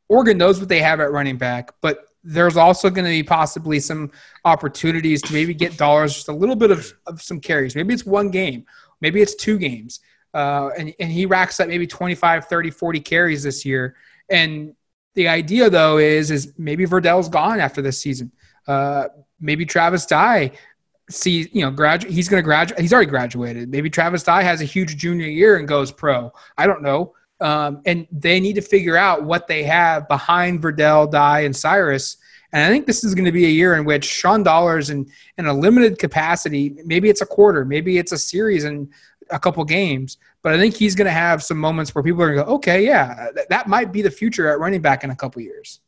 Oregon 0.07 0.37
knows 0.37 0.59
what 0.59 0.69
they 0.69 0.79
have 0.79 0.99
at 0.99 1.11
running 1.11 1.37
back, 1.37 1.71
but 1.81 2.05
there's 2.23 2.57
also 2.57 2.89
going 2.89 3.05
to 3.05 3.11
be 3.11 3.23
possibly 3.23 3.79
some 3.79 4.11
opportunities 4.45 5.21
to 5.23 5.33
maybe 5.33 5.53
get 5.53 5.77
dollars 5.77 6.13
just 6.13 6.27
a 6.27 6.33
little 6.33 6.55
bit 6.55 6.69
of, 6.69 6.93
of 7.07 7.21
some 7.21 7.39
carries. 7.39 7.75
Maybe 7.75 7.93
it's 7.93 8.05
one 8.05 8.29
game, 8.29 8.65
maybe 8.99 9.21
it's 9.21 9.35
two 9.35 9.57
games. 9.57 9.99
Uh, 10.33 10.69
and, 10.77 10.93
and 10.99 11.11
he 11.11 11.25
racks 11.25 11.59
up 11.59 11.67
maybe 11.67 11.87
25, 11.87 12.45
30, 12.45 12.69
40 12.69 12.99
carries 13.01 13.43
this 13.43 13.65
year. 13.65 13.95
And 14.29 14.75
the 15.15 15.27
idea, 15.27 15.69
though, 15.69 15.97
is 15.97 16.31
is 16.31 16.53
maybe 16.57 16.85
Verdell's 16.85 17.27
gone 17.27 17.59
after 17.59 17.81
this 17.81 17.99
season. 17.99 18.31
Uh, 18.67 19.07
maybe 19.39 19.65
Travis 19.65 20.05
Dye 20.05 20.51
see 21.11 21.49
you 21.51 21.61
know 21.61 21.71
graduate. 21.71 22.13
He's 22.13 22.29
going 22.29 22.41
to 22.41 22.45
graduate. 22.45 22.79
He's 22.79 22.93
already 22.93 23.09
graduated. 23.09 23.69
Maybe 23.69 23.89
Travis 23.89 24.23
Dye 24.23 24.43
has 24.43 24.61
a 24.61 24.65
huge 24.65 24.97
junior 24.97 25.27
year 25.27 25.57
and 25.57 25.67
goes 25.67 25.91
pro. 25.91 26.31
I 26.57 26.67
don't 26.67 26.81
know. 26.81 27.13
Um, 27.39 27.81
and 27.85 28.07
they 28.11 28.39
need 28.39 28.53
to 28.55 28.61
figure 28.61 28.95
out 28.95 29.23
what 29.23 29.47
they 29.47 29.63
have 29.63 30.07
behind 30.07 30.61
Verdell, 30.61 31.09
Dye, 31.09 31.41
and 31.41 31.55
Cyrus. 31.55 32.17
And 32.53 32.63
I 32.63 32.69
think 32.69 32.85
this 32.85 33.03
is 33.03 33.15
going 33.15 33.25
to 33.25 33.31
be 33.31 33.45
a 33.45 33.49
year 33.49 33.75
in 33.75 33.85
which 33.85 34.05
Sean 34.05 34.43
Dollars, 34.43 34.89
in, 34.89 35.09
in 35.37 35.47
a 35.47 35.53
limited 35.53 35.97
capacity, 35.97 36.75
maybe 36.85 37.09
it's 37.09 37.21
a 37.21 37.25
quarter, 37.25 37.65
maybe 37.65 37.97
it's 37.97 38.11
a 38.11 38.17
series 38.17 38.63
and 38.63 38.89
a 39.31 39.39
couple 39.39 39.63
games, 39.63 40.17
but 40.43 40.53
I 40.53 40.59
think 40.59 40.75
he's 40.75 40.93
going 40.95 41.05
to 41.05 41.11
have 41.11 41.41
some 41.41 41.57
moments 41.57 41.95
where 41.95 42.03
people 42.03 42.21
are 42.21 42.27
going 42.27 42.39
to 42.39 42.45
go, 42.45 42.55
okay, 42.55 42.85
yeah, 42.85 43.29
that 43.49 43.67
might 43.67 43.91
be 43.91 44.01
the 44.01 44.11
future 44.11 44.49
at 44.49 44.59
running 44.59 44.81
back 44.81 45.03
in 45.03 45.09
a 45.09 45.15
couple 45.15 45.41
years. 45.41 45.79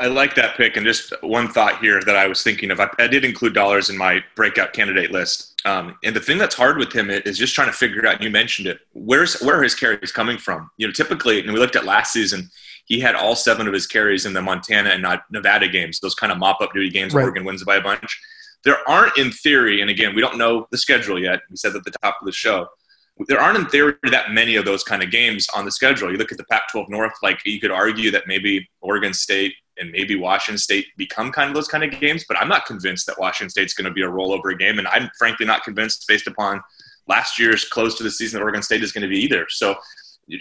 I 0.00 0.06
like 0.06 0.34
that 0.36 0.56
pick. 0.56 0.76
And 0.76 0.86
just 0.86 1.12
one 1.22 1.48
thought 1.48 1.80
here 1.80 2.00
that 2.02 2.16
I 2.16 2.26
was 2.26 2.42
thinking 2.42 2.70
of 2.70 2.80
I, 2.80 2.88
I 2.98 3.08
did 3.08 3.24
include 3.24 3.54
dollars 3.54 3.90
in 3.90 3.96
my 3.96 4.22
breakout 4.36 4.72
candidate 4.72 5.10
list. 5.10 5.60
Um, 5.64 5.96
and 6.04 6.14
the 6.14 6.20
thing 6.20 6.38
that's 6.38 6.54
hard 6.54 6.78
with 6.78 6.92
him 6.92 7.10
is 7.10 7.36
just 7.36 7.54
trying 7.54 7.68
to 7.68 7.76
figure 7.76 8.06
out, 8.06 8.14
and 8.14 8.24
you 8.24 8.30
mentioned 8.30 8.68
it, 8.68 8.78
where's, 8.92 9.40
where 9.40 9.58
are 9.58 9.62
his 9.62 9.74
carries 9.74 10.12
coming 10.12 10.38
from? 10.38 10.70
You 10.76 10.86
know, 10.86 10.92
typically, 10.92 11.40
and 11.40 11.52
we 11.52 11.58
looked 11.58 11.74
at 11.76 11.84
last 11.84 12.12
season, 12.12 12.48
he 12.86 13.00
had 13.00 13.14
all 13.14 13.34
seven 13.34 13.66
of 13.66 13.74
his 13.74 13.86
carries 13.86 14.24
in 14.24 14.32
the 14.32 14.40
Montana 14.40 14.90
and 14.90 15.02
not 15.02 15.24
Nevada 15.30 15.68
games, 15.68 16.00
those 16.00 16.14
kind 16.14 16.32
of 16.32 16.38
mop 16.38 16.60
up 16.60 16.72
duty 16.72 16.90
games 16.90 17.12
right. 17.12 17.24
Oregon 17.24 17.44
wins 17.44 17.64
by 17.64 17.76
a 17.76 17.82
bunch. 17.82 18.20
There 18.64 18.88
aren't, 18.88 19.16
in 19.18 19.30
theory, 19.30 19.80
and 19.80 19.90
again, 19.90 20.14
we 20.14 20.20
don't 20.20 20.38
know 20.38 20.66
the 20.70 20.78
schedule 20.78 21.20
yet. 21.20 21.40
We 21.50 21.56
said 21.56 21.74
at 21.76 21.84
the 21.84 21.92
top 22.02 22.16
of 22.20 22.26
the 22.26 22.32
show, 22.32 22.68
there 23.26 23.40
aren't 23.40 23.58
in 23.58 23.66
theory 23.66 23.94
that 24.10 24.30
many 24.30 24.56
of 24.56 24.64
those 24.64 24.84
kind 24.84 25.02
of 25.02 25.10
games 25.10 25.48
on 25.54 25.64
the 25.64 25.72
schedule. 25.72 26.10
You 26.10 26.18
look 26.18 26.32
at 26.32 26.38
the 26.38 26.44
Pac 26.44 26.70
12 26.70 26.88
North, 26.88 27.14
like 27.22 27.40
you 27.44 27.60
could 27.60 27.70
argue 27.70 28.10
that 28.12 28.26
maybe 28.26 28.68
Oregon 28.80 29.12
State 29.12 29.54
and 29.78 29.90
maybe 29.90 30.16
Washington 30.16 30.58
State 30.58 30.86
become 30.96 31.30
kind 31.32 31.48
of 31.48 31.54
those 31.54 31.68
kind 31.68 31.84
of 31.84 32.00
games, 32.00 32.24
but 32.26 32.38
I'm 32.38 32.48
not 32.48 32.66
convinced 32.66 33.06
that 33.06 33.18
Washington 33.18 33.50
State's 33.50 33.74
going 33.74 33.86
to 33.86 33.92
be 33.92 34.02
a 34.02 34.08
rollover 34.08 34.58
game. 34.58 34.78
And 34.78 34.88
I'm 34.88 35.10
frankly 35.18 35.46
not 35.46 35.64
convinced 35.64 36.04
based 36.08 36.26
upon 36.26 36.62
last 37.06 37.38
year's 37.38 37.64
close 37.64 37.96
to 37.96 38.02
the 38.02 38.10
season 38.10 38.38
that 38.38 38.42
Oregon 38.42 38.62
State 38.62 38.82
is 38.82 38.92
going 38.92 39.02
to 39.02 39.08
be 39.08 39.18
either. 39.18 39.46
So 39.48 39.76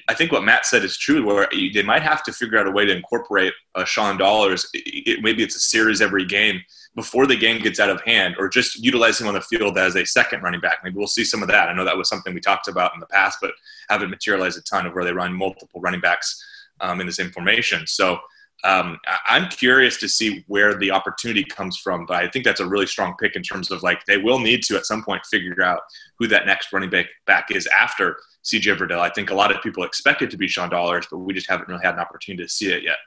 I 0.10 0.14
think 0.14 0.32
what 0.32 0.44
Matt 0.44 0.66
said 0.66 0.84
is 0.84 0.98
true, 0.98 1.26
where 1.26 1.48
they 1.74 1.84
might 1.84 2.04
have 2.04 2.24
to 2.24 2.34
figure 2.34 2.60
out 2.60 2.68
a 2.68 2.72
way 2.72 2.86
to 2.86 2.96
incorporate 2.96 3.54
uh, 3.76 3.86
Sean 3.86 4.18
Dollars. 4.18 4.68
It, 4.74 5.22
maybe 5.22 5.44
it's 5.44 5.56
a 5.56 5.60
series 5.60 6.02
every 6.02 6.26
game 6.26 6.62
before 6.96 7.28
the 7.28 7.38
game 7.38 7.62
gets 7.62 7.80
out 7.80 7.90
of 7.90 8.02
hand, 8.02 8.36
or 8.40 8.50
just 8.50 8.84
utilize 8.84 9.22
him 9.22 9.28
on 9.28 9.36
the 9.36 9.42
field 9.42 9.78
as 9.78 9.96
a 9.96 10.06
second 10.06 10.42
running 10.42 10.60
back. 10.60 10.80
Maybe 10.84 10.98
we'll 10.98 11.08
see 11.08 11.24
some 11.24 11.42
of 11.42 11.48
that. 11.50 11.70
I 11.70 11.74
know 11.74 11.86
that 11.86 11.96
was 11.96 12.10
something 12.10 12.34
we 12.34 12.42
talked 12.42 12.68
about 12.68 12.94
in 12.96 13.00
the 13.00 13.06
past, 13.06 13.38
but 13.40 13.52
haven't 13.88 14.10
materialized 14.10 14.58
a 14.58 14.62
ton 14.62 14.88
of 14.88 14.94
where 14.94 15.06
they 15.06 15.14
run 15.14 15.32
multiple 15.32 15.80
running 15.80 16.02
backs 16.02 16.44
um, 16.82 17.00
in 17.00 17.06
the 17.06 17.14
same 17.14 17.30
formation. 17.30 17.86
So 17.86 18.20
um, 18.64 19.00
I'm 19.26 19.50
curious 19.50 19.98
to 19.98 20.10
see 20.10 20.44
where 20.48 20.76
the 20.76 20.92
opportunity 20.92 21.44
comes 21.44 21.78
from, 21.78 22.06
but 22.06 22.18
I 22.18 22.28
think 22.28 22.44
that's 22.44 22.60
a 22.60 22.68
really 22.68 22.88
strong 22.88 23.16
pick 23.20 23.36
in 23.36 23.44
terms 23.44 23.70
of 23.70 23.84
like 23.84 24.04
they 24.06 24.18
will 24.18 24.40
need 24.40 24.64
to 24.64 24.76
at 24.76 24.86
some 24.86 25.04
point 25.04 25.26
figure 25.26 25.62
out 25.62 25.82
who 26.18 26.28
that 26.28 26.46
next 26.46 26.74
running 26.74 26.90
back 26.90 27.06
back 27.26 27.52
is 27.52 27.68
after 27.68 28.18
CJ 28.44 28.78
Verdell. 28.78 29.00
I 29.00 29.10
think 29.10 29.30
a 29.30 29.36
lot 29.36 29.56
of 29.56 29.62
people 29.62 29.84
expect 29.84 30.22
it 30.22 30.32
to 30.32 30.38
be 30.38 30.48
Sean 30.48 30.70
Dollars, 30.70 31.06
but 31.10 31.20
we 31.20 31.34
just 31.34 31.50
haven't 31.50 31.68
really 31.68 31.84
had 31.84 31.94
an 31.94 32.00
opportunity 32.00 32.44
to 32.44 32.50
see 32.50 32.72
it 32.72 32.84
yet. 32.84 32.98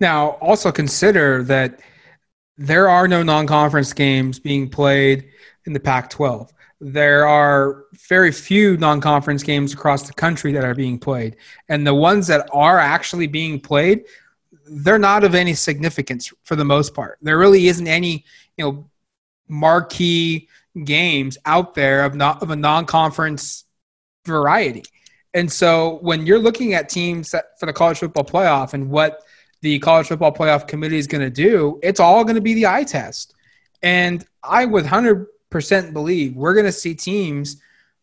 Now, 0.00 0.30
also 0.40 0.72
consider 0.72 1.44
that 1.44 1.80
there 2.56 2.88
are 2.88 3.06
no 3.06 3.22
non-conference 3.22 3.92
games 3.92 4.40
being 4.40 4.68
played 4.68 5.28
in 5.66 5.72
the 5.72 5.80
Pac-12. 5.80 6.50
There 6.80 7.26
are 7.26 7.84
very 8.08 8.32
few 8.32 8.76
non-conference 8.76 9.44
games 9.44 9.72
across 9.72 10.06
the 10.08 10.12
country 10.12 10.52
that 10.52 10.64
are 10.64 10.74
being 10.74 10.98
played, 10.98 11.36
and 11.68 11.86
the 11.86 11.94
ones 11.94 12.26
that 12.26 12.48
are 12.52 12.78
actually 12.78 13.28
being 13.28 13.60
played 13.60 14.04
they're 14.70 14.98
not 14.98 15.24
of 15.24 15.34
any 15.34 15.54
significance 15.54 16.32
for 16.44 16.56
the 16.56 16.64
most 16.64 16.94
part. 16.94 17.18
There 17.22 17.38
really 17.38 17.68
isn't 17.68 17.86
any, 17.86 18.24
you 18.56 18.64
know, 18.64 18.90
marquee 19.48 20.48
games 20.84 21.38
out 21.44 21.74
there 21.74 22.04
of 22.04 22.14
not 22.14 22.42
of 22.42 22.50
a 22.50 22.56
non-conference 22.56 23.64
variety. 24.26 24.84
And 25.34 25.50
so 25.50 25.98
when 26.02 26.26
you're 26.26 26.38
looking 26.38 26.74
at 26.74 26.88
teams 26.88 27.30
that, 27.30 27.58
for 27.58 27.66
the 27.66 27.72
college 27.72 27.98
football 27.98 28.24
playoff 28.24 28.74
and 28.74 28.90
what 28.90 29.22
the 29.60 29.78
college 29.80 30.08
football 30.08 30.32
playoff 30.32 30.66
committee 30.66 30.98
is 30.98 31.06
going 31.06 31.22
to 31.22 31.30
do, 31.30 31.78
it's 31.82 32.00
all 32.00 32.24
going 32.24 32.36
to 32.36 32.40
be 32.40 32.54
the 32.54 32.66
eye 32.66 32.84
test. 32.84 33.34
And 33.82 34.24
I 34.42 34.64
would 34.64 34.84
100% 34.84 35.92
believe 35.92 36.36
we're 36.36 36.54
going 36.54 36.66
to 36.66 36.72
see 36.72 36.94
teams 36.94 37.60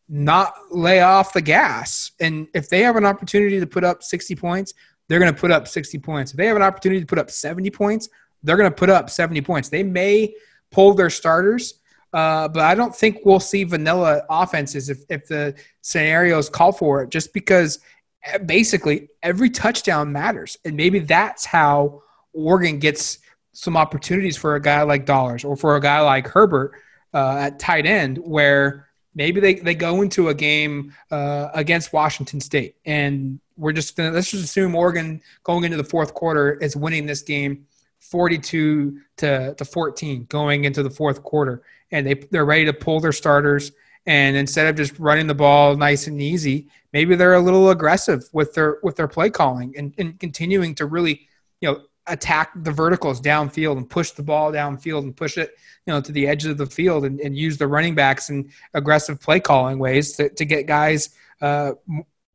not 0.07 0.53
lay 0.71 1.01
off 1.01 1.33
the 1.33 1.41
gas. 1.41 2.11
And 2.19 2.47
if 2.53 2.69
they 2.69 2.81
have 2.81 2.95
an 2.95 3.05
opportunity 3.05 3.59
to 3.59 3.67
put 3.67 3.83
up 3.83 4.03
60 4.03 4.35
points, 4.35 4.73
they're 5.07 5.19
going 5.19 5.33
to 5.33 5.39
put 5.39 5.51
up 5.51 5.67
60 5.67 5.99
points. 5.99 6.31
If 6.31 6.37
they 6.37 6.47
have 6.47 6.55
an 6.55 6.61
opportunity 6.61 7.01
to 7.01 7.05
put 7.05 7.19
up 7.19 7.29
70 7.29 7.69
points, 7.71 8.09
they're 8.43 8.57
going 8.57 8.69
to 8.69 8.75
put 8.75 8.89
up 8.89 9.09
70 9.09 9.41
points. 9.41 9.69
They 9.69 9.83
may 9.83 10.35
pull 10.71 10.93
their 10.93 11.09
starters, 11.09 11.75
uh, 12.13 12.47
but 12.47 12.63
I 12.63 12.75
don't 12.75 12.95
think 12.95 13.19
we'll 13.23 13.39
see 13.39 13.63
vanilla 13.63 14.23
offenses 14.29 14.89
if, 14.89 14.99
if 15.09 15.27
the 15.27 15.55
scenarios 15.81 16.49
call 16.49 16.71
for 16.71 17.03
it, 17.03 17.09
just 17.09 17.33
because 17.33 17.79
eh, 18.23 18.37
basically 18.39 19.09
every 19.21 19.49
touchdown 19.49 20.11
matters. 20.11 20.57
And 20.65 20.75
maybe 20.75 20.99
that's 20.99 21.45
how 21.45 22.03
Oregon 22.33 22.79
gets 22.79 23.19
some 23.53 23.77
opportunities 23.77 24.37
for 24.37 24.55
a 24.55 24.61
guy 24.61 24.81
like 24.83 25.05
Dollars 25.05 25.43
or 25.43 25.55
for 25.55 25.75
a 25.75 25.81
guy 25.81 26.01
like 26.01 26.27
Herbert 26.27 26.73
uh, 27.13 27.37
at 27.39 27.59
tight 27.59 27.85
end, 27.85 28.17
where 28.17 28.89
maybe 29.15 29.39
they, 29.39 29.55
they 29.55 29.73
go 29.73 30.01
into 30.01 30.29
a 30.29 30.33
game 30.33 30.93
uh, 31.11 31.49
against 31.53 31.93
Washington 31.93 32.39
State 32.39 32.75
and 32.85 33.39
we're 33.57 33.71
just 33.71 33.95
gonna 33.95 34.11
let's 34.11 34.29
just 34.29 34.43
assume 34.43 34.75
Oregon 34.75 35.21
going 35.43 35.63
into 35.63 35.77
the 35.77 35.83
fourth 35.83 36.13
quarter 36.13 36.53
is 36.55 36.75
winning 36.75 37.05
this 37.05 37.21
game 37.21 37.65
42 37.99 38.99
to, 39.17 39.55
to 39.55 39.65
14 39.65 40.25
going 40.29 40.65
into 40.65 40.83
the 40.83 40.89
fourth 40.89 41.23
quarter. 41.23 41.63
And 41.91 42.05
they 42.05 42.13
they're 42.31 42.45
ready 42.45 42.65
to 42.65 42.73
pull 42.73 42.99
their 42.99 43.13
starters 43.13 43.71
and 44.05 44.35
instead 44.35 44.67
of 44.67 44.75
just 44.75 44.97
running 44.99 45.27
the 45.27 45.35
ball 45.35 45.75
nice 45.75 46.07
and 46.07 46.21
easy 46.21 46.67
maybe 46.93 47.15
they're 47.15 47.33
a 47.33 47.39
little 47.39 47.71
aggressive 47.71 48.23
with 48.31 48.53
their 48.53 48.77
with 48.83 48.95
their 48.95 49.07
play 49.07 49.29
calling 49.29 49.73
and, 49.77 49.93
and 49.97 50.19
continuing 50.19 50.75
to 50.75 50.85
really 50.85 51.27
you 51.61 51.69
know 51.69 51.81
attack 52.07 52.51
the 52.63 52.71
verticals 52.71 53.19
downfield 53.19 53.77
and 53.77 53.89
push 53.89 54.11
the 54.11 54.23
ball 54.23 54.51
downfield 54.51 55.03
and 55.03 55.15
push 55.15 55.37
it 55.37 55.55
you 55.85 55.93
know 55.93 56.01
to 56.01 56.11
the 56.11 56.27
edge 56.27 56.45
of 56.45 56.57
the 56.57 56.65
field 56.65 57.05
and, 57.05 57.19
and 57.19 57.37
use 57.37 57.57
the 57.57 57.67
running 57.67 57.95
backs 57.95 58.29
and 58.29 58.49
aggressive 58.73 59.19
play 59.19 59.39
calling 59.39 59.79
ways 59.79 60.13
to, 60.13 60.29
to 60.29 60.45
get 60.45 60.67
guys 60.67 61.09
uh, 61.41 61.71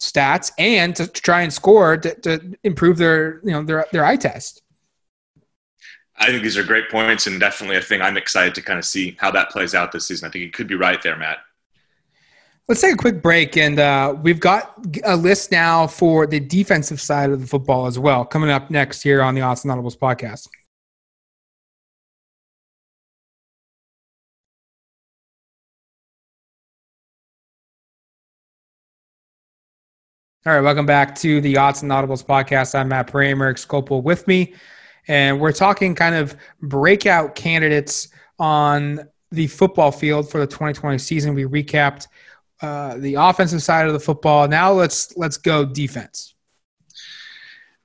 stats 0.00 0.50
and 0.58 0.96
to, 0.96 1.06
to 1.06 1.22
try 1.22 1.42
and 1.42 1.52
score 1.52 1.96
to, 1.96 2.14
to, 2.20 2.56
improve 2.64 2.96
their 2.96 3.40
you 3.44 3.52
know 3.52 3.62
their 3.62 3.86
their 3.92 4.04
eye 4.04 4.16
test. 4.16 4.62
I 6.16 6.26
think 6.26 6.42
these 6.42 6.58
are 6.58 6.62
great 6.62 6.90
points 6.90 7.26
and 7.26 7.40
definitely 7.40 7.76
a 7.76 7.80
thing 7.80 8.02
I'm 8.02 8.18
excited 8.18 8.54
to 8.56 8.62
kind 8.62 8.78
of 8.78 8.84
see 8.84 9.16
how 9.18 9.30
that 9.30 9.50
plays 9.50 9.74
out 9.74 9.90
this 9.90 10.06
season. 10.06 10.28
I 10.28 10.30
think 10.30 10.42
you 10.42 10.50
could 10.50 10.68
be 10.68 10.74
right 10.74 11.02
there, 11.02 11.16
Matt. 11.16 11.38
Let's 12.70 12.82
take 12.82 12.94
a 12.94 12.96
quick 12.96 13.20
break, 13.20 13.56
and 13.56 13.80
uh, 13.80 14.14
we've 14.22 14.38
got 14.38 14.74
a 15.02 15.16
list 15.16 15.50
now 15.50 15.88
for 15.88 16.24
the 16.24 16.38
defensive 16.38 17.00
side 17.00 17.30
of 17.30 17.40
the 17.40 17.46
football 17.48 17.86
as 17.86 17.98
well 17.98 18.24
coming 18.24 18.48
up 18.48 18.70
next 18.70 19.02
here 19.02 19.22
on 19.22 19.34
the 19.34 19.40
Odds 19.40 19.64
and 19.64 19.74
Audibles 19.74 19.98
podcast. 19.98 20.46
All 30.46 30.52
right, 30.52 30.60
welcome 30.60 30.86
back 30.86 31.16
to 31.16 31.40
the 31.40 31.56
Odds 31.56 31.82
and 31.82 31.90
Audibles 31.90 32.24
podcast. 32.24 32.78
I'm 32.78 32.86
Matt 32.86 33.08
Pramer, 33.08 33.46
Eric 33.46 33.56
Skopil 33.56 34.04
with 34.04 34.28
me, 34.28 34.54
and 35.08 35.40
we're 35.40 35.50
talking 35.50 35.96
kind 35.96 36.14
of 36.14 36.36
breakout 36.62 37.34
candidates 37.34 38.10
on 38.38 39.08
the 39.32 39.48
football 39.48 39.90
field 39.90 40.30
for 40.30 40.38
the 40.38 40.46
2020 40.46 40.98
season. 40.98 41.34
We 41.34 41.46
recapped 41.46 42.06
uh, 42.62 42.96
the 42.98 43.14
offensive 43.14 43.62
side 43.62 43.86
of 43.86 43.92
the 43.92 44.00
football. 44.00 44.48
Now 44.48 44.72
let's 44.72 45.16
let's 45.16 45.36
go 45.36 45.64
defense. 45.64 46.34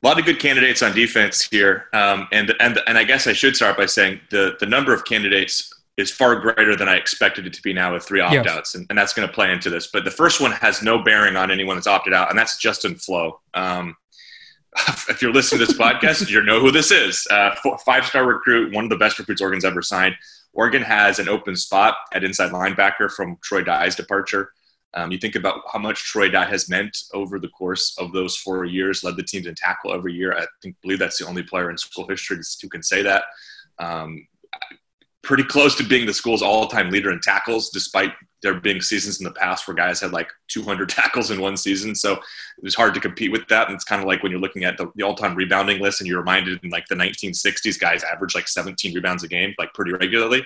A 0.04 0.08
lot 0.08 0.20
of 0.20 0.26
good 0.26 0.40
candidates 0.40 0.84
on 0.84 0.94
defense 0.94 1.42
here, 1.42 1.86
um, 1.94 2.28
and 2.32 2.54
and 2.60 2.80
and 2.88 2.98
I 2.98 3.04
guess 3.04 3.28
I 3.28 3.34
should 3.34 3.56
start 3.56 3.78
by 3.78 3.86
saying 3.86 4.20
the 4.32 4.56
the 4.60 4.66
number 4.66 4.94
of 4.94 5.06
candidates 5.06 5.72
is 5.98 6.12
far 6.12 6.36
greater 6.36 6.76
than 6.76 6.90
I 6.90 6.96
expected 6.96 7.48
it 7.48 7.54
to 7.54 7.62
be 7.62 7.74
now 7.74 7.94
with 7.94 8.04
three 8.04 8.20
opt 8.20 8.36
outs. 8.36 8.48
Yes. 8.48 8.76
And, 8.76 8.86
and, 8.90 9.00
that's 9.00 9.14
going 9.14 9.26
to 9.26 9.34
play 9.34 9.50
into 9.54 9.70
this. 9.70 9.88
But 9.88 10.04
the 10.04 10.12
first 10.12 10.42
one 10.42 10.52
has 10.52 10.82
no 10.82 11.02
bearing 11.02 11.38
on 11.38 11.52
anyone 11.52 11.78
that's 11.78 11.88
opted 11.88 12.14
out, 12.14 12.30
and 12.30 12.38
that's 12.38 12.58
Justin 12.58 12.96
Flowe. 12.96 13.40
Um, 13.54 13.96
if 15.10 15.22
you're 15.22 15.32
listening 15.32 15.60
to 15.60 15.66
this 15.66 15.78
podcast, 15.78 16.30
you 16.30 16.44
know 16.44 16.60
who 16.60 16.72
this 16.72 16.92
is. 16.92 17.26
Uh, 17.32 17.56
five 17.86 18.06
star 18.06 18.26
recruit, 18.26 18.74
one 18.74 18.84
of 18.84 18.90
the 18.90 18.98
best 18.98 19.18
recruits 19.20 19.42
Oregon's 19.42 19.66
ever 19.66 19.82
signed. 19.82 20.16
Oregon 20.54 20.82
has 20.82 21.20
an 21.20 21.30
open 21.30 21.56
spot 21.56 21.96
at 22.14 22.24
inside 22.24 22.52
linebacker 22.52 23.12
from 23.12 23.38
Troy 23.42 23.62
Dye's 23.62 23.96
departure. 23.96 24.52
Um, 24.96 25.12
you 25.12 25.18
think 25.18 25.36
about 25.36 25.62
how 25.72 25.80
much 25.80 26.06
Troy 26.06 26.30
Dye 26.30 26.46
has 26.46 26.70
meant 26.70 26.98
over 27.14 27.38
the 27.38 27.50
course 27.50 27.96
of 28.00 28.14
those 28.14 28.38
four 28.38 28.64
years, 28.64 29.04
led 29.04 29.18
the 29.18 29.24
team 29.24 29.46
in 29.46 29.54
tackle 29.54 29.94
every 29.94 30.14
year. 30.14 30.34
I 30.34 30.46
think 30.62 30.78
believe 30.82 31.00
that's 31.00 31.20
the 31.20 31.28
only 31.28 31.44
player 31.44 31.70
in 31.70 31.78
school 31.78 32.08
history 32.08 32.38
who 32.62 32.70
can 32.70 32.82
say 32.82 33.02
that. 33.04 33.26
Um, 33.78 34.26
pretty 35.22 35.44
close 35.44 35.76
to 35.76 35.84
being 35.84 36.06
the 36.06 36.14
school's 36.14 36.44
all-time 36.44 36.92
leader 36.92 37.12
in 37.12 37.20
tackles, 37.20 37.72
despite 37.72 38.14
there 38.42 38.54
being 38.54 38.80
seasons 38.80 39.20
in 39.20 39.24
the 39.24 39.32
past 39.32 39.68
where 39.68 39.74
guys 39.76 40.00
had 40.00 40.12
like 40.12 40.30
200 40.50 40.88
tackles 40.90 41.32
in 41.32 41.42
one 41.42 41.58
season. 41.58 41.96
So 41.96 42.14
it 42.14 42.64
was 42.64 42.76
hard 42.76 42.94
to 42.94 43.00
compete 43.00 43.32
with 43.32 43.48
that. 43.48 43.68
And 43.68 43.76
it's 43.76 43.84
kind 43.84 44.02
of 44.02 44.08
like 44.08 44.22
when 44.22 44.32
you're 44.32 44.40
looking 44.40 44.64
at 44.64 44.78
the, 44.78 44.92
the 44.96 45.04
all-time 45.04 45.36
rebounding 45.36 45.82
list 45.82 46.00
and 46.00 46.08
you're 46.08 46.20
reminded 46.20 46.64
in 46.64 46.70
like 46.70 46.86
the 46.88 46.96
1960s, 46.96 47.80
guys 47.80 48.04
averaged 48.04 48.36
like 48.36 48.48
17 48.48 48.94
rebounds 48.94 49.24
a 49.24 49.28
game, 49.28 49.56
like 49.58 49.74
pretty 49.74 49.92
regularly. 49.92 50.46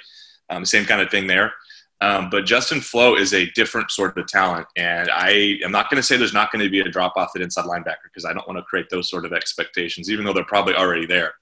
Um, 0.49 0.65
same 0.65 0.85
kind 0.85 1.01
of 1.01 1.11
thing 1.11 1.27
there. 1.27 1.53
Um, 2.01 2.29
but 2.29 2.45
Justin 2.45 2.79
Flowe 2.79 3.15
is 3.15 3.33
a 3.33 3.49
different 3.51 3.91
sort 3.91 4.17
of 4.17 4.25
talent, 4.27 4.67
and 4.77 5.09
I 5.11 5.57
am 5.63 5.71
not 5.71 5.89
going 5.89 5.97
to 5.97 6.03
say 6.03 6.15
there's 6.15 6.33
not 6.33 6.51
going 6.51 6.63
to 6.63 6.69
be 6.69 6.79
a 6.79 6.89
drop 6.89 7.17
off 7.17 7.31
at 7.35 7.41
inside 7.41 7.65
linebacker 7.65 8.05
because 8.05 8.23
I 8.23 8.31
don't 8.31 8.47
want 8.47 8.57
to 8.57 8.63
create 8.63 8.89
those 8.89 9.09
sort 9.09 9.25
of 9.25 9.33
expectations, 9.33 10.09
even 10.09 10.23
though 10.23 10.31
they're 10.31 10.45
probably 10.45 10.75
already 10.75 11.05
there. 11.05 11.33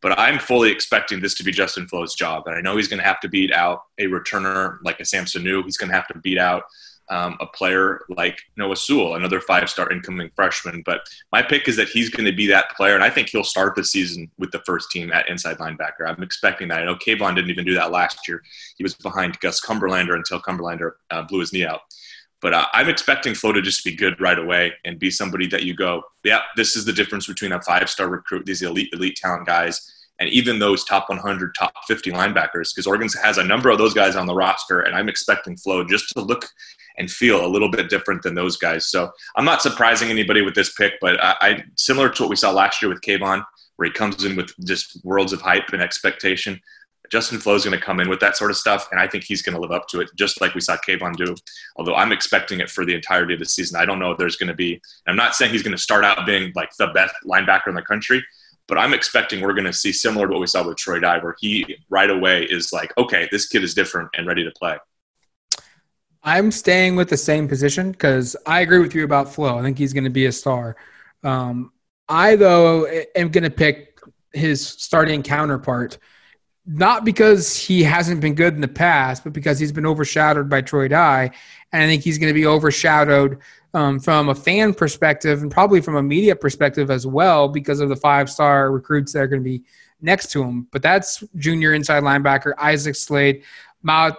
But 0.00 0.18
I'm 0.18 0.38
fully 0.38 0.70
expecting 0.70 1.20
this 1.20 1.34
to 1.34 1.44
be 1.44 1.52
Justin 1.52 1.86
Flowe's 1.86 2.14
job, 2.14 2.44
and 2.46 2.56
I 2.56 2.62
know 2.62 2.78
he's 2.78 2.88
going 2.88 3.00
to 3.00 3.04
have 3.04 3.20
to 3.20 3.28
beat 3.28 3.52
out 3.52 3.82
a 3.98 4.04
returner 4.04 4.78
like 4.82 5.00
a 5.00 5.04
Sampson 5.04 5.44
Niu. 5.44 5.62
He's 5.62 5.76
going 5.76 5.90
to 5.90 5.96
have 5.96 6.08
to 6.08 6.18
beat 6.18 6.38
out 6.38 6.62
um, 7.10 7.36
a 7.40 7.46
player 7.46 8.00
like 8.08 8.40
Noah 8.56 8.76
Sewell, 8.76 9.16
another 9.16 9.40
five-star 9.40 9.92
incoming 9.92 10.30
freshman. 10.34 10.82
But 10.86 11.02
my 11.32 11.42
pick 11.42 11.68
is 11.68 11.76
that 11.76 11.88
he's 11.88 12.08
going 12.08 12.24
to 12.24 12.32
be 12.32 12.46
that 12.46 12.70
player, 12.76 12.94
and 12.94 13.04
I 13.04 13.10
think 13.10 13.28
he'll 13.28 13.44
start 13.44 13.74
the 13.74 13.84
season 13.84 14.30
with 14.38 14.52
the 14.52 14.60
first 14.60 14.90
team 14.90 15.12
at 15.12 15.28
inside 15.28 15.58
linebacker. 15.58 16.06
I'm 16.06 16.22
expecting 16.22 16.68
that. 16.68 16.80
I 16.80 16.84
know 16.84 16.94
Kayvon 16.94 17.34
didn't 17.34 17.50
even 17.50 17.64
do 17.64 17.74
that 17.74 17.90
last 17.90 18.26
year. 18.26 18.42
He 18.76 18.82
was 18.82 18.94
behind 18.94 19.38
Gus 19.40 19.60
Cumberlander 19.60 20.14
until 20.14 20.40
Cumberlander 20.40 20.92
uh, 21.10 21.22
blew 21.22 21.40
his 21.40 21.52
knee 21.52 21.66
out. 21.66 21.80
But 22.40 22.54
uh, 22.54 22.66
I'm 22.72 22.88
expecting 22.88 23.34
Flowe 23.34 23.52
to 23.52 23.60
just 23.60 23.84
be 23.84 23.94
good 23.94 24.18
right 24.20 24.38
away 24.38 24.72
and 24.84 24.98
be 24.98 25.10
somebody 25.10 25.46
that 25.48 25.64
you 25.64 25.74
go, 25.74 26.02
yeah, 26.24 26.40
this 26.56 26.74
is 26.74 26.86
the 26.86 26.92
difference 26.92 27.26
between 27.26 27.52
a 27.52 27.60
five-star 27.60 28.08
recruit, 28.08 28.46
these 28.46 28.62
elite 28.62 28.88
elite 28.94 29.16
talent 29.16 29.46
guys, 29.46 29.99
and 30.20 30.28
even 30.28 30.58
those 30.58 30.84
top 30.84 31.08
100, 31.08 31.54
top 31.58 31.72
50 31.88 32.12
linebackers, 32.12 32.74
because 32.74 32.86
Oregon 32.86 33.08
has 33.22 33.38
a 33.38 33.44
number 33.44 33.70
of 33.70 33.78
those 33.78 33.94
guys 33.94 34.14
on 34.14 34.26
the 34.26 34.34
roster, 34.34 34.80
and 34.80 34.94
I'm 34.94 35.08
expecting 35.08 35.56
Flowe 35.56 35.82
just 35.82 36.10
to 36.10 36.20
look 36.20 36.46
and 36.98 37.10
feel 37.10 37.44
a 37.44 37.48
little 37.48 37.70
bit 37.70 37.88
different 37.88 38.22
than 38.22 38.34
those 38.34 38.58
guys. 38.58 38.90
So 38.90 39.10
I'm 39.34 39.46
not 39.46 39.62
surprising 39.62 40.10
anybody 40.10 40.42
with 40.42 40.54
this 40.54 40.74
pick, 40.74 40.94
but 41.00 41.22
I, 41.22 41.36
I 41.40 41.64
similar 41.76 42.10
to 42.10 42.22
what 42.22 42.30
we 42.30 42.36
saw 42.36 42.50
last 42.50 42.82
year 42.82 42.90
with 42.90 43.00
Kayvon, 43.00 43.42
where 43.76 43.86
he 43.86 43.92
comes 43.92 44.22
in 44.24 44.36
with 44.36 44.52
just 44.66 45.02
worlds 45.04 45.32
of 45.32 45.40
hype 45.40 45.72
and 45.72 45.80
expectation. 45.80 46.60
Justin 47.10 47.38
Flowe 47.38 47.56
is 47.56 47.64
going 47.64 47.76
to 47.76 47.84
come 47.84 47.98
in 47.98 48.08
with 48.08 48.20
that 48.20 48.36
sort 48.36 48.50
of 48.50 48.56
stuff, 48.56 48.88
and 48.92 49.00
I 49.00 49.08
think 49.08 49.24
he's 49.24 49.42
going 49.42 49.54
to 49.54 49.60
live 49.60 49.72
up 49.72 49.88
to 49.88 50.00
it, 50.00 50.10
just 50.16 50.40
like 50.40 50.54
we 50.54 50.60
saw 50.60 50.76
Kayvon 50.76 51.16
do. 51.16 51.34
Although 51.76 51.96
I'm 51.96 52.12
expecting 52.12 52.60
it 52.60 52.70
for 52.70 52.84
the 52.84 52.94
entirety 52.94 53.34
of 53.34 53.40
the 53.40 53.46
season. 53.46 53.80
I 53.80 53.84
don't 53.84 53.98
know 53.98 54.12
if 54.12 54.18
there's 54.18 54.36
going 54.36 54.48
to 54.48 54.54
be. 54.54 54.80
I'm 55.08 55.16
not 55.16 55.34
saying 55.34 55.50
he's 55.50 55.62
going 55.62 55.76
to 55.76 55.82
start 55.82 56.04
out 56.04 56.24
being 56.24 56.52
like 56.54 56.70
the 56.78 56.88
best 56.88 57.14
linebacker 57.26 57.66
in 57.68 57.74
the 57.74 57.82
country, 57.82 58.24
but 58.70 58.78
I'm 58.78 58.94
expecting 58.94 59.42
we're 59.42 59.52
going 59.52 59.64
to 59.64 59.72
see 59.72 59.92
similar 59.92 60.28
to 60.28 60.32
what 60.32 60.40
we 60.40 60.46
saw 60.46 60.66
with 60.66 60.78
Troy 60.78 61.00
Dye, 61.00 61.18
where 61.18 61.34
he 61.40 61.76
right 61.90 62.08
away 62.08 62.44
is 62.44 62.72
like, 62.72 62.96
okay, 62.96 63.28
this 63.32 63.48
kid 63.48 63.64
is 63.64 63.74
different 63.74 64.08
and 64.14 64.26
ready 64.26 64.44
to 64.44 64.50
play. 64.52 64.78
I'm 66.22 66.52
staying 66.52 66.94
with 66.94 67.08
the 67.08 67.16
same 67.16 67.48
position 67.48 67.90
because 67.90 68.36
I 68.46 68.60
agree 68.60 68.78
with 68.78 68.94
you 68.94 69.04
about 69.04 69.34
Flowe. 69.34 69.58
I 69.58 69.62
think 69.62 69.76
he's 69.76 69.92
going 69.92 70.04
to 70.04 70.10
be 70.10 70.26
a 70.26 70.32
star. 70.32 70.76
Um, 71.24 71.72
I, 72.08 72.36
though, 72.36 72.86
am 73.16 73.30
going 73.30 73.44
to 73.44 73.50
pick 73.50 73.98
his 74.32 74.64
starting 74.64 75.24
counterpart, 75.24 75.98
not 76.64 77.04
because 77.04 77.56
he 77.56 77.82
hasn't 77.82 78.20
been 78.20 78.36
good 78.36 78.54
in 78.54 78.60
the 78.60 78.68
past, 78.68 79.24
but 79.24 79.32
because 79.32 79.58
he's 79.58 79.72
been 79.72 79.86
overshadowed 79.86 80.48
by 80.48 80.60
Troy 80.60 80.86
Dye. 80.86 81.32
And 81.72 81.82
I 81.82 81.86
think 81.86 82.04
he's 82.04 82.18
going 82.18 82.30
to 82.30 82.38
be 82.38 82.46
overshadowed 82.46 83.38
um, 83.74 84.00
from 84.00 84.28
a 84.28 84.34
fan 84.34 84.74
perspective 84.74 85.42
and 85.42 85.50
probably 85.50 85.80
from 85.80 85.96
a 85.96 86.02
media 86.02 86.34
perspective 86.34 86.90
as 86.90 87.06
well 87.06 87.48
because 87.48 87.80
of 87.80 87.88
the 87.88 87.96
five 87.96 88.28
star 88.30 88.70
recruits 88.72 89.12
that 89.12 89.20
are 89.20 89.26
going 89.26 89.42
to 89.42 89.48
be 89.48 89.62
next 90.00 90.30
to 90.32 90.42
him. 90.42 90.66
But 90.72 90.82
that's 90.82 91.22
junior 91.36 91.74
inside 91.74 92.02
linebacker 92.02 92.54
Isaac 92.58 92.96
Slade. 92.96 93.42
Ma-. 93.82 94.12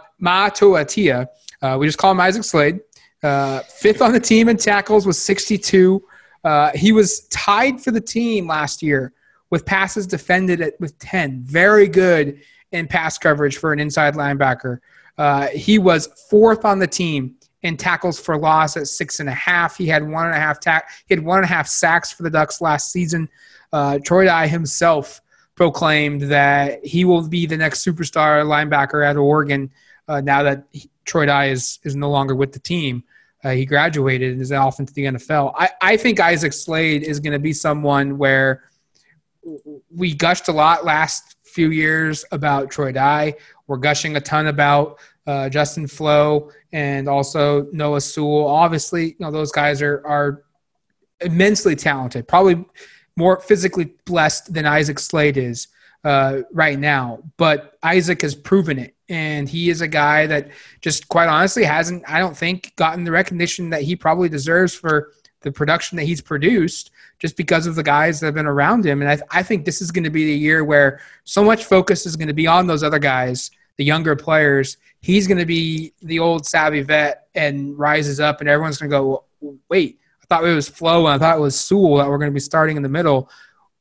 Uh, 1.62 1.78
we 1.80 1.86
just 1.86 1.98
call 1.98 2.12
him 2.12 2.20
Isaac 2.20 2.44
Slade. 2.44 2.80
Uh, 3.24 3.60
fifth 3.60 4.02
on 4.02 4.14
the 4.14 4.20
team 4.20 4.50
in 4.50 4.58
tackles 4.58 5.06
with 5.06 5.16
62. 5.16 6.04
Uh, 6.44 6.72
he 6.74 6.92
was 6.92 7.28
tied 7.28 7.80
for 7.80 7.92
the 7.92 8.02
team 8.02 8.48
last 8.48 8.82
year 8.82 9.14
with 9.52 9.66
passes 9.66 10.08
defended 10.08 10.62
at, 10.62 10.80
with 10.80 10.98
10. 10.98 11.44
Very 11.44 11.88
good 11.88 12.42
in 12.72 12.88
pass 12.88 13.18
coverage 13.18 13.58
for 13.58 13.74
an 13.74 13.80
inside 13.80 14.16
linebacker. 14.16 14.80
Uh, 15.18 15.48
he 15.48 15.78
was 15.78 16.08
fourth 16.30 16.66
on 16.66 16.80
the 16.80 16.88
team 16.88 17.36
in 17.64 17.78
tackles 17.78 18.20
for 18.20 18.38
loss 18.38 18.76
at 18.76 18.88
six 18.88 19.20
and 19.20 19.30
a 19.30 19.34
half. 19.34 19.78
He 19.78 19.88
had 19.88 20.08
one 20.08 20.26
and 20.26 20.36
a 20.36 20.40
half 20.40 20.60
tack. 20.60 20.90
He 21.08 21.14
had 21.14 21.24
one 21.24 21.38
and 21.38 21.46
a 21.46 21.48
half 21.48 21.68
sacks 21.68 22.12
for 22.12 22.24
the 22.24 22.30
Ducks 22.30 22.62
last 22.62 22.92
season. 22.92 23.30
Uh, 23.72 24.00
Troy 24.04 24.26
Dye 24.26 24.48
himself 24.48 25.22
proclaimed 25.56 26.24
that 26.24 26.84
he 26.86 27.06
will 27.06 27.28
be 27.28 27.46
the 27.46 27.58
next 27.58 27.86
superstar 27.86 28.44
linebacker 28.46 29.08
at 29.08 29.18
Oregon. 29.18 29.72
Uh, 30.08 30.22
now 30.22 30.44
that 30.44 30.66
he, 30.72 30.90
Troy 31.06 31.26
Dye 31.26 31.50
is 31.50 31.80
is 31.84 31.96
no 31.96 32.10
longer 32.10 32.36
with 32.36 32.52
the 32.52 32.60
team, 32.60 33.04
uh, 33.44 33.52
he 33.52 33.66
graduated 33.66 34.34
and 34.34 34.42
is 34.42 34.52
off 34.52 34.80
into 34.80 34.94
the 34.94 35.06
NFL. 35.06 35.54
I, 35.56 35.70
I 35.82 35.98
think 35.98 36.20
Isaac 36.20 36.54
Slade 36.54 37.04
is 37.04 37.20
going 37.20 37.34
to 37.34 37.40
be 37.40 37.54
someone 37.54 38.18
where 38.18 38.64
we 39.96 40.14
gushed 40.14 40.48
a 40.48 40.52
lot 40.52 40.86
last 40.86 41.36
few 41.44 41.70
years 41.70 42.24
about 42.32 42.72
Troy 42.72 42.92
Dye. 42.92 43.36
We're 43.68 43.78
gushing 43.78 44.16
a 44.16 44.22
ton 44.22 44.48
about 44.48 45.00
uh, 45.28 45.50
Justin 45.50 45.88
Flowe, 45.88 46.52
and 46.72 47.08
also 47.08 47.68
Noah 47.72 48.02
Sewell. 48.02 48.48
Obviously, 48.48 49.08
you 49.08 49.16
know 49.20 49.32
those 49.32 49.52
guys 49.52 49.82
are 49.82 50.02
are 50.06 50.44
immensely 51.22 51.76
talented, 51.76 52.28
probably 52.28 52.66
more 53.16 53.40
physically 53.40 53.94
blessed 54.06 54.54
than 54.54 54.66
Isaac 54.66 55.00
Slade 55.00 55.38
is 55.38 55.68
uh, 56.04 56.42
right 56.52 56.80
now. 56.80 57.20
But 57.38 57.78
Isaac 57.84 58.22
has 58.22 58.36
proven 58.36 58.80
it, 58.80 58.96
and 59.10 59.48
he 59.48 59.70
is 59.70 59.82
a 59.82 59.88
guy 59.88 60.26
that 60.28 60.50
just 60.82 61.08
quite 61.08 61.28
honestly 61.28 61.64
hasn't, 61.64 62.04
I 62.08 62.20
don't 62.20 62.36
think, 62.36 62.76
gotten 62.76 63.04
the 63.04 63.12
recognition 63.12 63.70
that 63.72 63.84
he 63.84 63.96
probably 63.96 64.30
deserves 64.30 64.74
for 64.74 65.12
the 65.42 65.52
production 65.52 65.98
that 65.98 66.06
he's 66.06 66.22
produced 66.22 66.92
just 67.20 67.36
because 67.36 67.68
of 67.68 67.76
the 67.76 67.84
guys 67.84 68.20
that 68.20 68.28
have 68.28 68.36
been 68.36 68.46
around 68.46 68.86
him. 68.86 69.02
And 69.02 69.10
I, 69.10 69.40
I 69.40 69.44
think 69.44 69.66
this 69.66 69.82
is 69.82 69.92
going 69.92 70.04
to 70.04 70.10
be 70.10 70.26
the 70.26 70.38
year 70.38 70.64
where 70.64 71.02
so 71.24 71.44
much 71.44 71.66
focus 71.66 72.06
is 72.06 72.16
going 72.16 72.28
to 72.28 72.34
be 72.34 72.48
on 72.48 72.68
those 72.68 72.84
other 72.84 73.00
guys, 73.00 73.52
the 73.78 73.86
younger 73.86 74.16
players, 74.16 74.78
he's 75.00 75.28
going 75.28 75.38
to 75.38 75.46
be 75.46 75.94
the 76.02 76.20
old 76.20 76.46
savvy 76.46 76.82
vet 76.82 77.28
and 77.36 77.78
rises 77.78 78.20
up, 78.20 78.42
and 78.42 78.50
everyone's 78.50 78.78
going 78.78 78.92
to 78.92 78.98
go, 78.98 79.24
wait, 79.70 80.00
I 80.22 80.26
thought 80.28 80.46
it 80.46 80.54
was 80.54 80.70
Flowe 80.70 81.08
and 81.08 81.16
I 81.16 81.18
thought 81.18 81.38
it 81.38 81.42
was 81.42 81.60
Sewell 81.60 81.98
that 81.98 82.08
we're 82.08 82.18
going 82.18 82.32
to 82.32 82.34
be 82.34 82.40
starting 82.40 82.78
in 82.78 82.84
the 82.84 82.90
middle. 82.90 83.30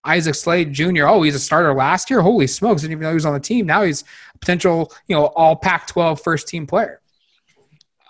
Isaac 0.05 0.35
Slade 0.35 0.73
Jr. 0.73 1.07
Oh, 1.07 1.23
he's 1.23 1.35
a 1.35 1.41
starter 1.41 1.75
last 1.75 2.09
year. 2.09 2.23
Holy 2.23 2.47
smokes! 2.47 2.81
Didn't 2.81 2.93
even 2.93 3.03
know 3.03 3.11
he 3.11 3.15
was 3.15 3.27
on 3.27 3.35
the 3.35 3.41
team. 3.41 3.67
Now 3.67 3.83
he's 3.83 4.03
a 4.35 4.39
potential, 4.39 4.93
you 5.07 5.15
know, 5.15 5.27
all 5.27 5.57
Pac-12 5.57 6.23
first 6.23 6.49
team 6.49 6.67
player. 6.67 7.01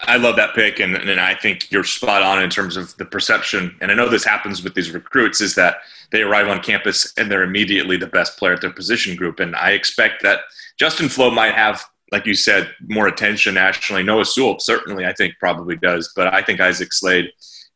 I 0.03 0.17
love 0.17 0.37
that 0.37 0.55
pick, 0.55 0.81
and, 0.81 0.97
and 0.97 1.21
I 1.21 1.35
think 1.35 1.71
you're 1.71 1.85
spot 1.85 2.23
on 2.23 2.43
in 2.43 2.49
terms 2.49 2.77
of 2.77 2.97
the 2.97 3.05
perception. 3.05 3.77
And 3.81 3.91
I 3.91 3.95
know 3.95 4.09
this 4.09 4.25
happens 4.25 4.63
with 4.63 4.75
these 4.75 4.91
recruits 4.91 5.41
is 5.41 5.55
that 5.57 5.79
they 6.11 6.23
arrive 6.23 6.49
on 6.49 6.61
campus 6.61 7.13
and 7.17 7.31
they're 7.31 7.43
immediately 7.43 7.97
the 7.97 8.07
best 8.07 8.39
player 8.39 8.55
at 8.55 8.61
their 8.61 8.73
position 8.73 9.15
group. 9.15 9.41
And 9.41 9.55
I 9.55 9.73
expect 9.73 10.23
that 10.23 10.41
Justin 10.79 11.09
Flowe 11.09 11.31
might 11.31 11.55
have 11.55 11.85
like 12.13 12.27
you 12.27 12.35
said, 12.35 12.71
more 12.89 13.07
attention 13.07 13.55
nationally. 13.55 14.03
Noah 14.03 14.25
Sewell 14.25 14.59
certainly, 14.59 15.07
I 15.07 15.13
think, 15.13 15.35
probably 15.39 15.77
does, 15.77 16.13
but 16.17 16.33
I 16.33 16.43
think 16.43 16.61
Isaac 16.61 16.93
Slade, 16.93 17.31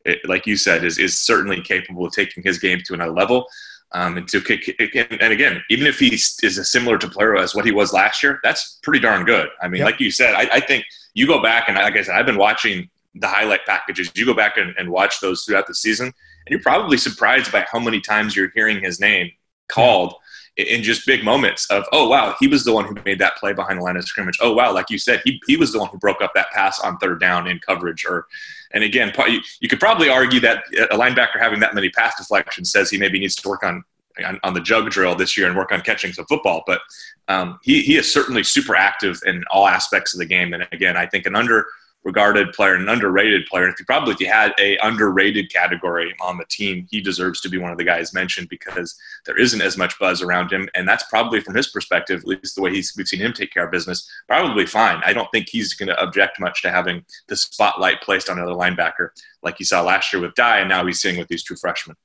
it, 0.04 0.18
like 0.28 0.46
you 0.46 0.56
said, 0.56 0.84
is 0.84 0.98
is 0.98 1.16
certainly 1.16 1.60
capable 1.60 2.06
of 2.06 2.12
taking 2.12 2.42
his 2.42 2.58
game 2.58 2.80
to 2.86 2.94
another 2.94 3.12
level. 3.12 3.46
Um, 3.92 4.16
and 4.16 4.28
to 4.28 4.40
kick, 4.40 4.74
and 4.78 5.32
again, 5.32 5.62
even 5.70 5.86
if 5.86 6.00
he 6.00 6.14
is 6.14 6.70
similar 6.70 6.98
to 6.98 7.08
player 7.08 7.36
as 7.36 7.54
what 7.54 7.64
he 7.64 7.70
was 7.70 7.92
last 7.92 8.24
year, 8.24 8.40
that's 8.42 8.80
pretty 8.82 8.98
darn 8.98 9.24
good. 9.24 9.48
I 9.62 9.68
mean, 9.68 9.80
yep. 9.80 9.86
like 9.86 10.00
you 10.00 10.10
said, 10.10 10.34
I, 10.34 10.48
I, 10.54 10.60
think 10.60 10.84
you 11.14 11.28
go 11.28 11.40
back 11.40 11.68
and 11.68 11.76
like 11.76 11.94
I 11.94 12.02
said, 12.02 12.16
I've 12.16 12.26
been 12.26 12.36
watching 12.36 12.90
the 13.14 13.28
highlight 13.28 13.64
packages. 13.66 14.10
You 14.16 14.26
go 14.26 14.34
back 14.34 14.56
and, 14.56 14.74
and 14.78 14.90
watch 14.90 15.20
those 15.20 15.44
throughout 15.44 15.68
the 15.68 15.76
season, 15.76 16.06
and 16.06 16.50
you're 16.50 16.60
probably 16.60 16.96
surprised 16.96 17.52
by 17.52 17.64
how 17.70 17.78
many 17.78 18.00
times 18.00 18.34
you're 18.34 18.50
hearing 18.54 18.82
his 18.82 18.98
name 18.98 19.30
called 19.68 20.14
in 20.56 20.82
just 20.82 21.06
big 21.06 21.24
moments 21.24 21.68
of, 21.70 21.84
oh, 21.92 22.08
wow, 22.08 22.36
he 22.38 22.46
was 22.46 22.64
the 22.64 22.72
one 22.72 22.84
who 22.84 22.94
made 23.04 23.18
that 23.18 23.36
play 23.36 23.52
behind 23.52 23.78
the 23.78 23.82
line 23.82 23.96
of 23.96 24.04
scrimmage. 24.04 24.38
Oh, 24.40 24.52
wow, 24.52 24.72
like 24.72 24.88
you 24.88 24.98
said, 24.98 25.20
he, 25.24 25.40
he 25.46 25.56
was 25.56 25.72
the 25.72 25.80
one 25.80 25.88
who 25.88 25.98
broke 25.98 26.22
up 26.22 26.32
that 26.34 26.50
pass 26.52 26.78
on 26.80 26.96
third 26.98 27.20
down 27.20 27.48
in 27.48 27.58
coverage. 27.58 28.04
Or, 28.04 28.26
and 28.74 28.82
again, 28.82 29.12
you, 29.60 29.68
could 29.68 29.80
probably 29.80 30.08
argue 30.08 30.40
that 30.40 30.64
a 30.90 30.98
linebacker 30.98 31.38
having 31.40 31.60
that 31.60 31.74
many 31.74 31.88
pass 31.90 32.16
deflections 32.18 32.72
says 32.72 32.90
he 32.90 32.98
maybe 32.98 33.20
needs 33.20 33.36
to 33.36 33.48
work 33.48 33.62
on, 33.62 33.84
on, 34.26 34.40
on 34.42 34.52
the 34.52 34.60
jug 34.60 34.90
drill 34.90 35.14
this 35.14 35.36
year 35.36 35.46
and 35.46 35.56
work 35.56 35.70
on 35.70 35.80
catching 35.80 36.12
some 36.12 36.26
football. 36.26 36.64
But 36.66 36.80
um, 37.28 37.60
he, 37.62 37.82
he 37.82 37.96
is 37.96 38.12
certainly 38.12 38.42
super 38.42 38.74
active 38.74 39.20
in 39.24 39.44
all 39.52 39.68
aspects 39.68 40.12
of 40.12 40.18
the 40.18 40.26
game. 40.26 40.52
And 40.52 40.66
again, 40.72 40.96
I 40.96 41.06
think 41.06 41.24
an 41.24 41.36
under 41.36 41.66
regarded 42.04 42.52
player 42.52 42.74
and 42.74 42.82
an 42.82 42.88
underrated 42.88 43.46
player. 43.46 43.66
If 43.68 43.78
you 43.78 43.86
probably 43.86 44.12
if 44.12 44.20
you 44.20 44.28
had 44.28 44.52
a 44.58 44.76
underrated 44.78 45.50
category 45.50 46.14
on 46.20 46.36
the 46.36 46.44
team, 46.44 46.86
he 46.90 47.00
deserves 47.00 47.40
to 47.40 47.48
be 47.48 47.58
one 47.58 47.72
of 47.72 47.78
the 47.78 47.84
guys 47.84 48.12
mentioned 48.12 48.48
because 48.48 48.94
there 49.24 49.38
isn't 49.38 49.62
as 49.62 49.76
much 49.76 49.98
buzz 49.98 50.22
around 50.22 50.52
him, 50.52 50.68
and 50.74 50.86
that's 50.86 51.04
probably 51.04 51.40
from 51.40 51.54
his 51.54 51.68
perspective, 51.68 52.20
at 52.20 52.26
least 52.26 52.54
the 52.54 52.62
way 52.62 52.72
he's 52.72 52.94
we've 52.96 53.08
seen 53.08 53.20
him 53.20 53.32
take 53.32 53.52
care 53.52 53.64
of 53.64 53.72
business, 53.72 54.08
probably 54.28 54.66
fine. 54.66 55.00
I 55.04 55.12
don't 55.12 55.30
think 55.32 55.48
he's 55.48 55.74
going 55.74 55.88
to 55.88 56.00
object 56.02 56.38
much 56.38 56.62
to 56.62 56.70
having 56.70 57.04
the 57.28 57.36
spotlight 57.36 58.02
placed 58.02 58.28
on 58.28 58.38
another 58.38 58.54
linebacker 58.54 59.08
like 59.42 59.56
he 59.58 59.64
saw 59.64 59.82
last 59.82 60.12
year 60.12 60.20
with 60.20 60.34
Dye, 60.34 60.60
and 60.60 60.68
now 60.68 60.84
he's 60.86 61.00
seeing 61.00 61.18
with 61.18 61.28
these 61.28 61.42
true 61.42 61.56
freshmen. 61.56 61.96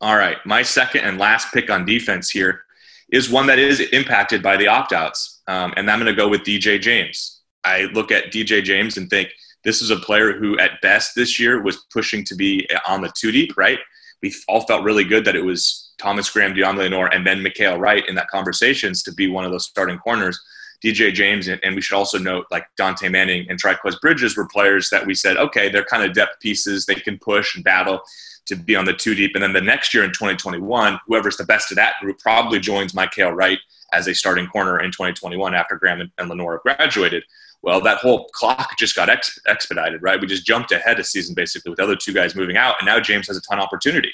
All 0.00 0.16
right, 0.16 0.38
my 0.44 0.62
second 0.62 1.02
and 1.02 1.18
last 1.18 1.52
pick 1.52 1.70
on 1.70 1.84
defense 1.84 2.30
here 2.30 2.64
is 3.10 3.30
one 3.30 3.46
that 3.46 3.58
is 3.58 3.80
impacted 3.80 4.42
by 4.42 4.56
the 4.56 4.66
opt 4.66 4.92
outs, 4.92 5.42
um, 5.46 5.74
and 5.76 5.90
I'm 5.90 5.98
going 5.98 6.12
to 6.12 6.16
go 6.20 6.28
with 6.28 6.40
DJ 6.40 6.80
James. 6.80 7.41
I 7.64 7.84
look 7.92 8.10
at 8.10 8.32
DJ 8.32 8.62
James 8.62 8.96
and 8.96 9.08
think 9.08 9.30
this 9.64 9.80
is 9.80 9.90
a 9.90 9.96
player 9.96 10.32
who, 10.32 10.58
at 10.58 10.80
best 10.80 11.14
this 11.14 11.38
year, 11.38 11.62
was 11.62 11.86
pushing 11.92 12.24
to 12.24 12.34
be 12.34 12.68
on 12.86 13.02
the 13.02 13.12
two 13.16 13.30
deep, 13.30 13.56
right? 13.56 13.78
We 14.22 14.34
all 14.48 14.62
felt 14.62 14.84
really 14.84 15.04
good 15.04 15.24
that 15.24 15.36
it 15.36 15.44
was 15.44 15.92
Thomas 15.98 16.30
Graham, 16.30 16.54
Deommodore 16.54 16.78
Lenoir, 16.78 17.08
and 17.12 17.26
then 17.26 17.42
Mykael 17.42 17.78
Wright 17.78 18.06
in 18.08 18.14
that 18.16 18.28
conversations 18.28 19.02
to 19.04 19.12
be 19.12 19.28
one 19.28 19.44
of 19.44 19.52
those 19.52 19.66
starting 19.66 19.98
corners. 19.98 20.40
DJ 20.84 21.12
James, 21.12 21.46
and, 21.46 21.60
we 21.76 21.80
should 21.80 21.96
also 21.96 22.18
note 22.18 22.46
like 22.50 22.66
Dante 22.76 23.08
Manning 23.08 23.46
and 23.48 23.60
Trikweze 23.60 24.00
Bridges 24.00 24.36
were 24.36 24.48
players 24.48 24.90
that 24.90 25.06
we 25.06 25.14
said, 25.14 25.36
okay, 25.36 25.68
they're 25.68 25.84
kind 25.84 26.02
of 26.02 26.12
depth 26.12 26.40
pieces. 26.40 26.86
They 26.86 26.96
can 26.96 27.18
push 27.18 27.54
and 27.54 27.62
battle 27.62 28.00
to 28.46 28.56
be 28.56 28.74
on 28.74 28.84
the 28.84 28.92
two 28.92 29.14
deep. 29.14 29.32
And 29.34 29.42
then 29.44 29.52
the 29.52 29.60
next 29.60 29.94
year 29.94 30.02
in 30.02 30.10
2021, 30.10 30.98
whoever's 31.06 31.36
the 31.36 31.44
best 31.44 31.70
of 31.70 31.76
that 31.76 31.94
group 32.00 32.18
probably 32.18 32.58
joins 32.58 32.94
Mykael 32.94 33.34
Wright 33.34 33.60
as 33.92 34.08
a 34.08 34.14
starting 34.14 34.48
corner 34.48 34.80
in 34.80 34.90
2021 34.90 35.54
after 35.54 35.76
Graham 35.76 36.00
and, 36.00 36.10
and 36.18 36.28
Lenoir 36.28 36.60
graduated. 36.62 37.22
Well, 37.62 37.80
that 37.82 37.98
whole 37.98 38.28
clock 38.34 38.76
just 38.78 38.96
got 38.96 39.08
ex- 39.08 39.38
expedited, 39.46 40.02
right? 40.02 40.20
We 40.20 40.26
just 40.26 40.44
jumped 40.44 40.72
ahead 40.72 40.98
a 40.98 41.04
season 41.04 41.34
basically 41.34 41.70
with 41.70 41.78
the 41.78 41.84
other 41.84 41.96
two 41.96 42.12
guys 42.12 42.34
moving 42.34 42.56
out, 42.56 42.76
and 42.80 42.86
now 42.86 43.00
James 43.00 43.28
has 43.28 43.36
a 43.36 43.40
ton 43.42 43.58
of 43.58 43.64
opportunity. 43.64 44.12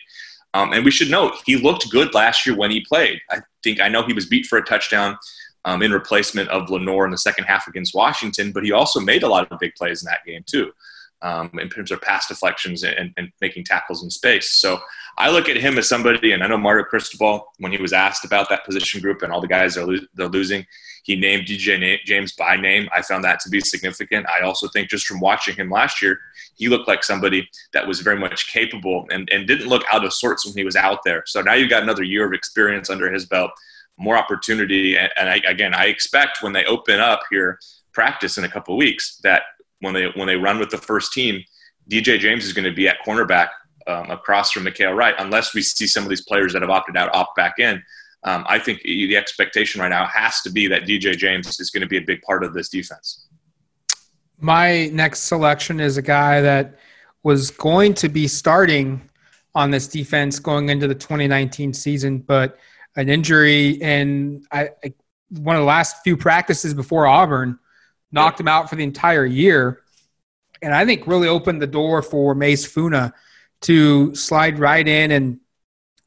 Um, 0.55 0.73
and 0.73 0.85
we 0.85 0.91
should 0.91 1.11
note 1.11 1.35
he 1.45 1.57
looked 1.57 1.91
good 1.91 2.15
last 2.15 2.47
year 2.47 2.57
when 2.57 2.71
he 2.71 2.81
played. 2.81 3.21
I 3.31 3.41
think 3.63 3.81
I 3.81 3.89
know 3.89 4.07
he 4.07 4.13
was 4.13 4.27
beat 4.27 4.47
for 4.47 4.59
a 4.59 4.65
touchdown 4.65 5.19
um, 5.65 5.83
in 5.83 5.93
replacement 5.93 6.49
of 6.49 6.71
Lenoir 6.71 7.05
in 7.05 7.11
the 7.11 7.19
second 7.19 7.45
half 7.45 7.67
against 7.67 7.95
Washington, 7.95 8.53
but 8.53 8.65
he 8.65 8.73
also 8.73 9.01
made 9.01 9.23
a 9.23 9.29
lot 9.29 9.51
of 9.51 9.59
big 9.59 9.75
plays 9.75 10.03
in 10.03 10.07
that 10.07 10.25
game 10.25 10.45
too 10.47 10.73
um, 11.23 11.51
in 11.61 11.69
terms 11.69 11.91
of 11.91 12.01
pass 12.01 12.29
deflections 12.29 12.85
and, 12.85 13.13
and, 13.17 13.33
making 13.41 13.65
tackles 13.65 14.03
in 14.05 14.11
space. 14.11 14.53
So 14.53 14.81
I 15.17 15.31
look 15.31 15.49
at 15.49 15.57
him 15.57 15.79
as 15.79 15.89
somebody, 15.89 16.33
and 16.33 16.45
I 16.45 16.47
know 16.47 16.59
Mario 16.59 16.85
Cristobal, 16.85 17.45
when 17.59 17.73
he 17.73 17.79
was 17.79 17.93
asked 17.93 18.25
about 18.25 18.49
that 18.51 18.65
position 18.65 19.01
group 19.01 19.23
and 19.23 19.33
all 19.33 19.41
the 19.41 19.49
guys 19.49 19.75
they're, 19.75 19.87
lo- 19.87 20.07
they're 20.15 20.29
losing, 20.29 20.65
he 21.03 21.17
named 21.17 21.47
DJ 21.47 21.99
James 22.05 22.33
by 22.33 22.57
name. 22.57 22.89
I 22.95 23.03
found 23.03 23.25
that 23.25 23.41
to 23.41 23.49
be 23.49 23.61
significant. 23.61 24.27
I 24.29 24.45
also 24.45 24.69
think 24.69 24.91
just 24.91 25.07
from 25.07 25.21
watching 25.21 25.57
him 25.57 25.71
last 25.71 26.03
year, 26.03 26.21
he 26.55 26.69
looked 26.69 26.87
like 26.87 27.03
somebody 27.03 27.49
that 27.73 27.87
was 27.87 28.01
very 28.01 28.19
much 28.19 28.53
capable 28.53 29.07
and, 29.11 29.29
and 29.33 29.47
didn't 29.47 29.69
look 29.69 29.85
out 29.93 30.05
of 30.05 30.13
sorts 30.13 30.45
when 30.45 30.55
he 30.55 30.65
was 30.65 30.77
out 30.77 31.01
there. 31.05 31.25
So 31.27 31.41
now 31.41 31.55
you've 31.55 31.71
got 31.71 31.83
another 31.83 32.03
year 32.03 32.27
of 32.27 32.33
experience 32.33 32.91
under 32.91 33.11
his 33.11 33.27
belt, 33.27 33.51
more 33.97 34.17
opportunity. 34.17 34.97
And, 34.97 35.11
and 35.17 35.29
I, 35.29 35.37
again, 35.47 35.75
I 35.75 35.87
expect 35.87 36.43
when 36.43 36.53
they 36.53 36.65
open 36.67 37.01
up 37.01 37.23
here 37.31 37.59
practice 37.93 38.39
in 38.39 38.45
a 38.45 38.49
couple 38.49 38.77
weeks 38.77 39.19
that 39.25 39.43
when 39.81 39.95
they 39.95 40.07
when 40.15 40.27
they 40.27 40.37
run 40.37 40.59
with 40.59 40.71
the 40.71 40.79
first 40.79 41.13
team, 41.13 41.43
DJ 41.91 42.19
James 42.19 42.45
is 42.45 42.53
going 42.53 42.65
to 42.65 42.75
be 42.75 42.89
at 42.89 42.97
cornerback 43.07 43.49
um, 43.87 44.11
across 44.11 44.53
from 44.53 44.65
Mykael 44.65 44.97
Wright, 44.97 45.15
unless 45.19 45.55
we 45.55 45.63
see 45.63 45.87
some 45.87 46.03
of 46.03 46.09
these 46.09 46.23
players 46.23 46.53
that 46.53 46.63
have 46.63 46.71
opted 46.71 46.97
out 46.97 47.15
opt 47.15 47.37
back 47.37 47.59
in. 47.59 47.83
Um, 48.25 48.45
I 48.49 48.59
think 48.59 48.83
the 48.83 49.17
expectation 49.17 49.81
right 49.81 49.89
now 49.89 50.07
has 50.07 50.43
to 50.43 50.51
be 50.51 50.67
that 50.69 50.83
DJ 50.83 51.17
James 51.17 51.61
is 51.61 51.71
going 51.71 51.83
to 51.83 51.87
be 51.87 51.99
a 51.99 52.03
big 52.03 52.21
part 52.23 52.43
of 52.43 52.53
this 52.53 52.69
defense. 52.69 53.29
My 54.41 54.87
next 54.89 55.21
selection 55.21 55.81
is 55.81 55.97
a 55.97 56.03
guy 56.03 56.41
that 56.41 56.79
was 57.23 57.51
going 57.51 57.95
to 57.95 58.09
be 58.09 58.27
starting 58.29 59.09
on 59.55 59.71
this 59.71 59.89
defense 59.89 60.39
going 60.39 60.69
into 60.69 60.87
the 60.87 60.95
2019 60.95 61.73
season, 61.73 62.19
but 62.19 62.59
an 62.97 63.09
injury 63.09 63.81
and 63.83 64.45
I, 64.53 64.71
I 64.85 64.93
one 65.31 65.57
of 65.57 65.61
the 65.61 65.67
last 65.67 65.97
few 66.03 66.17
practices 66.17 66.75
before 66.75 67.07
Auburn 67.07 67.59
knocked 68.13 68.41
him 68.41 68.49
out 68.49 68.69
for 68.69 68.77
the 68.77 68.85
entire 68.85 69.25
year. 69.25 69.83
And 70.63 70.75
I 70.75 70.85
think 70.85 71.07
really 71.07 71.29
opened 71.29 71.63
the 71.63 71.67
door 71.67 72.03
for 72.03 72.35
Mase 72.35 72.67
Funa 72.67 73.13
to 73.63 74.15
slide 74.15 74.59
right 74.59 74.87
in 74.87 75.11
and 75.11 75.41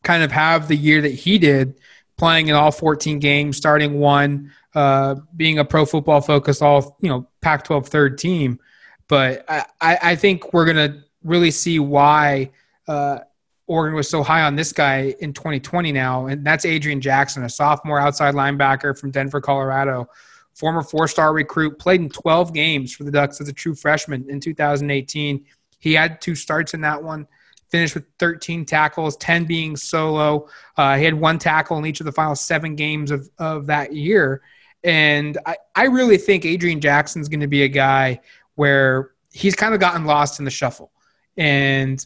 kind 0.04 0.24
of 0.24 0.32
have 0.32 0.68
the 0.68 0.76
year 0.76 1.02
that 1.02 1.14
he 1.14 1.38
did, 1.38 1.80
playing 2.18 2.48
in 2.48 2.56
all 2.56 2.72
14 2.72 3.20
games, 3.20 3.58
starting 3.58 4.00
one, 4.00 4.52
uh, 4.74 5.16
being 5.36 5.60
a 5.60 5.66
pro 5.66 5.86
football 5.86 6.22
focused 6.22 6.62
all, 6.62 6.98
you 7.02 7.10
know, 7.10 7.28
Pac 7.42 7.64
12 7.64 7.88
third 7.88 8.18
team. 8.18 8.60
But 9.08 9.46
I, 9.50 9.66
I 9.82 10.16
think 10.16 10.54
we're 10.54 10.66
to 10.74 11.04
really 11.24 11.52
see 11.52 11.80
why 11.80 12.52
uh, 12.88 13.20
Oregon 13.68 13.96
was 13.96 14.10
so 14.10 14.24
high 14.24 14.44
on 14.44 14.56
this 14.56 14.72
guy 14.72 15.16
in 15.20 15.34
2020 15.34 15.92
now. 15.92 16.28
And 16.28 16.46
that's 16.46 16.66
Adrian 16.66 17.02
Jackson, 17.02 17.44
a 17.44 17.50
sophomore 17.50 18.00
outside 18.00 18.34
linebacker 18.34 18.98
from 18.98 19.12
Denver, 19.12 19.42
Colorado 19.42 20.10
former 20.54 20.84
four 20.84 21.08
star 21.08 21.34
recruit, 21.34 21.80
played 21.80 22.02
in 22.02 22.10
12 22.10 22.54
games 22.54 22.94
for 22.94 23.04
the 23.04 23.12
Ducks 23.12 23.42
as 23.42 23.48
a 23.48 23.54
true 23.54 23.76
freshman 23.76 24.30
in 24.30 24.40
2018. 24.40 25.46
He 25.80 25.94
had 25.94 26.22
two 26.22 26.36
starts 26.36 26.74
in 26.74 26.82
that 26.82 27.02
one, 27.02 27.28
finished 27.70 27.96
with 27.96 28.06
13 28.20 28.66
tackles, 28.66 29.18
10 29.18 29.46
being 29.46 29.76
solo. 29.76 30.48
Uh, 30.78 30.98
he 30.98 31.06
had 31.06 31.16
one 31.16 31.40
tackle 31.40 31.78
in 31.78 31.86
each 31.86 32.00
of 32.00 32.06
the 32.06 32.12
final 32.12 32.36
seven 32.36 32.76
games 32.76 33.12
of, 33.12 33.30
of 33.40 33.68
that 33.68 33.94
year. 33.94 34.42
And 34.84 35.38
I, 35.46 35.58
I 35.76 35.86
really 35.86 36.18
think 36.18 36.46
Adrian 36.46 36.82
Jackson's 36.82 37.30
going 37.30 37.40
to 37.42 37.48
be 37.48 37.64
a 37.64 37.68
guy 37.68 38.20
where 38.56 39.12
he's 39.32 39.56
kind 39.56 39.74
of 39.74 39.80
gotten 39.80 40.06
lost 40.06 40.40
in 40.40 40.46
the 40.46 40.52
shuffle. 40.52 40.92
And 41.38 42.06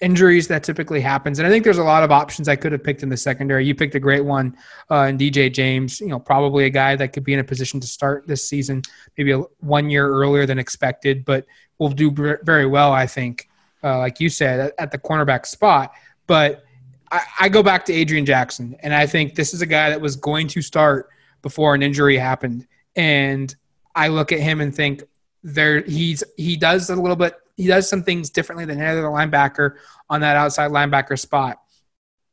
injuries 0.00 0.48
that 0.48 0.62
typically 0.62 1.00
happens. 1.00 1.38
And 1.38 1.46
I 1.46 1.50
think 1.50 1.64
there's 1.64 1.78
a 1.78 1.84
lot 1.84 2.02
of 2.02 2.10
options 2.10 2.48
I 2.48 2.56
could 2.56 2.72
have 2.72 2.82
picked 2.82 3.02
in 3.02 3.08
the 3.08 3.16
secondary. 3.16 3.66
You 3.66 3.74
picked 3.74 3.94
a 3.94 4.00
great 4.00 4.24
one 4.24 4.56
uh, 4.90 5.06
in 5.08 5.18
DJ 5.18 5.52
James. 5.52 6.00
You 6.00 6.08
know, 6.08 6.18
probably 6.18 6.64
a 6.64 6.70
guy 6.70 6.96
that 6.96 7.12
could 7.12 7.24
be 7.24 7.34
in 7.34 7.40
a 7.40 7.44
position 7.44 7.80
to 7.80 7.86
start 7.86 8.26
this 8.26 8.48
season, 8.48 8.82
maybe 9.18 9.32
a, 9.32 9.40
one 9.60 9.90
year 9.90 10.08
earlier 10.08 10.46
than 10.46 10.58
expected, 10.58 11.24
but 11.24 11.46
will 11.78 11.90
do 11.90 12.10
very 12.42 12.66
well, 12.66 12.92
I 12.92 13.06
think. 13.06 13.48
Uh, 13.82 13.98
like 13.98 14.20
you 14.20 14.28
said, 14.28 14.60
at, 14.60 14.74
at, 14.78 14.90
the 14.90 14.98
cornerback 14.98 15.46
spot. 15.46 15.92
But 16.26 16.64
I, 17.10 17.22
I 17.40 17.48
go 17.48 17.62
back 17.62 17.86
to 17.86 17.94
Adrian 17.94 18.26
Jackson, 18.26 18.76
and 18.80 18.92
I 18.92 19.06
think 19.06 19.34
this 19.34 19.54
is 19.54 19.62
a 19.62 19.66
guy 19.66 19.88
that 19.88 19.98
was 19.98 20.16
going 20.16 20.48
to 20.48 20.60
start 20.60 21.08
before 21.40 21.74
an 21.74 21.82
injury 21.82 22.18
happened. 22.18 22.66
And 22.94 23.54
I 23.94 24.08
look 24.08 24.32
at 24.32 24.40
him 24.40 24.60
and 24.60 24.74
think 24.74 25.02
there 25.42 25.80
he's 25.80 26.22
he 26.36 26.58
does 26.58 26.90
a 26.90 26.96
little 26.96 27.16
bit 27.16 27.34
he 27.60 27.66
does 27.66 27.88
some 27.88 28.02
things 28.02 28.30
differently 28.30 28.64
than 28.64 28.80
any 28.80 28.98
other 28.98 29.08
linebacker 29.08 29.76
on 30.08 30.20
that 30.22 30.36
outside 30.36 30.70
linebacker 30.70 31.18
spot. 31.18 31.60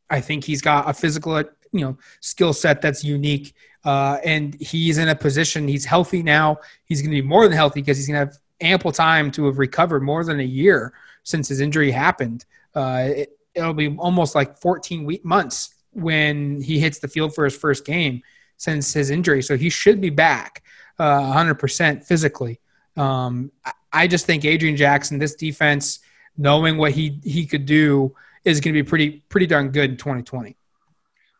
I 0.09 0.21
think 0.21 0.43
he's 0.43 0.61
got 0.61 0.89
a 0.89 0.93
physical, 0.93 1.37
you 1.37 1.81
know, 1.81 1.97
skill 2.21 2.53
set 2.53 2.81
that's 2.81 3.03
unique, 3.03 3.53
uh, 3.83 4.19
and 4.23 4.55
he's 4.61 4.97
in 4.97 5.09
a 5.09 5.15
position. 5.15 5.67
He's 5.67 5.85
healthy 5.85 6.23
now. 6.23 6.57
He's 6.85 7.01
going 7.01 7.11
to 7.11 7.21
be 7.21 7.27
more 7.27 7.43
than 7.43 7.57
healthy 7.57 7.81
because 7.81 7.97
he's 7.97 8.07
going 8.07 8.25
to 8.25 8.33
have 8.33 8.37
ample 8.61 8.91
time 8.91 9.31
to 9.31 9.45
have 9.45 9.59
recovered 9.59 10.01
more 10.01 10.23
than 10.23 10.39
a 10.39 10.43
year 10.43 10.93
since 11.23 11.49
his 11.49 11.59
injury 11.59 11.91
happened. 11.91 12.45
Uh, 12.73 13.09
it, 13.09 13.37
it'll 13.53 13.73
be 13.73 13.95
almost 13.97 14.33
like 14.33 14.57
14 14.57 15.03
week 15.03 15.25
months 15.25 15.75
when 15.91 16.61
he 16.61 16.79
hits 16.79 16.99
the 16.99 17.07
field 17.07 17.35
for 17.35 17.43
his 17.43 17.57
first 17.57 17.85
game 17.85 18.21
since 18.55 18.93
his 18.93 19.09
injury. 19.09 19.41
So 19.41 19.57
he 19.57 19.69
should 19.69 19.99
be 19.99 20.09
back 20.09 20.63
uh, 20.99 21.33
100% 21.33 22.05
physically. 22.05 22.59
Um, 22.97 23.51
I 23.93 24.07
just 24.07 24.25
think 24.25 24.45
Adrian 24.45 24.75
Jackson, 24.75 25.19
this 25.19 25.35
defense, 25.35 25.99
knowing 26.37 26.77
what 26.77 26.91
he 26.91 27.19
he 27.23 27.45
could 27.45 27.65
do, 27.65 28.15
is 28.43 28.59
going 28.59 28.73
to 28.73 28.83
be 28.83 28.87
pretty 28.87 29.23
pretty 29.29 29.47
darn 29.47 29.69
good 29.69 29.91
in 29.91 29.97
2020. 29.97 30.55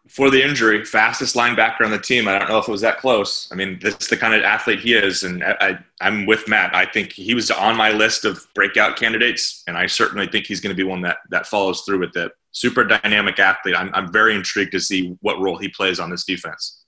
For 0.08 0.30
the 0.30 0.42
injury, 0.42 0.86
fastest 0.86 1.36
linebacker 1.36 1.82
on 1.82 1.92
the 1.92 2.00
team. 2.00 2.30
I 2.30 2.40
don't 2.40 2.48
know 2.48 2.60
if 2.60 2.68
it 2.70 2.72
was 2.72 2.80
that 2.82 2.98
close. 3.00 3.50
I 3.52 3.56
mean, 3.56 3.78
that's 3.82 4.08
the 4.08 4.16
kind 4.16 4.34
of 4.34 4.42
athlete 4.42 4.80
he 4.80 4.94
is, 4.94 5.24
and 5.24 5.44
I, 5.44 5.80
I, 6.00 6.08
am 6.08 6.26
with 6.26 6.48
Matt. 6.48 6.74
I 6.74 6.86
think 6.86 7.12
he 7.12 7.34
was 7.34 7.52
on 7.52 7.76
my 7.76 7.90
list 7.90 8.24
of 8.24 8.48
breakout 8.56 8.96
candidates, 8.96 9.64
and 9.68 9.78
I 9.78 9.86
certainly 9.88 10.28
think 10.28 10.46
he's 10.46 10.62
going 10.62 10.74
to 10.74 10.82
be 10.82 10.88
one 10.88 11.02
that 11.02 11.18
that 11.30 11.46
follows 11.46 11.82
through 11.82 12.00
with 12.00 12.16
it. 12.16 12.32
Super 12.52 12.86
dynamic 12.86 13.38
athlete. 13.38 13.76
I'm, 13.78 13.94
I'm 13.94 14.12
very 14.12 14.34
intrigued 14.34 14.72
to 14.72 14.80
see 14.80 15.18
what 15.22 15.42
role 15.42 15.58
he 15.58 15.68
plays 15.68 16.00
on 16.00 16.10
this 16.10 16.24
defense. 16.24 16.86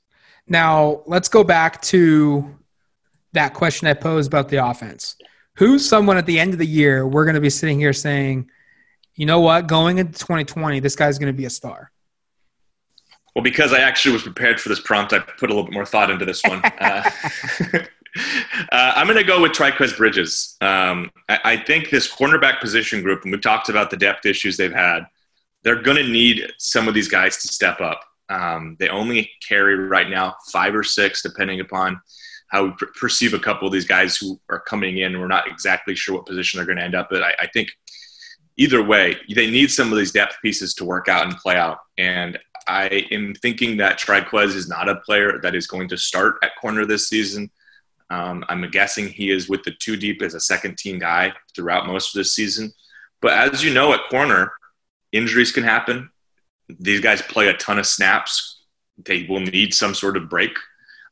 Now, 0.47 1.01
let's 1.05 1.27
go 1.27 1.43
back 1.43 1.81
to 1.83 2.57
that 3.33 3.53
question 3.53 3.87
I 3.87 3.93
posed 3.93 4.27
about 4.27 4.49
the 4.49 4.65
offense. 4.65 5.15
Who's 5.55 5.87
someone 5.87 6.17
at 6.17 6.25
the 6.25 6.39
end 6.39 6.53
of 6.53 6.59
the 6.59 6.65
year 6.65 7.07
we're 7.07 7.25
going 7.25 7.35
to 7.35 7.41
be 7.41 7.49
sitting 7.49 7.79
here 7.79 7.93
saying, 7.93 8.49
you 9.15 9.25
know 9.25 9.41
what, 9.41 9.67
going 9.67 9.97
into 9.97 10.17
2020, 10.17 10.79
this 10.79 10.95
guy's 10.95 11.19
going 11.19 11.31
to 11.31 11.37
be 11.37 11.45
a 11.45 11.49
star? 11.49 11.91
Well, 13.35 13.43
because 13.43 13.73
I 13.73 13.79
actually 13.79 14.13
was 14.13 14.23
prepared 14.23 14.59
for 14.59 14.69
this 14.69 14.79
prompt, 14.79 15.13
I 15.13 15.19
put 15.19 15.49
a 15.49 15.53
little 15.53 15.63
bit 15.63 15.73
more 15.73 15.85
thought 15.85 16.09
into 16.09 16.25
this 16.25 16.41
one. 16.43 16.61
uh, 16.79 17.09
uh, 17.73 17.81
I'm 18.71 19.07
going 19.07 19.17
to 19.17 19.23
go 19.23 19.41
with 19.41 19.51
Trikweze 19.51 19.95
Bridges. 19.95 20.55
Um, 20.61 21.11
I, 21.27 21.39
I, 21.43 21.57
think 21.57 21.89
this 21.89 22.11
cornerback 22.11 22.59
position 22.59 23.03
group, 23.03 23.23
and 23.23 23.31
we've 23.31 23.41
talked 23.41 23.69
about 23.69 23.91
the 23.91 23.97
depth 23.97 24.25
issues 24.25 24.57
they've 24.57 24.73
had, 24.73 25.05
they're 25.63 25.81
going 25.81 25.97
to 25.97 26.07
need 26.07 26.51
some 26.57 26.87
of 26.87 26.93
these 26.93 27.07
guys 27.07 27.37
to 27.37 27.47
step 27.47 27.81
up. 27.81 28.01
Um, 28.29 28.77
they 28.79 28.89
only 28.89 29.29
carry 29.47 29.75
right 29.75 30.09
now 30.09 30.35
five 30.51 30.75
or 30.75 30.83
six, 30.83 31.21
depending 31.21 31.59
upon 31.59 31.99
how 32.49 32.65
we 32.65 32.71
perceive 32.99 33.33
a 33.33 33.39
couple 33.39 33.67
of 33.67 33.73
these 33.73 33.85
guys 33.85 34.17
who 34.17 34.39
are 34.49 34.59
coming 34.59 34.97
in. 34.97 35.19
We're 35.19 35.27
not 35.27 35.47
exactly 35.47 35.95
sure 35.95 36.15
what 36.15 36.25
position 36.25 36.57
they're 36.57 36.65
going 36.65 36.77
to 36.77 36.83
end 36.83 36.95
up 36.95 37.09
at. 37.11 37.23
I, 37.23 37.33
I 37.41 37.47
think 37.47 37.71
either 38.57 38.83
way, 38.83 39.17
they 39.33 39.49
need 39.49 39.71
some 39.71 39.91
of 39.91 39.97
these 39.97 40.11
depth 40.11 40.37
pieces 40.41 40.73
to 40.75 40.85
work 40.85 41.07
out 41.07 41.25
and 41.25 41.37
play 41.37 41.55
out. 41.55 41.77
And 41.97 42.37
I 42.67 43.07
am 43.11 43.33
thinking 43.35 43.77
that 43.77 43.99
Trikweze 43.99 44.55
is 44.55 44.67
not 44.67 44.89
a 44.89 44.97
player 44.97 45.39
that 45.41 45.55
is 45.55 45.67
going 45.67 45.89
to 45.89 45.97
start 45.97 46.35
at 46.43 46.55
corner 46.59 46.85
this 46.85 47.07
season. 47.07 47.49
Um, 48.09 48.43
I'm 48.49 48.69
guessing 48.69 49.07
he 49.07 49.29
is 49.29 49.47
with 49.47 49.63
the 49.63 49.71
two 49.71 49.95
deep 49.95 50.21
as 50.21 50.33
a 50.33 50.39
second 50.39 50.77
team 50.77 50.99
guy 50.99 51.33
throughout 51.55 51.87
most 51.87 52.15
of 52.15 52.19
this 52.19 52.33
season. 52.33 52.73
But 53.21 53.53
as 53.53 53.63
you 53.63 53.73
know, 53.73 53.93
at 53.93 54.09
corner, 54.09 54.51
injuries 55.11 55.51
can 55.51 55.63
happen. 55.63 56.09
These 56.67 57.01
guys 57.01 57.21
play 57.21 57.47
a 57.47 57.53
ton 57.53 57.79
of 57.79 57.85
snaps. 57.85 58.63
They 58.97 59.25
will 59.29 59.39
need 59.39 59.73
some 59.73 59.93
sort 59.93 60.17
of 60.17 60.29
break. 60.29 60.51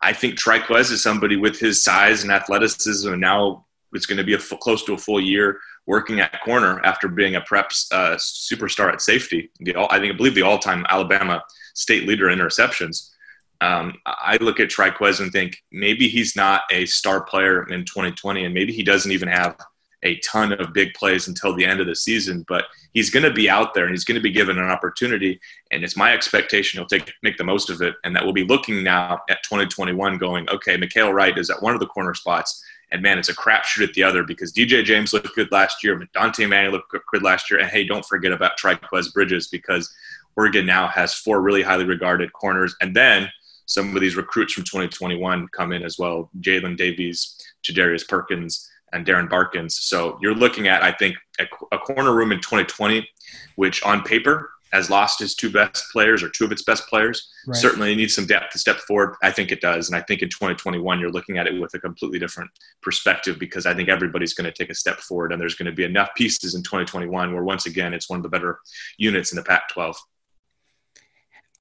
I 0.02 0.14
think 0.14 0.36
Trikweze 0.36 0.92
is 0.92 1.02
somebody 1.02 1.36
with 1.36 1.60
his 1.60 1.84
size 1.84 2.24
and 2.24 2.32
athleticism, 2.32 3.12
and 3.12 3.22
now 3.22 3.66
it's 3.94 4.06
going 4.06 4.18
to 4.18 4.24
be 4.24 4.34
a 4.34 4.40
full, 4.40 4.58
close 4.58 4.84
to 4.86 4.94
a 4.94 4.98
full 4.98 5.22
year 5.22 5.60
working 5.86 6.20
at 6.20 6.42
corner 6.44 6.82
after 6.84 7.08
being 7.08 7.36
a 7.36 7.42
preps 7.42 7.88
uh, 7.92 8.16
superstar 8.16 8.92
at 8.92 9.02
safety. 9.02 9.50
The 9.60 9.76
I 9.78 10.00
think 10.00 10.14
I 10.14 10.18
believe 10.18 10.36
the 10.36 10.42
all-time 10.44 10.86
Alabama 10.90 11.44
state 11.74 12.08
leader 12.08 12.30
in 12.30 12.40
interceptions. 12.40 13.12
Um, 13.60 13.96
I 14.06 14.38
look 14.40 14.60
at 14.60 14.70
Trikweze 14.70 15.20
and 15.20 15.32
think 15.32 15.64
maybe 15.72 16.08
he's 16.08 16.36
not 16.36 16.62
a 16.72 16.86
star 16.86 17.24
player 17.24 17.64
in 17.64 17.86
2020, 17.86 18.46
and 18.46 18.54
maybe 18.54 18.72
he 18.72 18.84
doesn't 18.84 19.12
even 19.12 19.30
have 19.30 19.58
a 20.04 20.18
ton 20.20 20.54
of 20.54 20.74
big 20.74 20.94
plays 20.94 21.28
until 21.28 21.54
the 21.56 21.66
end 21.66 21.80
of 21.80 21.88
the 21.88 21.96
season. 21.96 22.46
But 22.48 22.66
he's 22.94 23.10
going 23.10 23.24
to 23.24 23.34
be 23.34 23.50
out 23.50 23.74
there 23.74 23.86
and 23.86 23.94
he's 23.94 24.06
going 24.06 24.16
to 24.16 24.22
be 24.22 24.32
given 24.32 24.58
an 24.58 24.70
opportunity, 24.70 25.40
and 25.72 25.84
it's 25.84 25.98
my 25.98 26.14
expectation 26.14 26.80
he'll 26.80 26.88
take 26.88 27.12
make 27.24 27.38
the 27.38 27.44
most 27.44 27.70
of 27.70 27.82
it, 27.82 27.96
and 28.04 28.16
that 28.16 28.24
we'll 28.24 28.34
be 28.34 28.44
looking 28.44 28.84
now 28.84 29.22
at 29.30 29.44
2021, 29.44 30.18
going, 30.18 30.50
okay, 30.50 30.78
Mykael 30.78 31.14
Wright 31.14 31.38
is 31.38 31.50
at 31.50 31.62
one 31.62 31.74
of 31.74 31.80
the 31.80 31.88
corner 31.88 32.14
spots. 32.14 32.64
And 32.90 33.02
man, 33.02 33.20
it's 33.20 33.28
a 33.28 33.36
crapshoot 33.36 33.90
at 33.90 33.94
the 33.96 34.04
other 34.04 34.24
because 34.24 34.54
DJ 34.54 34.82
James 34.82 35.12
looked 35.12 35.36
good 35.36 35.52
last 35.52 35.84
year, 35.84 36.00
Dontae 36.16 36.48
Manning 36.48 36.72
looked 36.72 36.96
good 37.12 37.24
last 37.24 37.52
year. 37.52 37.60
And 37.60 37.70
hey, 37.70 37.84
don't 37.84 38.06
forget 38.06 38.32
about 38.32 38.58
Trikweze 38.58 39.14
Bridges 39.14 39.50
because 39.50 39.94
Oregon 40.38 40.66
now 40.66 40.88
has 40.88 41.14
four 41.14 41.42
really 41.42 41.64
highly 41.64 41.84
regarded 41.84 42.32
corners. 42.32 42.76
And 42.80 42.96
then 42.96 43.30
some 43.66 43.94
of 43.94 44.02
these 44.02 44.16
recruits 44.16 44.54
from 44.54 44.64
2021 44.64 45.50
come 45.50 45.74
in 45.74 45.84
as 45.84 46.00
well 46.00 46.30
Jaylin 46.40 46.78
Davies, 46.78 47.36
Jadarius 47.64 48.08
Perkins, 48.08 48.70
and 48.94 49.06
Darren 49.06 49.30
Barkins. 49.30 49.78
So 49.80 50.18
you're 50.22 50.36
looking 50.36 50.68
at, 50.68 50.84
I 50.84 50.92
think, 50.92 51.16
a, 51.40 51.46
a, 51.72 51.78
corner 51.78 52.16
room 52.16 52.32
in 52.32 52.40
2020, 52.40 53.08
which 53.56 53.84
on 53.84 54.02
paper 54.04 54.52
has 54.72 54.90
lost 54.90 55.20
his 55.20 55.36
two 55.36 55.50
best 55.50 55.86
players 55.92 56.22
or 56.22 56.30
two 56.30 56.44
of 56.44 56.52
its 56.52 56.64
best 56.64 56.88
players. 56.88 57.30
Right. 57.46 57.56
Certainly 57.56 57.96
needs 57.96 58.16
some 58.16 58.26
depth 58.26 58.52
to 58.52 58.60
step 58.60 58.78
forward. 58.78 59.16
I 59.24 59.32
think 59.32 59.52
it 59.52 59.62
does. 59.62 59.90
And 59.90 59.96
I 59.96 60.02
think 60.02 60.22
in 60.22 60.30
2021, 60.30 61.00
you're 61.00 61.12
looking 61.12 61.38
at 61.38 61.48
it 61.48 61.60
with 61.60 61.74
a 61.74 61.80
completely 61.80 62.20
different 62.20 62.50
perspective 62.82 63.40
because 63.40 63.66
I 63.66 63.74
think 63.74 63.90
everybody's 63.90 64.34
going 64.34 64.52
to 64.52 64.52
take 64.52 64.70
a 64.70 64.76
step 64.76 65.00
forward 65.00 65.32
and 65.32 65.42
there's 65.42 65.56
going 65.56 65.68
to 65.68 65.72
be 65.72 65.84
enough 65.86 66.10
pieces 66.16 66.56
in 66.56 66.64
2021 66.64 67.34
where 67.34 67.44
once 67.44 67.66
again, 67.66 67.94
it's 67.94 68.10
one 68.10 68.20
of 68.20 68.24
the 68.24 68.30
better 68.30 68.60
units 68.98 69.32
in 69.32 69.38
the 69.38 69.44
Pac 69.44 69.70
12. 69.70 69.96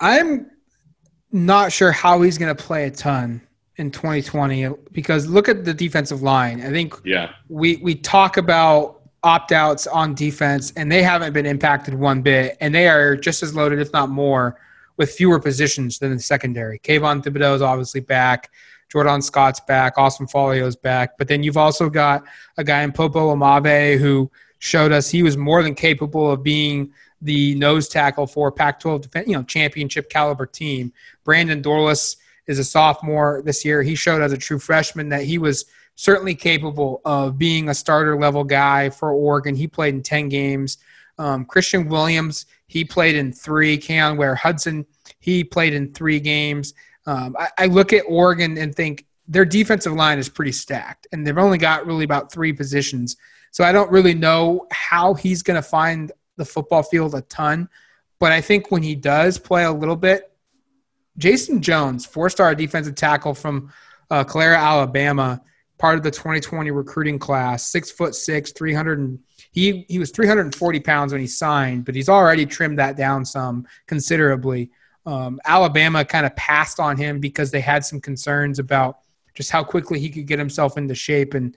I'm 0.00 0.50
not 1.32 1.72
sure 1.72 1.92
how 1.92 2.22
he's 2.22 2.38
going 2.38 2.54
to 2.54 2.62
play 2.62 2.86
a 2.86 2.90
ton 2.90 3.45
in 3.76 3.90
2020 3.90 4.68
because 4.92 5.26
look 5.26 5.48
at 5.48 5.64
the 5.64 5.74
defensive 5.74 6.22
line. 6.22 6.60
I 6.60 6.70
think 6.70 6.94
yeah. 7.04 7.32
we 7.48 7.76
we 7.76 7.94
talk 7.94 8.36
about 8.36 9.02
opt 9.22 9.52
outs 9.52 9.86
on 9.86 10.14
defense 10.14 10.72
and 10.76 10.90
they 10.90 11.02
haven't 11.02 11.32
been 11.32 11.46
impacted 11.46 11.94
one 11.94 12.22
bit 12.22 12.56
and 12.60 12.74
they 12.74 12.88
are 12.88 13.16
just 13.16 13.42
as 13.42 13.54
loaded 13.54 13.80
if 13.80 13.92
not 13.92 14.08
more 14.08 14.58
with 14.96 15.10
fewer 15.10 15.38
positions 15.38 15.98
than 15.98 16.12
the 16.12 16.18
secondary. 16.18 16.78
Kayvon 16.78 17.22
Thibodeaux 17.22 17.56
is 17.56 17.62
obviously 17.62 18.00
back. 18.00 18.50
Jordan 18.88 19.20
Scott's 19.20 19.60
back. 19.60 19.98
Austin 19.98 20.26
Faoliu's 20.26 20.76
back. 20.76 21.18
But 21.18 21.28
then 21.28 21.42
you've 21.42 21.56
also 21.56 21.90
got 21.90 22.24
a 22.56 22.64
guy 22.64 22.82
in 22.82 22.92
Popo 22.92 23.34
Aumavae 23.34 23.98
who 23.98 24.30
showed 24.58 24.92
us 24.92 25.10
he 25.10 25.22
was 25.22 25.36
more 25.36 25.62
than 25.62 25.74
capable 25.74 26.30
of 26.30 26.42
being– 26.42 26.92
the 27.22 27.54
nose 27.56 27.88
tackle 27.88 28.26
for 28.26 28.52
Pac-12, 28.52 29.26
you 29.26 29.34
know, 29.34 29.42
championship 29.42 30.08
caliber 30.10 30.46
team. 30.46 30.92
Brandon 31.24 31.62
Dorlus 31.62 32.16
is 32.46 32.58
a 32.58 32.64
sophomore 32.64 33.42
this 33.44 33.64
year. 33.64 33.82
He 33.82 33.94
showed 33.94 34.22
as 34.22 34.32
a 34.32 34.38
true 34.38 34.58
freshman 34.58 35.08
that 35.10 35.24
he 35.24 35.38
was 35.38 35.64
certainly 35.96 36.34
capable 36.34 37.00
of 37.04 37.38
being 37.38 37.68
a 37.68 37.74
starter 37.74 38.18
level 38.18 38.44
guy 38.44 38.90
for 38.90 39.12
Oregon. 39.12 39.54
He 39.54 39.66
played 39.66 39.94
in 39.94 40.02
10 40.02 40.28
games. 40.28 40.78
Um, 41.18 41.44
Christian 41.46 41.88
Williams, 41.88 42.46
he 42.66 42.84
played 42.84 43.16
in 43.16 43.32
three. 43.32 43.78
Keyon 43.78 44.16
Ware 44.16 44.34
Hudson, 44.34 44.86
he 45.18 45.42
played 45.42 45.72
in 45.72 45.92
three 45.92 46.20
games. 46.20 46.74
Um, 47.06 47.36
I, 47.38 47.48
I 47.58 47.66
look 47.66 47.92
at 47.92 48.04
Oregon 48.06 48.58
and 48.58 48.74
think 48.74 49.06
their 49.26 49.44
defensive 49.44 49.92
line 49.92 50.18
is 50.18 50.28
pretty 50.28 50.52
stacked, 50.52 51.06
and 51.12 51.26
they've 51.26 51.38
only 51.38 51.58
got 51.58 51.86
really 51.86 52.04
about 52.04 52.30
three 52.30 52.52
positions. 52.52 53.16
So 53.50 53.64
I 53.64 53.72
don't 53.72 53.90
really 53.90 54.14
know 54.14 54.66
how 54.70 55.14
he's 55.14 55.42
going 55.42 55.56
to 55.56 55.62
find 55.62 56.12
the 56.36 56.44
football 56.44 56.82
field 56.82 57.14
a 57.14 57.22
ton. 57.22 57.68
But 58.18 58.32
I 58.32 58.40
think 58.40 58.70
when 58.70 58.82
he 58.82 58.94
does 58.94 59.38
play 59.38 59.64
a 59.64 59.72
little 59.72 59.96
bit, 59.96 60.30
Jason 61.18 61.62
Jones, 61.62 62.04
four 62.06 62.30
star 62.30 62.54
defensive 62.54 62.94
tackle 62.94 63.34
from 63.34 63.72
uh, 64.10 64.24
Calera, 64.24 64.58
Alabama, 64.58 65.40
part 65.78 65.96
of 65.96 66.02
the 66.02 66.10
2020 66.10 66.70
recruiting 66.70 67.18
class, 67.18 67.64
six 67.64 67.90
foot 67.90 68.14
six, 68.14 68.52
300. 68.52 68.98
And, 68.98 69.18
he, 69.56 69.86
he 69.88 69.98
was 69.98 70.10
340 70.10 70.80
pounds 70.80 71.12
when 71.12 71.20
he 71.22 71.26
signed, 71.26 71.86
but 71.86 71.94
he's 71.94 72.10
already 72.10 72.44
trimmed 72.44 72.78
that 72.78 72.94
down 72.94 73.24
some 73.24 73.66
considerably. 73.86 74.70
Um, 75.06 75.40
Alabama 75.46 76.04
kind 76.04 76.26
of 76.26 76.36
passed 76.36 76.78
on 76.78 76.98
him 76.98 77.20
because 77.20 77.50
they 77.50 77.62
had 77.62 77.82
some 77.82 77.98
concerns 77.98 78.58
about 78.58 78.98
just 79.34 79.50
how 79.50 79.64
quickly 79.64 79.98
he 79.98 80.10
could 80.10 80.26
get 80.26 80.38
himself 80.38 80.76
into 80.76 80.94
shape. 80.94 81.32
And, 81.32 81.56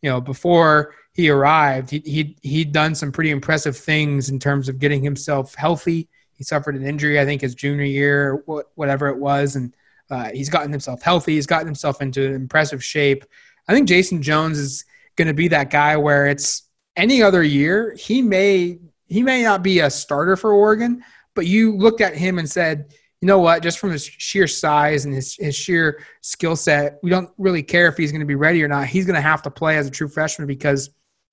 you 0.00 0.08
know, 0.08 0.20
before 0.20 0.94
he 1.12 1.28
arrived, 1.28 1.90
he, 1.90 1.98
he, 2.04 2.36
he'd 2.42 2.70
done 2.70 2.94
some 2.94 3.10
pretty 3.10 3.30
impressive 3.30 3.76
things 3.76 4.28
in 4.28 4.38
terms 4.38 4.68
of 4.68 4.78
getting 4.78 5.02
himself 5.02 5.56
healthy. 5.56 6.08
He 6.40 6.44
suffered 6.44 6.74
an 6.74 6.86
injury, 6.86 7.20
I 7.20 7.26
think, 7.26 7.42
his 7.42 7.54
junior 7.54 7.84
year, 7.84 8.42
whatever 8.76 9.08
it 9.08 9.18
was, 9.18 9.56
and 9.56 9.76
uh, 10.10 10.30
he's 10.30 10.48
gotten 10.48 10.72
himself 10.72 11.02
healthy. 11.02 11.34
He's 11.34 11.46
gotten 11.46 11.66
himself 11.66 12.00
into 12.00 12.24
an 12.24 12.32
impressive 12.32 12.82
shape. 12.82 13.26
I 13.68 13.74
think 13.74 13.86
Jason 13.86 14.22
Jones 14.22 14.58
is 14.58 14.86
going 15.16 15.28
to 15.28 15.34
be 15.34 15.48
that 15.48 15.68
guy 15.68 15.98
where 15.98 16.28
it's 16.28 16.62
any 16.96 17.22
other 17.22 17.42
year 17.42 17.94
he 17.94 18.22
may 18.22 18.78
he 19.06 19.22
may 19.22 19.42
not 19.42 19.62
be 19.62 19.80
a 19.80 19.90
starter 19.90 20.34
for 20.34 20.54
Oregon, 20.54 21.04
but 21.34 21.44
you 21.46 21.76
looked 21.76 22.00
at 22.00 22.16
him 22.16 22.38
and 22.38 22.48
said, 22.48 22.94
you 23.20 23.26
know 23.26 23.40
what, 23.40 23.62
just 23.62 23.78
from 23.78 23.90
his 23.90 24.06
sheer 24.06 24.46
size 24.46 25.04
and 25.04 25.12
his, 25.12 25.36
his 25.36 25.54
sheer 25.54 26.02
skill 26.22 26.56
set, 26.56 27.00
we 27.02 27.10
don't 27.10 27.28
really 27.36 27.62
care 27.62 27.86
if 27.88 27.98
he's 27.98 28.12
going 28.12 28.20
to 28.20 28.26
be 28.26 28.34
ready 28.34 28.64
or 28.64 28.68
not. 28.68 28.86
He's 28.86 29.04
going 29.04 29.16
to 29.16 29.20
have 29.20 29.42
to 29.42 29.50
play 29.50 29.76
as 29.76 29.86
a 29.86 29.90
true 29.90 30.08
freshman 30.08 30.48
because 30.48 30.88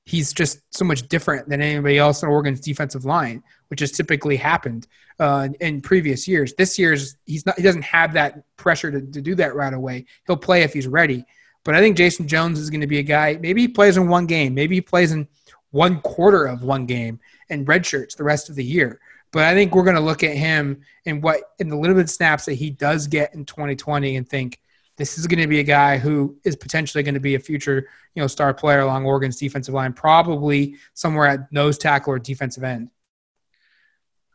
he's 0.08 0.34
just 0.34 0.60
so 0.72 0.86
much 0.86 1.08
different 1.08 1.49
than 1.49 1.62
anybody 1.62 1.97
else 1.97 2.24
in 2.24 2.30
Oregon's 2.30 2.62
defensive 2.62 3.05
line, 3.05 3.43
which 3.70 3.80
has 3.80 3.91
typically 3.91 4.36
happened 4.36 4.88
uh, 5.20 5.49
in 5.59 5.82
previous 5.82 6.28
years. 6.28 6.53
This 6.53 6.78
year's 6.78 7.18
he's 7.26 7.45
not 7.45 7.57
he 7.57 7.63
doesn't 7.63 7.84
have 7.84 8.13
that 8.13 8.43
pressure 8.57 8.91
to, 8.91 9.01
to 9.01 9.22
do 9.22 9.36
that 9.36 9.55
right 9.55 9.74
away. 9.74 10.05
He'll 10.26 10.38
play 10.38 10.63
if 10.63 10.74
he's 10.74 10.88
ready. 10.88 11.26
But 11.63 11.76
I 11.76 11.80
think 11.80 11.97
Jason 11.97 12.28
Jones 12.28 12.59
is 12.59 12.70
going 12.70 12.82
to 12.82 12.88
be 12.88 12.99
a 12.99 13.03
guy. 13.03 13.38
Maybe 13.41 13.61
he 13.61 13.68
plays 13.68 13.97
in 13.97 14.07
one 14.07 14.26
game. 14.26 14.53
Maybe 14.53 14.76
he 14.76 14.82
plays 14.82 15.11
in 15.11 15.28
one 15.72 15.99
quarter 16.01 16.45
of 16.45 16.63
one 16.63 16.86
game 16.86 17.20
and 17.49 17.68
red 17.68 17.86
shirts 17.86 18.15
the 18.15 18.24
rest 18.24 18.49
of 18.49 18.55
the 18.55 18.63
year. 18.63 18.99
But 19.32 19.43
I 19.43 19.53
think 19.53 19.76
we're 19.76 19.84
going 19.84 19.97
to 19.97 20.01
look 20.01 20.24
at 20.24 20.36
him 20.36 20.82
and 21.05 21.22
what 21.22 21.41
in 21.59 21.68
the 21.68 21.76
limited 21.76 22.09
snaps 22.09 22.45
that 22.45 22.53
he 22.53 22.70
does 22.70 23.07
get 23.07 23.34
in 23.34 23.43
2020 23.43 24.15
and 24.15 24.28
think 24.28 24.61
this 24.95 25.18
is 25.18 25.28
going 25.28 25.41
to 25.41 25.47
be 25.47 25.59
a 25.59 25.63
guy 25.63 25.97
who 25.97 26.36
is 26.43 26.55
potentially 26.55 27.03
going 27.03 27.13
to 27.13 27.20
be 27.20 27.36
a 27.36 27.39
future, 27.39 27.88
you 28.15 28.22
know, 28.22 28.28
star 28.28 28.53
player 28.53 28.80
along 28.80 29.05
Oregon's 29.05 29.38
defensive 29.38 29.74
line, 29.74 29.93
probably 29.93 30.76
somewhere 30.93 31.28
at 31.28 31.51
nose 31.51 31.78
tackle 31.78 32.13
or 32.13 32.20
defensive 32.20 32.63
end. 32.63 32.89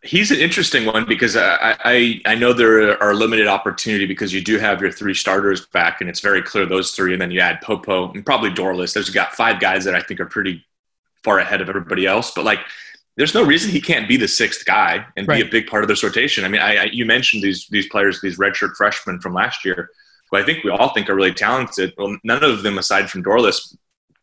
He's 0.04 0.32
an 0.32 0.38
interesting 0.38 0.84
one 0.84 1.06
because 1.06 1.36
I, 1.36 1.76
I, 1.84 2.20
I 2.26 2.34
know 2.34 2.52
there 2.52 3.00
are 3.00 3.14
limited 3.14 3.46
opportunity 3.46 4.04
because 4.04 4.32
you 4.32 4.40
do 4.40 4.58
have 4.58 4.80
your 4.80 4.90
three 4.90 5.14
starters 5.14 5.66
back, 5.66 6.00
and 6.00 6.10
it's 6.10 6.18
very 6.18 6.42
clear 6.42 6.66
those 6.66 6.90
three, 6.90 7.12
and 7.12 7.22
then 7.22 7.30
you 7.30 7.38
add 7.38 7.60
Popo 7.60 8.12
and 8.12 8.26
probably 8.26 8.50
Dorlus. 8.50 8.94
There's 8.94 9.10
got 9.10 9.34
five 9.34 9.60
guys 9.60 9.84
that 9.84 9.94
I 9.94 10.00
think 10.00 10.18
are 10.18 10.26
pretty 10.26 10.64
far 11.22 11.38
ahead 11.38 11.60
of 11.60 11.68
everybody 11.68 12.04
else. 12.04 12.32
But 12.32 12.44
like, 12.44 12.58
there's 13.16 13.34
no 13.34 13.44
reason 13.44 13.70
he 13.70 13.80
can't 13.80 14.08
be 14.08 14.16
the 14.16 14.26
sixth 14.26 14.64
guy 14.64 15.06
and 15.16 15.28
right. 15.28 15.42
be 15.42 15.48
a 15.48 15.50
big 15.50 15.68
part 15.68 15.84
of 15.84 15.88
this 15.88 16.02
rotation. 16.02 16.44
I 16.44 16.48
mean, 16.48 16.62
I, 16.62 16.76
I, 16.76 16.84
you 16.84 17.04
mentioned 17.04 17.42
these 17.42 17.68
these 17.68 17.88
players, 17.88 18.20
these 18.20 18.38
redshirt 18.38 18.74
freshmen 18.74 19.20
from 19.20 19.34
last 19.34 19.64
year 19.64 19.90
who 20.30 20.38
I 20.38 20.42
think 20.42 20.64
we 20.64 20.70
all 20.70 20.92
think 20.94 21.08
are 21.10 21.14
really 21.14 21.34
talented. 21.34 21.92
Well, 21.96 22.16
none 22.24 22.42
of 22.42 22.62
them, 22.62 22.78
aside 22.78 23.10
from 23.10 23.22
Dorlus, 23.22 23.76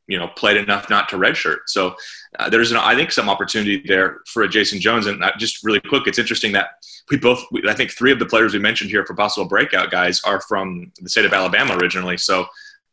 you 0.09 0.17
know, 0.17 0.27
played 0.41 0.57
enough 0.57 0.89
not 0.89 1.07
to 1.09 1.15
redshirt. 1.15 1.59
So 1.67 1.95
uh, 2.39 2.49
there's, 2.49 2.71
an, 2.71 2.77
I 2.77 2.95
think, 2.95 3.11
some 3.11 3.29
opportunity 3.29 3.83
there 3.85 4.21
for 4.25 4.43
a 4.43 4.49
Jason 4.49 4.79
Jones. 4.81 5.05
And 5.05 5.23
uh, 5.23 5.31
just 5.37 5.63
really 5.63 5.79
quick, 5.79 6.07
it's 6.07 6.19
interesting 6.19 6.51
that 6.53 6.67
we 7.11 7.17
both, 7.17 7.45
I 7.67 7.75
think, 7.75 7.91
three 7.91 8.11
of 8.11 8.19
the 8.19 8.25
players 8.25 8.53
we 8.53 8.59
mentioned 8.59 8.89
here 8.89 9.05
for 9.05 9.15
possible 9.15 9.47
breakout 9.47 9.91
guys 9.91 10.21
are 10.23 10.41
from 10.41 10.91
the 10.99 11.09
state 11.09 11.25
of 11.25 11.33
Alabama 11.33 11.77
originally. 11.77 12.17
So 12.17 12.47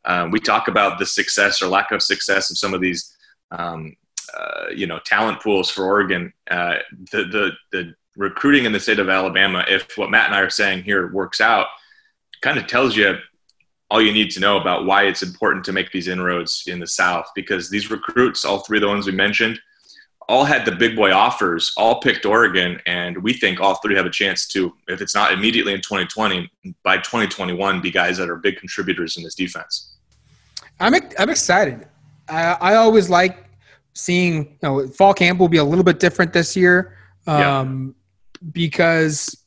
uh, 0.05 0.29
we 0.31 0.41
talk 0.41 0.69
about 0.69 0.99
the 0.99 1.07
success 1.07 1.63
or 1.63 1.69
lack 1.69 1.91
of 1.91 2.03
success 2.03 2.51
of 2.51 2.59
some 2.59 2.75
of 2.75 2.81
these, 2.81 3.17
um, 3.51 3.97
uh, 4.39 4.67
you 4.75 4.87
know, 4.87 5.01
talent 5.05 5.41
pools 5.43 5.71
for 5.71 5.85
Oregon. 5.85 6.33
Uh, 6.51 6.77
the 7.13 7.25
the 7.25 7.51
the 7.73 7.95
recruiting 8.17 8.65
in 8.67 8.73
the 8.73 8.81
state 8.81 8.99
of 8.99 9.09
Alabama, 9.09 9.65
if 9.69 9.97
what 9.99 10.11
Matt 10.11 10.27
and 10.27 10.35
I 10.35 10.41
are 10.41 10.51
saying 10.51 10.85
here 10.85 11.13
works 11.13 11.41
out 11.41 11.67
kind 12.41 12.59
of 12.59 12.67
tells 12.67 12.97
you 12.97 13.17
all 13.91 14.03
you 14.03 14.13
need 14.13 14.31
to 14.33 14.41
know 14.41 14.59
about 14.61 14.85
why 14.85 15.05
it's 15.05 15.23
important 15.23 15.65
to 15.65 15.73
make 15.73 15.93
these 15.93 16.09
inroads 16.09 16.65
in 16.67 16.81
the 16.81 16.87
South 16.87 17.31
because 17.35 17.71
these 17.71 17.91
recruits, 17.91 18.45
all 18.45 18.61
three 18.61 18.79
of 18.79 18.83
the 18.83 18.89
ones 18.89 19.07
we 19.07 19.13
mentioned, 19.13 19.61
all 20.29 20.45
had 20.45 20.65
the 20.65 20.73
big 20.73 20.97
boy 20.97 21.13
offers, 21.13 21.73
all 21.77 22.01
picked 22.01 22.27
Oregon, 22.27 22.81
and 22.87 23.17
we 23.23 23.33
think 23.33 23.61
all 23.61 23.77
three 23.77 23.95
have 23.95 24.07
a 24.07 24.11
chance 24.11 24.49
to, 24.49 24.75
if 24.89 25.01
it's 25.01 25.15
not 25.15 25.33
immediately 25.33 25.73
in 25.73 25.81
2020, 25.81 26.51
by 26.83 26.97
2021, 26.97 27.81
be 27.81 27.93
guys 27.93 28.17
that 28.19 28.29
are 28.29 28.37
big 28.37 28.57
contributors 28.57 29.17
in 29.17 29.23
this 29.23 29.37
defense. 29.37 29.95
I'm 30.81 30.95
I'm 31.19 31.31
excited. 31.31 31.87
I, 32.29 32.57
I 32.61 32.75
always 32.75 33.09
like 33.09 33.47
seeing 33.95 34.45
you 34.45 34.59
know 34.63 34.89
fall 34.89 35.15
camp 35.15 35.39
will 35.39 35.49
be 35.49 35.57
a 35.57 35.65
little 35.65 35.85
bit 35.85 36.01
different 36.01 36.33
this 36.33 36.55
year 36.55 36.97
um, 37.27 37.95
yeah. 38.41 38.49
because 38.53 39.45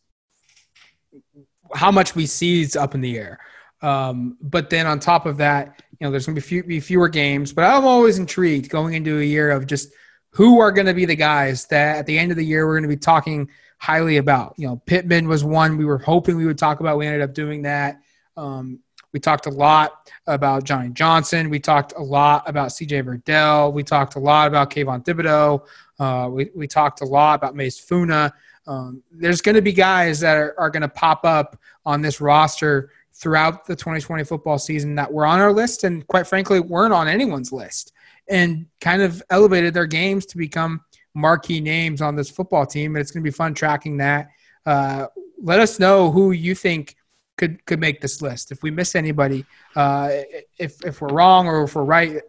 how 1.76 1.92
much 1.92 2.16
we 2.16 2.26
see 2.26 2.62
is 2.62 2.76
up 2.76 2.96
in 2.96 3.02
the 3.02 3.18
air. 3.18 3.40
Um, 3.82 4.38
but 4.42 4.70
then 4.70 4.88
on 4.88 5.00
top 5.00 5.26
of 5.26 5.38
that, 5.38 5.82
you 6.00 6.06
know, 6.06 6.12
there's 6.12 6.26
going 6.26 6.36
to 6.36 6.42
be, 6.42 6.48
few, 6.48 6.64
be 6.64 6.80
fewer 6.80 7.10
games. 7.10 7.54
But 7.54 7.66
I'm 7.66 7.86
always 7.86 8.20
intrigued 8.20 8.70
going 8.70 8.94
into 8.94 9.20
a 9.20 9.24
year 9.24 9.52
of 9.52 9.68
just 9.68 9.92
who 10.32 10.60
are 10.60 10.72
going 10.72 10.88
to 10.88 10.94
be 10.94 11.06
the 11.06 11.16
guys 11.16 11.66
that 11.68 11.98
at 11.98 12.06
the 12.06 12.18
end 12.18 12.32
of 12.32 12.38
the 12.38 12.46
year 12.46 12.68
we're 12.68 12.80
going 12.80 12.90
to 12.90 12.96
be 12.96 12.98
talking 12.98 13.50
highly 13.78 14.18
about. 14.18 14.54
You 14.58 14.68
know, 14.68 14.82
Pittman 14.86 15.28
was 15.28 15.44
one 15.44 15.78
we 15.78 15.86
were 15.86 15.98
hoping 15.98 16.38
we 16.38 16.46
would 16.46 16.58
talk 16.58 16.80
about. 16.80 16.98
We 16.98 17.08
ended 17.08 17.22
up 17.22 17.34
doing 17.34 17.64
that. 17.64 18.02
Um, 18.38 18.80
we 19.12 19.20
talked 19.20 19.48
a 19.48 19.52
lot 19.52 20.12
about 20.28 20.66
Johnny 20.66 20.90
Johnson. 20.90 21.50
We 21.50 21.60
talked 21.60 21.94
a 21.98 22.02
lot 22.02 22.48
about 22.48 22.70
CJ 22.70 23.04
Verdell. 23.04 23.74
We 23.74 23.84
talked 23.84 24.16
a 24.16 24.20
lot 24.20 24.48
about 24.48 24.70
Kayvon 24.70 25.04
Thibodeaux. 25.04 25.66
Uh, 25.98 26.30
we, 26.30 26.50
we 26.56 26.68
talked 26.68 27.02
a 27.02 27.06
lot 27.06 27.36
about 27.36 27.56
Mase 27.56 27.80
Funa. 27.80 28.32
Um, 28.68 29.02
there's 29.12 29.42
going 29.42 29.56
to 29.56 29.64
be 29.64 29.74
guys 29.74 30.20
that 30.20 30.38
are, 30.38 30.54
are 30.60 30.70
going 30.70 30.82
to 30.82 30.90
pop 30.90 31.26
up 31.26 31.60
on 31.86 32.02
this 32.02 32.22
roster 32.22 32.92
throughout 33.20 33.66
the 33.66 33.76
2020 33.76 34.24
football 34.24 34.58
season 34.58 34.96
that 34.96 35.12
were 35.12 35.26
on 35.26 35.40
our 35.40 35.52
list 35.52 35.84
and 35.84 36.08
quite 36.08 36.26
frankly 36.26 36.60
weren't 36.60 36.94
on 36.94 37.08
anyone's 37.08 37.52
list 37.52 37.92
and 38.30 38.66
kind 38.80 39.02
of 39.02 39.22
elevated 39.30 39.74
their 39.74 39.86
games 39.86 40.26
to 40.26 40.38
become 40.38 40.82
marquee 41.14 41.60
names 41.60 42.02
on 42.02 42.16
this 42.16 42.30
football 42.30 42.66
team. 42.66 42.96
And 42.96 43.02
it's 43.02 43.12
going 43.12 43.24
to 43.24 43.30
be 43.30 43.36
fun 43.36 43.54
tracking 43.54 43.98
that. 43.98 44.30
Uh, 44.66 45.08
let 45.42 45.60
us 45.60 45.80
know 45.80 46.12
who 46.12 46.32
you 46.32 46.56
think 46.56 46.96
could 47.38 47.66
could 47.66 47.80
make 47.80 48.02
this 48.02 48.22
list. 48.22 48.52
If 48.52 48.62
we 48.64 48.72
miss 48.72 48.96
anybody, 48.96 49.46
uh, 49.76 50.10
if 50.58 50.84
if 50.86 51.02
we're 51.02 51.10
wrong 51.10 51.48
or 51.48 51.64
if 51.64 51.76
we're 51.76 51.84
right, 51.84 52.22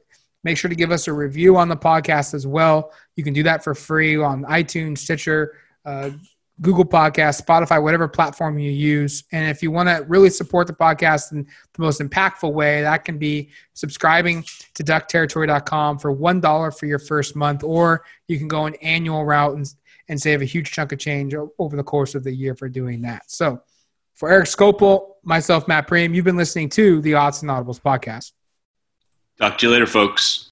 make 0.44 0.56
sure 0.56 0.68
to 0.68 0.76
give 0.76 0.92
us 0.92 1.08
a 1.08 1.12
review 1.12 1.56
on 1.56 1.68
the 1.68 1.76
podcast 1.76 2.34
as 2.34 2.46
well. 2.46 2.92
You 3.16 3.24
can 3.24 3.34
do 3.34 3.42
that 3.42 3.62
for 3.62 3.74
free 3.74 4.16
on 4.16 4.44
iTunes, 4.44 4.98
Stitcher, 4.98 5.56
uh, 5.84 6.10
Google 6.60 6.84
Podcast, 6.84 7.44
Spotify, 7.44 7.82
whatever 7.82 8.06
platform 8.06 8.58
you 8.58 8.70
use. 8.70 9.24
And 9.32 9.48
if 9.48 9.62
you 9.62 9.70
want 9.70 9.88
to 9.88 10.04
really 10.08 10.30
support 10.30 10.66
the 10.66 10.72
podcast 10.72 11.32
in 11.32 11.44
the 11.44 11.82
most 11.82 12.00
impactful 12.00 12.52
way, 12.52 12.82
that 12.82 13.04
can 13.04 13.18
be 13.18 13.50
subscribing 13.72 14.44
to 14.74 14.84
duckterritory.com 14.84 15.98
for 15.98 16.14
$1 16.14 16.78
for 16.78 16.86
your 16.86 16.98
first 16.98 17.34
month, 17.34 17.64
or 17.64 18.04
you 18.28 18.38
can 18.38 18.48
go 18.48 18.66
an 18.66 18.74
annual 18.82 19.24
route 19.24 19.56
and, 19.56 19.74
and 20.08 20.20
save 20.20 20.42
a 20.42 20.46
huge 20.46 20.70
chunk 20.70 20.92
of 20.92 20.98
change 20.98 21.34
over 21.58 21.76
the 21.76 21.84
course 21.84 22.14
of 22.14 22.24
the 22.24 22.32
year 22.32 22.54
for 22.54 22.68
doing 22.68 23.02
that. 23.02 23.30
So 23.30 23.62
for 24.14 24.30
Erik 24.30 24.46
Skopil, 24.46 25.14
myself, 25.22 25.66
Matt 25.66 25.88
Prehm, 25.88 26.14
you've 26.14 26.26
been 26.26 26.36
listening 26.36 26.68
to 26.70 27.00
the 27.00 27.14
Odds 27.14 27.40
and 27.42 27.50
Audibles 27.50 27.80
podcast. 27.80 28.32
Talk 29.38 29.56
to 29.58 29.66
you 29.66 29.72
later, 29.72 29.86
folks. 29.86 30.48